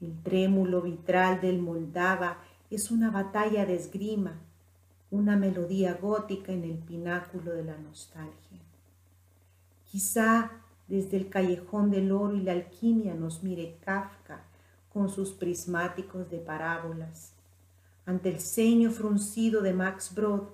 El 0.00 0.16
trémulo 0.22 0.80
vitral 0.80 1.40
del 1.40 1.60
Moldava 1.60 2.38
es 2.70 2.92
una 2.92 3.10
batalla 3.10 3.66
de 3.66 3.74
esgrima, 3.74 4.38
una 5.10 5.36
melodía 5.36 5.94
gótica 5.94 6.52
en 6.52 6.62
el 6.62 6.78
pináculo 6.78 7.52
de 7.52 7.64
la 7.64 7.76
nostalgia. 7.78 8.60
Quizá 9.90 10.52
desde 10.86 11.16
el 11.16 11.28
callejón 11.30 11.90
del 11.90 12.12
oro 12.12 12.36
y 12.36 12.42
la 12.42 12.52
alquimia 12.52 13.14
nos 13.14 13.42
mire 13.42 13.76
Kafka 13.84 14.43
con 14.94 15.08
sus 15.10 15.32
prismáticos 15.32 16.30
de 16.30 16.38
parábolas, 16.38 17.32
ante 18.06 18.28
el 18.28 18.40
ceño 18.40 18.92
fruncido 18.92 19.60
de 19.60 19.74
Max 19.74 20.14
Brod, 20.14 20.44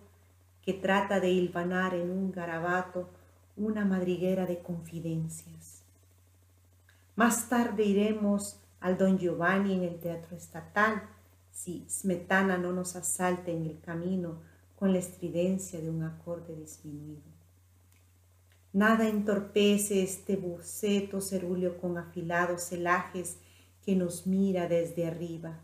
que 0.62 0.72
trata 0.72 1.20
de 1.20 1.28
hilvanar 1.28 1.94
en 1.94 2.10
un 2.10 2.32
garabato 2.32 3.10
una 3.56 3.84
madriguera 3.84 4.46
de 4.46 4.62
confidencias. 4.62 5.82
Más 7.16 7.50
tarde 7.50 7.84
iremos 7.84 8.58
al 8.80 8.96
Don 8.96 9.18
Giovanni 9.18 9.74
en 9.74 9.82
el 9.82 10.00
Teatro 10.00 10.34
Estatal, 10.36 11.02
si 11.52 11.84
Smetana 11.90 12.56
no 12.56 12.72
nos 12.72 12.96
asalte 12.96 13.52
en 13.52 13.66
el 13.66 13.78
camino 13.80 14.40
con 14.76 14.92
la 14.92 14.98
estridencia 15.00 15.80
de 15.80 15.90
un 15.90 16.02
acorde 16.02 16.56
disminuido. 16.56 17.28
Nada 18.72 19.06
entorpece 19.06 20.02
este 20.02 20.36
boceto 20.36 21.20
cerúleo 21.20 21.76
con 21.78 21.98
afilados 21.98 22.62
celajes 22.62 23.36
que 23.84 23.96
nos 23.96 24.26
mira 24.26 24.68
desde 24.68 25.06
arriba. 25.06 25.60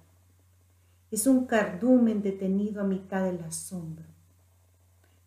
Es 1.11 1.27
un 1.27 1.47
cardumen 1.47 2.23
detenido 2.23 2.81
a 2.81 2.85
mitad 2.85 3.25
del 3.25 3.43
asombro. 3.45 4.07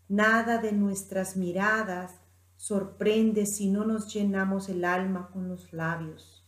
Nada 0.08 0.58
de 0.58 0.72
nuestras 0.72 1.38
miradas 1.38 2.16
sorprende 2.58 3.46
si 3.46 3.70
no 3.70 3.86
nos 3.86 4.14
llenamos 4.14 4.68
el 4.70 4.84
alma 4.84 5.30
con 5.32 5.48
los 5.48 5.72
labios. 5.72 6.44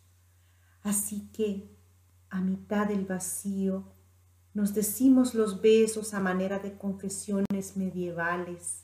Así 0.84 1.30
que, 1.32 1.70
a 2.30 2.42
mitad 2.42 2.88
del 2.88 3.06
vacío, 3.06 3.86
nos 4.54 4.74
decimos 4.74 5.34
los 5.34 5.62
besos 5.62 6.14
a 6.14 6.20
manera 6.20 6.60
de 6.60 6.78
confesiones 6.78 7.78
medievales, 7.78 8.84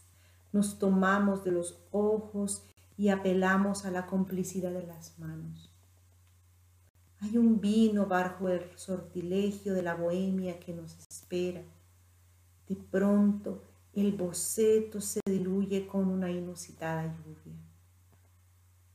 nos 0.53 0.79
tomamos 0.79 1.43
de 1.43 1.51
los 1.51 1.77
ojos 1.91 2.63
y 2.97 3.09
apelamos 3.09 3.83
a 3.83 3.91
la 3.91 4.05
complicidad 4.05 4.71
de 4.71 4.87
las 4.87 5.19
manos. 5.19 5.66
Hay 7.19 7.37
un 7.37 7.59
vino 7.59 8.05
bajo 8.05 8.47
el 8.47 8.61
sortilegio 8.77 9.73
de 9.73 9.81
la 9.81 9.95
bohemia 9.95 10.59
que 10.59 10.73
nos 10.73 10.95
espera. 11.09 11.63
De 12.67 12.75
pronto 12.75 13.63
el 13.93 14.11
boceto 14.11 15.01
se 15.01 15.21
diluye 15.25 15.87
con 15.87 16.07
una 16.07 16.29
inusitada 16.29 17.05
lluvia. 17.05 17.57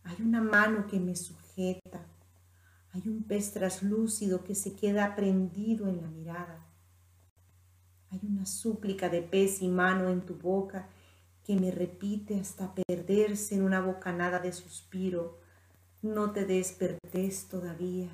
Hay 0.05 0.17
una 0.21 0.41
mano 0.41 0.87
que 0.87 1.01
me 1.01 1.17
sujeta. 1.17 2.07
Hay 2.93 3.03
un 3.09 3.25
pez 3.25 3.53
traslúcido 3.53 4.45
que 4.45 4.55
se 4.55 4.75
queda 4.75 5.17
prendido 5.17 5.89
en 5.89 6.03
la 6.03 6.09
mirada. 6.09 6.67
Hay 8.11 8.21
una 8.23 8.47
súplica 8.47 9.09
de 9.09 9.23
pez 9.23 9.63
y 9.63 9.69
mano 9.69 10.11
en 10.11 10.21
tu 10.21 10.35
boca 10.35 10.89
que 11.45 11.57
me 11.57 11.73
repite 11.73 12.39
hasta 12.39 12.73
perderse 12.73 13.57
en 13.57 13.63
una 13.63 13.81
bocanada 13.81 14.39
de 14.39 14.53
suspiro 14.53 15.43
no 16.03 16.33
te 16.33 16.47
todavía, 17.51 18.09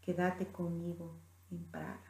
quédate 0.00 0.46
conmigo 0.46 1.12
en 1.50 1.62
Praga. 1.64 2.00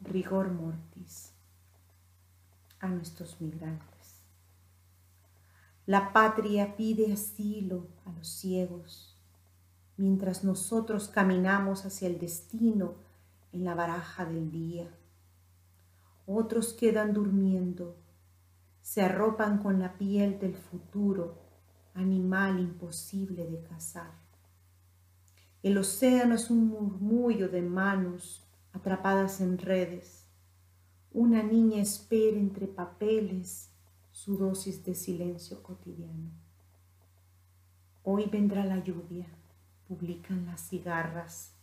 Rigor 0.00 0.50
mortis 0.50 1.32
a 2.80 2.88
nuestros 2.88 3.40
migrantes. 3.40 4.24
La 5.86 6.12
patria 6.12 6.74
pide 6.76 7.12
asilo 7.12 7.86
a 8.06 8.10
los 8.10 8.26
ciegos, 8.26 9.16
mientras 9.96 10.42
nosotros 10.42 11.06
caminamos 11.06 11.86
hacia 11.86 12.08
el 12.08 12.18
destino 12.18 12.94
en 13.52 13.64
la 13.64 13.76
baraja 13.76 14.24
del 14.24 14.50
día 14.50 14.90
otros 16.26 16.72
quedan 16.72 17.12
durmiendo, 17.12 17.96
se 18.80 19.02
arropan 19.02 19.62
con 19.62 19.78
la 19.78 19.96
piel 19.98 20.38
del 20.38 20.54
futuro, 20.54 21.38
animal 21.94 22.60
imposible 22.60 23.46
de 23.46 23.62
cazar. 23.62 24.12
El 25.62 25.78
océano 25.78 26.34
es 26.34 26.50
un 26.50 26.68
murmullo 26.68 27.48
de 27.48 27.62
manos 27.62 28.46
atrapadas 28.72 29.40
en 29.40 29.58
redes. 29.58 30.26
Una 31.12 31.42
niña 31.42 31.80
espera 31.80 32.36
entre 32.36 32.66
papeles 32.66 33.70
su 34.12 34.36
dosis 34.36 34.84
de 34.84 34.94
silencio 34.94 35.62
cotidiano. 35.62 36.30
Hoy 38.02 38.26
vendrá 38.26 38.64
la 38.64 38.82
lluvia, 38.82 39.26
publican 39.88 40.44
las 40.46 40.68
cigarras 40.68 41.54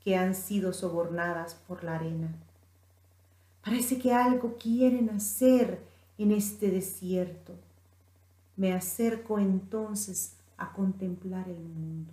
que 0.00 0.16
han 0.16 0.34
sido 0.34 0.72
sobornadas 0.72 1.54
por 1.54 1.82
la 1.82 1.96
arena 1.96 2.38
Parece 3.62 3.98
que 3.98 4.12
algo 4.12 4.56
quieren 4.58 5.10
hacer 5.10 5.80
en 6.16 6.32
este 6.32 6.70
desierto. 6.70 7.54
Me 8.56 8.72
acerco 8.72 9.38
entonces 9.38 10.36
a 10.56 10.72
contemplar 10.72 11.48
el 11.48 11.62
mundo. 11.62 12.12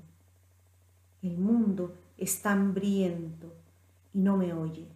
El 1.22 1.38
mundo 1.38 1.96
está 2.18 2.52
hambriento 2.52 3.54
y 4.14 4.20
no 4.20 4.38
me 4.38 4.54
oye. 4.54 4.88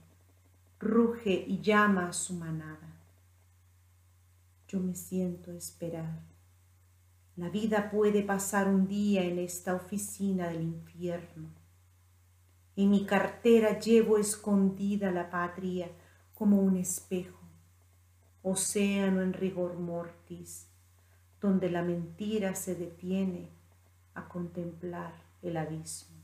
Ruge 0.79 1.45
y 1.47 1.61
llama 1.61 2.09
a 2.09 2.13
su 2.13 2.33
manada. 2.33 2.95
Yo 4.67 4.79
me 4.79 4.95
siento 4.95 5.51
a 5.51 5.55
esperar. 5.55 6.19
La 7.37 7.49
vida 7.49 7.89
puede 7.91 8.23
pasar 8.23 8.67
un 8.67 8.87
día 8.87 9.23
en 9.23 9.39
esta 9.39 9.73
oficina 9.73 10.49
del 10.49 10.63
infierno. 10.63 11.47
En 12.75 12.89
mi 12.89 13.05
cartera 13.05 13.79
llevo 13.79 14.17
escondida 14.17 15.11
la 15.11 15.29
patria 15.29 15.89
como 16.41 16.57
un 16.57 16.75
espejo, 16.75 17.37
océano 18.41 19.21
en 19.21 19.31
rigor 19.31 19.77
mortis, 19.77 20.65
donde 21.39 21.69
la 21.69 21.83
mentira 21.83 22.55
se 22.55 22.73
detiene 22.73 23.51
a 24.15 24.27
contemplar 24.27 25.13
el 25.43 25.55
abismo. 25.55 26.17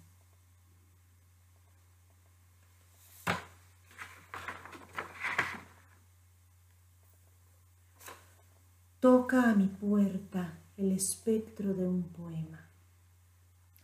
Toca 8.99 9.51
a 9.51 9.53
mi 9.53 9.67
puerta 9.67 10.57
el 10.77 10.93
espectro 10.93 11.75
de 11.75 11.85
un 11.85 12.01
poema, 12.09 12.71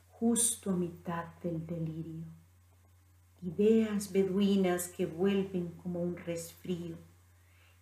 justo 0.09 0.71
a 0.71 0.75
mitad 0.75 1.25
del 1.43 1.63
delirio. 1.67 2.42
Ideas 3.43 4.11
beduinas 4.11 4.87
que 4.87 5.05
vuelven 5.05 5.71
como 5.83 6.01
un 6.01 6.15
resfrío, 6.15 6.97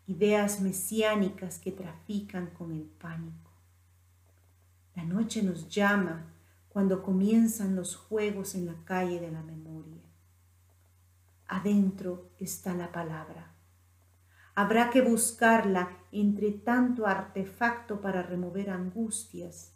ideas 0.07 0.59
mesiánicas 0.59 1.59
que 1.59 1.71
trafican 1.71 2.47
con 2.47 2.71
el 2.71 2.83
pánico. 2.83 3.51
La 4.95 5.03
noche 5.03 5.43
nos 5.43 5.69
llama 5.69 6.33
cuando 6.69 7.03
comienzan 7.03 7.75
los 7.75 7.95
juegos 7.95 8.55
en 8.55 8.65
la 8.65 8.75
calle 8.85 9.19
de 9.19 9.31
la 9.31 9.43
memoria. 9.43 10.01
Adentro 11.47 12.31
está 12.39 12.73
la 12.73 12.91
palabra 12.91 13.51
Habrá 14.53 14.89
que 14.89 15.01
buscarla 15.01 15.97
entre 16.11 16.51
tanto 16.51 17.07
artefacto 17.07 18.01
para 18.01 18.21
remover 18.21 18.69
angustias, 18.69 19.73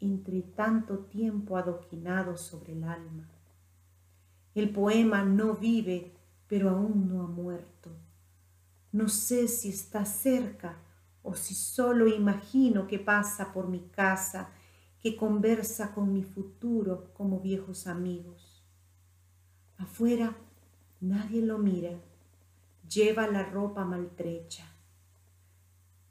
entre 0.00 0.42
tanto 0.42 0.98
tiempo 0.98 1.56
adoquinado 1.56 2.36
sobre 2.36 2.72
el 2.72 2.84
alma. 2.84 3.28
El 4.56 4.70
poema 4.70 5.22
no 5.22 5.54
vive, 5.54 6.14
pero 6.48 6.70
aún 6.70 7.10
no 7.10 7.22
ha 7.22 7.26
muerto. 7.26 7.90
No 8.90 9.10
sé 9.10 9.48
si 9.48 9.68
está 9.68 10.06
cerca 10.06 10.78
o 11.22 11.34
si 11.34 11.54
solo 11.54 12.08
imagino 12.08 12.86
que 12.86 12.98
pasa 12.98 13.52
por 13.52 13.68
mi 13.68 13.80
casa, 13.80 14.48
que 14.98 15.14
conversa 15.14 15.92
con 15.92 16.10
mi 16.10 16.22
futuro 16.24 17.12
como 17.12 17.38
viejos 17.38 17.86
amigos. 17.86 18.64
Afuera 19.76 20.34
nadie 21.02 21.42
lo 21.42 21.58
mira 21.58 22.00
lleva 22.88 23.26
la 23.26 23.42
ropa 23.42 23.84
maltrecha. 23.84 24.64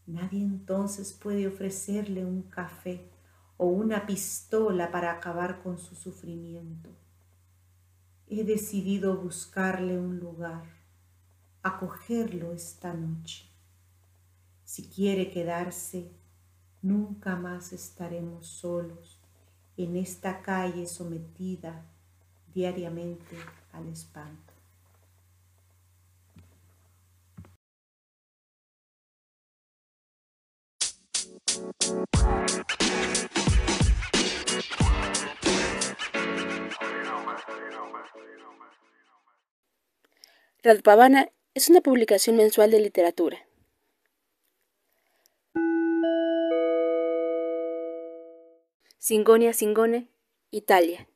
Nadie 0.06 0.44
entonces 0.44 1.14
puede 1.14 1.48
ofrecerle 1.48 2.24
un 2.24 2.44
café 2.44 3.10
o 3.58 3.66
una 3.66 4.06
pistola 4.06 4.92
para 4.92 5.14
acabar 5.14 5.64
con 5.64 5.80
su 5.80 5.96
sufrimiento. 5.96 6.92
He 8.28 8.44
decidido 8.44 9.16
buscarle 9.18 10.00
un 10.00 10.20
lugar, 10.20 10.66
acogerlo 11.62 12.54
esta 12.54 12.92
noche. 12.92 13.46
Si 14.64 14.90
quiere 14.90 15.30
quedarse, 15.30 16.10
nunca 16.82 17.36
más 17.36 17.72
estaremos 17.72 18.48
solos 18.48 19.20
en 19.78 19.96
esta 19.96 20.42
calle 20.42 20.88
sometida 20.88 21.86
diariamente 22.52 23.38
al 23.72 23.90
espanto. 23.90 24.54
Radpavana 40.64 41.30
es 41.54 41.70
una 41.70 41.82
publicación 41.82 42.38
mensual 42.38 42.72
de 42.72 42.80
literatura. 42.80 43.38
Singonia 48.98 49.54
Singone, 49.54 50.10
Italia. 50.50 51.08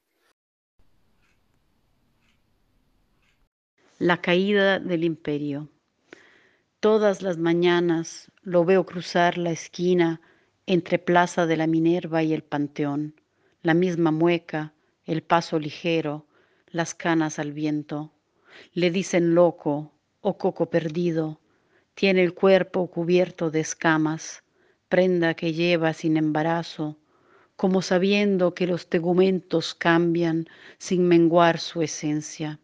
La 3.98 4.22
caída 4.22 4.78
del 4.78 5.04
imperio. 5.04 5.68
Todas 6.80 7.24
las 7.24 7.38
mañanas 7.38 8.32
lo 8.44 8.64
veo 8.64 8.86
cruzar 8.86 9.40
la 9.40 9.50
esquina 9.50 10.22
entre 10.68 11.00
Plaza 11.00 11.48
de 11.48 11.58
la 11.58 11.66
Minerva 11.66 12.22
y 12.22 12.34
el 12.34 12.44
Panteón, 12.44 13.20
la 13.64 13.74
misma 13.74 14.12
mueca, 14.12 14.74
el 15.06 15.24
paso 15.24 15.58
ligero, 15.58 16.28
las 16.72 16.94
canas 16.96 17.40
al 17.40 17.54
viento. 17.54 18.12
Le 18.74 18.92
dicen 18.92 19.36
loco 19.36 19.94
o 20.22 20.38
coco 20.38 20.70
perdido, 20.70 21.40
tiene 21.94 22.24
el 22.24 22.34
cuerpo 22.34 22.90
cubierto 22.90 23.52
de 23.52 23.60
escamas, 23.60 24.44
prenda 24.88 25.34
que 25.34 25.54
lleva 25.54 25.94
sin 25.94 26.18
embarazo, 26.18 26.98
como 27.56 27.82
sabiendo 27.82 28.54
que 28.54 28.68
los 28.68 28.88
tegumentos 28.88 29.76
cambian 29.76 30.48
sin 30.78 31.08
menguar 31.08 31.60
su 31.60 31.82
esencia. 31.82 32.60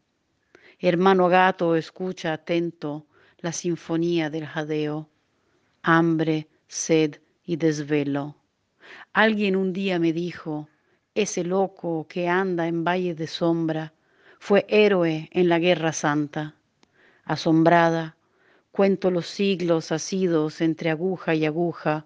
Hermano 0.80 1.28
gato 1.28 1.76
escucha 1.76 2.34
atento 2.34 3.06
la 3.40 3.52
sinfonía 3.52 4.30
del 4.30 4.46
jadeo, 4.46 5.10
hambre, 5.82 6.48
sed 6.68 7.18
y 7.44 7.58
desvelo. 7.58 8.36
Alguien 9.14 9.56
un 9.56 9.74
día 9.74 10.00
me 10.00 10.14
dijo, 10.14 10.70
ese 11.16 11.46
loco 11.46 12.06
que 12.10 12.28
anda 12.28 12.68
en 12.68 12.84
valle 12.84 13.16
de 13.16 13.26
sombra 13.26 13.94
fue 14.38 14.66
héroe 14.68 15.30
en 15.32 15.48
la 15.48 15.60
guerra 15.60 15.94
santa. 15.94 16.56
Asombrada, 17.24 18.18
cuento 18.72 19.10
los 19.10 19.28
siglos 19.28 19.94
asidos 19.94 20.60
entre 20.60 20.90
aguja 20.90 21.34
y 21.34 21.46
aguja, 21.46 22.06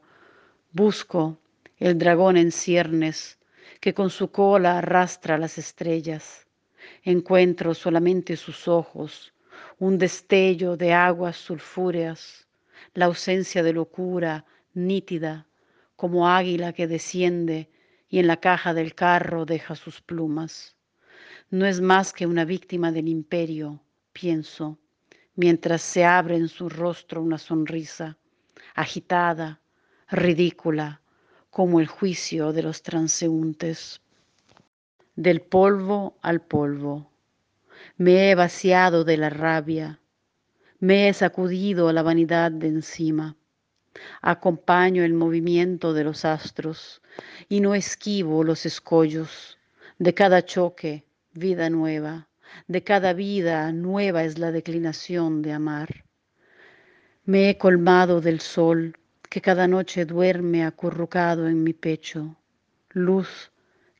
busco 0.71 1.39
el 1.77 1.97
dragón 1.97 2.37
en 2.37 2.51
ciernes 2.51 3.39
que 3.79 3.95
con 3.95 4.11
su 4.11 4.29
cola 4.29 4.77
arrastra 4.77 5.39
las 5.39 5.57
estrellas. 5.57 6.45
Encuentro 7.03 7.73
solamente 7.73 8.37
sus 8.37 8.67
ojos, 8.67 9.33
un 9.79 9.97
destello 9.97 10.77
de 10.77 10.93
aguas 10.93 11.35
sulfúreas, 11.35 12.47
la 12.93 13.05
ausencia 13.05 13.63
de 13.63 13.73
locura 13.73 14.45
nítida, 14.73 15.47
como 15.95 16.29
águila 16.29 16.73
que 16.73 16.87
desciende 16.87 17.69
y 18.09 18.19
en 18.19 18.27
la 18.27 18.37
caja 18.37 18.73
del 18.73 18.95
carro 18.95 19.45
deja 19.45 19.75
sus 19.75 20.01
plumas. 20.01 20.75
No 21.51 21.65
es 21.65 21.79
más 21.79 22.11
que 22.11 22.25
una 22.25 22.43
víctima 22.43 22.91
del 22.91 23.07
imperio, 23.07 23.81
pienso, 24.11 24.77
mientras 25.35 25.81
se 25.81 26.03
abre 26.03 26.35
en 26.35 26.47
su 26.47 26.67
rostro 26.69 27.21
una 27.21 27.37
sonrisa, 27.37 28.17
agitada, 28.75 29.61
ridícula, 30.09 31.01
como 31.49 31.79
el 31.79 31.87
juicio 31.87 32.51
de 32.51 32.63
los 32.63 32.81
transeúntes. 32.83 34.01
Del 35.15 35.41
polvo 35.41 36.17
al 36.21 36.41
polvo, 36.41 37.11
me 37.97 38.29
he 38.29 38.35
vaciado 38.35 39.03
de 39.03 39.17
la 39.17 39.29
rabia, 39.29 39.99
me 40.79 41.09
he 41.09 41.13
sacudido 41.13 41.91
la 41.91 42.03
vanidad 42.03 42.51
de 42.51 42.67
encima. 42.67 43.35
Acompaño 44.21 45.03
el 45.03 45.13
movimiento 45.13 45.93
de 45.93 46.03
los 46.03 46.25
astros 46.25 47.01
y 47.47 47.61
no 47.61 47.75
esquivo 47.75 48.43
los 48.43 48.65
escollos. 48.65 49.57
De 49.97 50.13
cada 50.13 50.43
choque, 50.45 51.05
vida 51.33 51.69
nueva. 51.69 52.27
De 52.67 52.83
cada 52.83 53.13
vida 53.13 53.71
nueva 53.71 54.23
es 54.23 54.37
la 54.39 54.51
declinación 54.51 55.41
de 55.41 55.53
amar. 55.53 56.05
Me 57.25 57.49
he 57.49 57.57
colmado 57.57 58.21
del 58.21 58.39
sol 58.39 58.97
que 59.29 59.41
cada 59.41 59.67
noche 59.67 60.05
duerme 60.05 60.63
acurrucado 60.63 61.47
en 61.47 61.63
mi 61.63 61.73
pecho. 61.73 62.37
Luz 62.89 63.51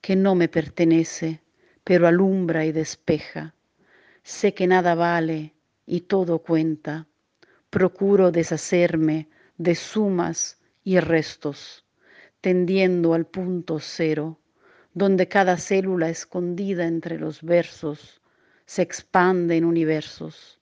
que 0.02 0.16
no 0.16 0.34
me 0.34 0.48
pertenece, 0.48 1.42
pero 1.84 2.08
alumbra 2.08 2.66
y 2.66 2.72
despeja 2.72 3.54
Sé 4.24 4.54
que 4.54 4.68
nada 4.68 4.94
vale 4.94 5.56
y 5.86 6.02
todo 6.02 6.40
cuenta. 6.40 7.08
Procuro 7.70 8.32
deshacerme 8.32 9.28
de 9.60 9.76
sumas 9.76 10.58
y 10.86 11.00
restos, 11.02 11.86
tendiendo 12.40 13.14
al 13.14 13.26
punto 13.26 13.80
cero, 13.80 14.40
donde 14.94 15.28
cada 15.28 15.58
célula 15.58 16.10
escondida 16.10 16.86
entre 16.88 17.20
los 17.20 17.44
versos 17.44 18.22
se 18.66 18.82
expande 18.82 19.58
en 19.58 19.66
universos, 19.66 20.60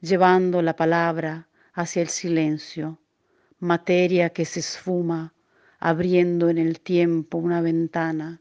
llevando 0.00 0.62
la 0.62 0.74
palabra 0.74 1.48
hacia 1.74 2.02
el 2.02 2.08
silencio, 2.08 2.98
materia 3.60 4.30
que 4.30 4.44
se 4.44 4.58
esfuma, 4.60 5.32
abriendo 5.78 6.48
en 6.48 6.58
el 6.58 6.80
tiempo 6.80 7.38
una 7.38 7.60
ventana 7.60 8.40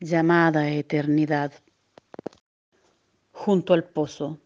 llamada 0.00 0.70
eternidad. 0.70 1.52
junto 3.30 3.74
al 3.74 3.84
pozo. 3.84 4.38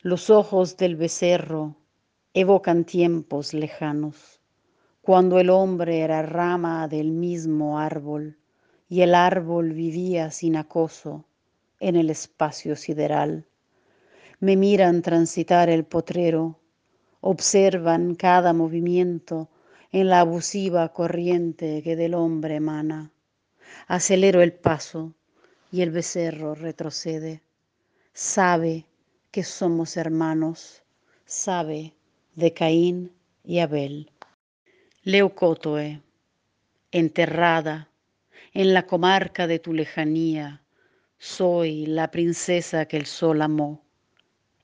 Los 0.00 0.30
ojos 0.30 0.78
del 0.78 0.96
becerro 0.96 1.76
evocan 2.38 2.84
tiempos 2.84 3.54
lejanos, 3.54 4.42
cuando 5.00 5.40
el 5.40 5.48
hombre 5.48 6.00
era 6.00 6.20
rama 6.20 6.86
del 6.86 7.10
mismo 7.10 7.78
árbol 7.78 8.36
y 8.90 9.00
el 9.00 9.14
árbol 9.14 9.72
vivía 9.72 10.30
sin 10.30 10.56
acoso 10.56 11.24
en 11.80 11.96
el 11.96 12.10
espacio 12.10 12.76
sideral. 12.76 13.46
Me 14.38 14.54
miran 14.54 15.00
transitar 15.00 15.70
el 15.70 15.86
potrero, 15.86 16.60
observan 17.22 18.14
cada 18.16 18.52
movimiento 18.52 19.48
en 19.90 20.10
la 20.10 20.20
abusiva 20.20 20.92
corriente 20.92 21.82
que 21.82 21.96
del 21.96 22.12
hombre 22.12 22.56
emana. 22.56 23.12
Acelero 23.86 24.42
el 24.42 24.52
paso 24.52 25.14
y 25.72 25.80
el 25.80 25.90
becerro 25.90 26.54
retrocede. 26.54 27.40
Sabe 28.12 28.84
que 29.30 29.42
somos 29.42 29.96
hermanos, 29.96 30.82
sabe 31.24 31.95
de 32.36 32.52
Caín 32.52 33.12
y 33.44 33.58
Abel. 33.60 34.12
Leucótoe, 35.02 36.02
enterrada 36.92 37.88
en 38.52 38.74
la 38.74 38.86
comarca 38.86 39.46
de 39.46 39.58
tu 39.58 39.72
lejanía, 39.72 40.62
soy 41.18 41.86
la 41.86 42.10
princesa 42.10 42.84
que 42.84 42.98
el 42.98 43.06
sol 43.06 43.40
amó. 43.40 43.82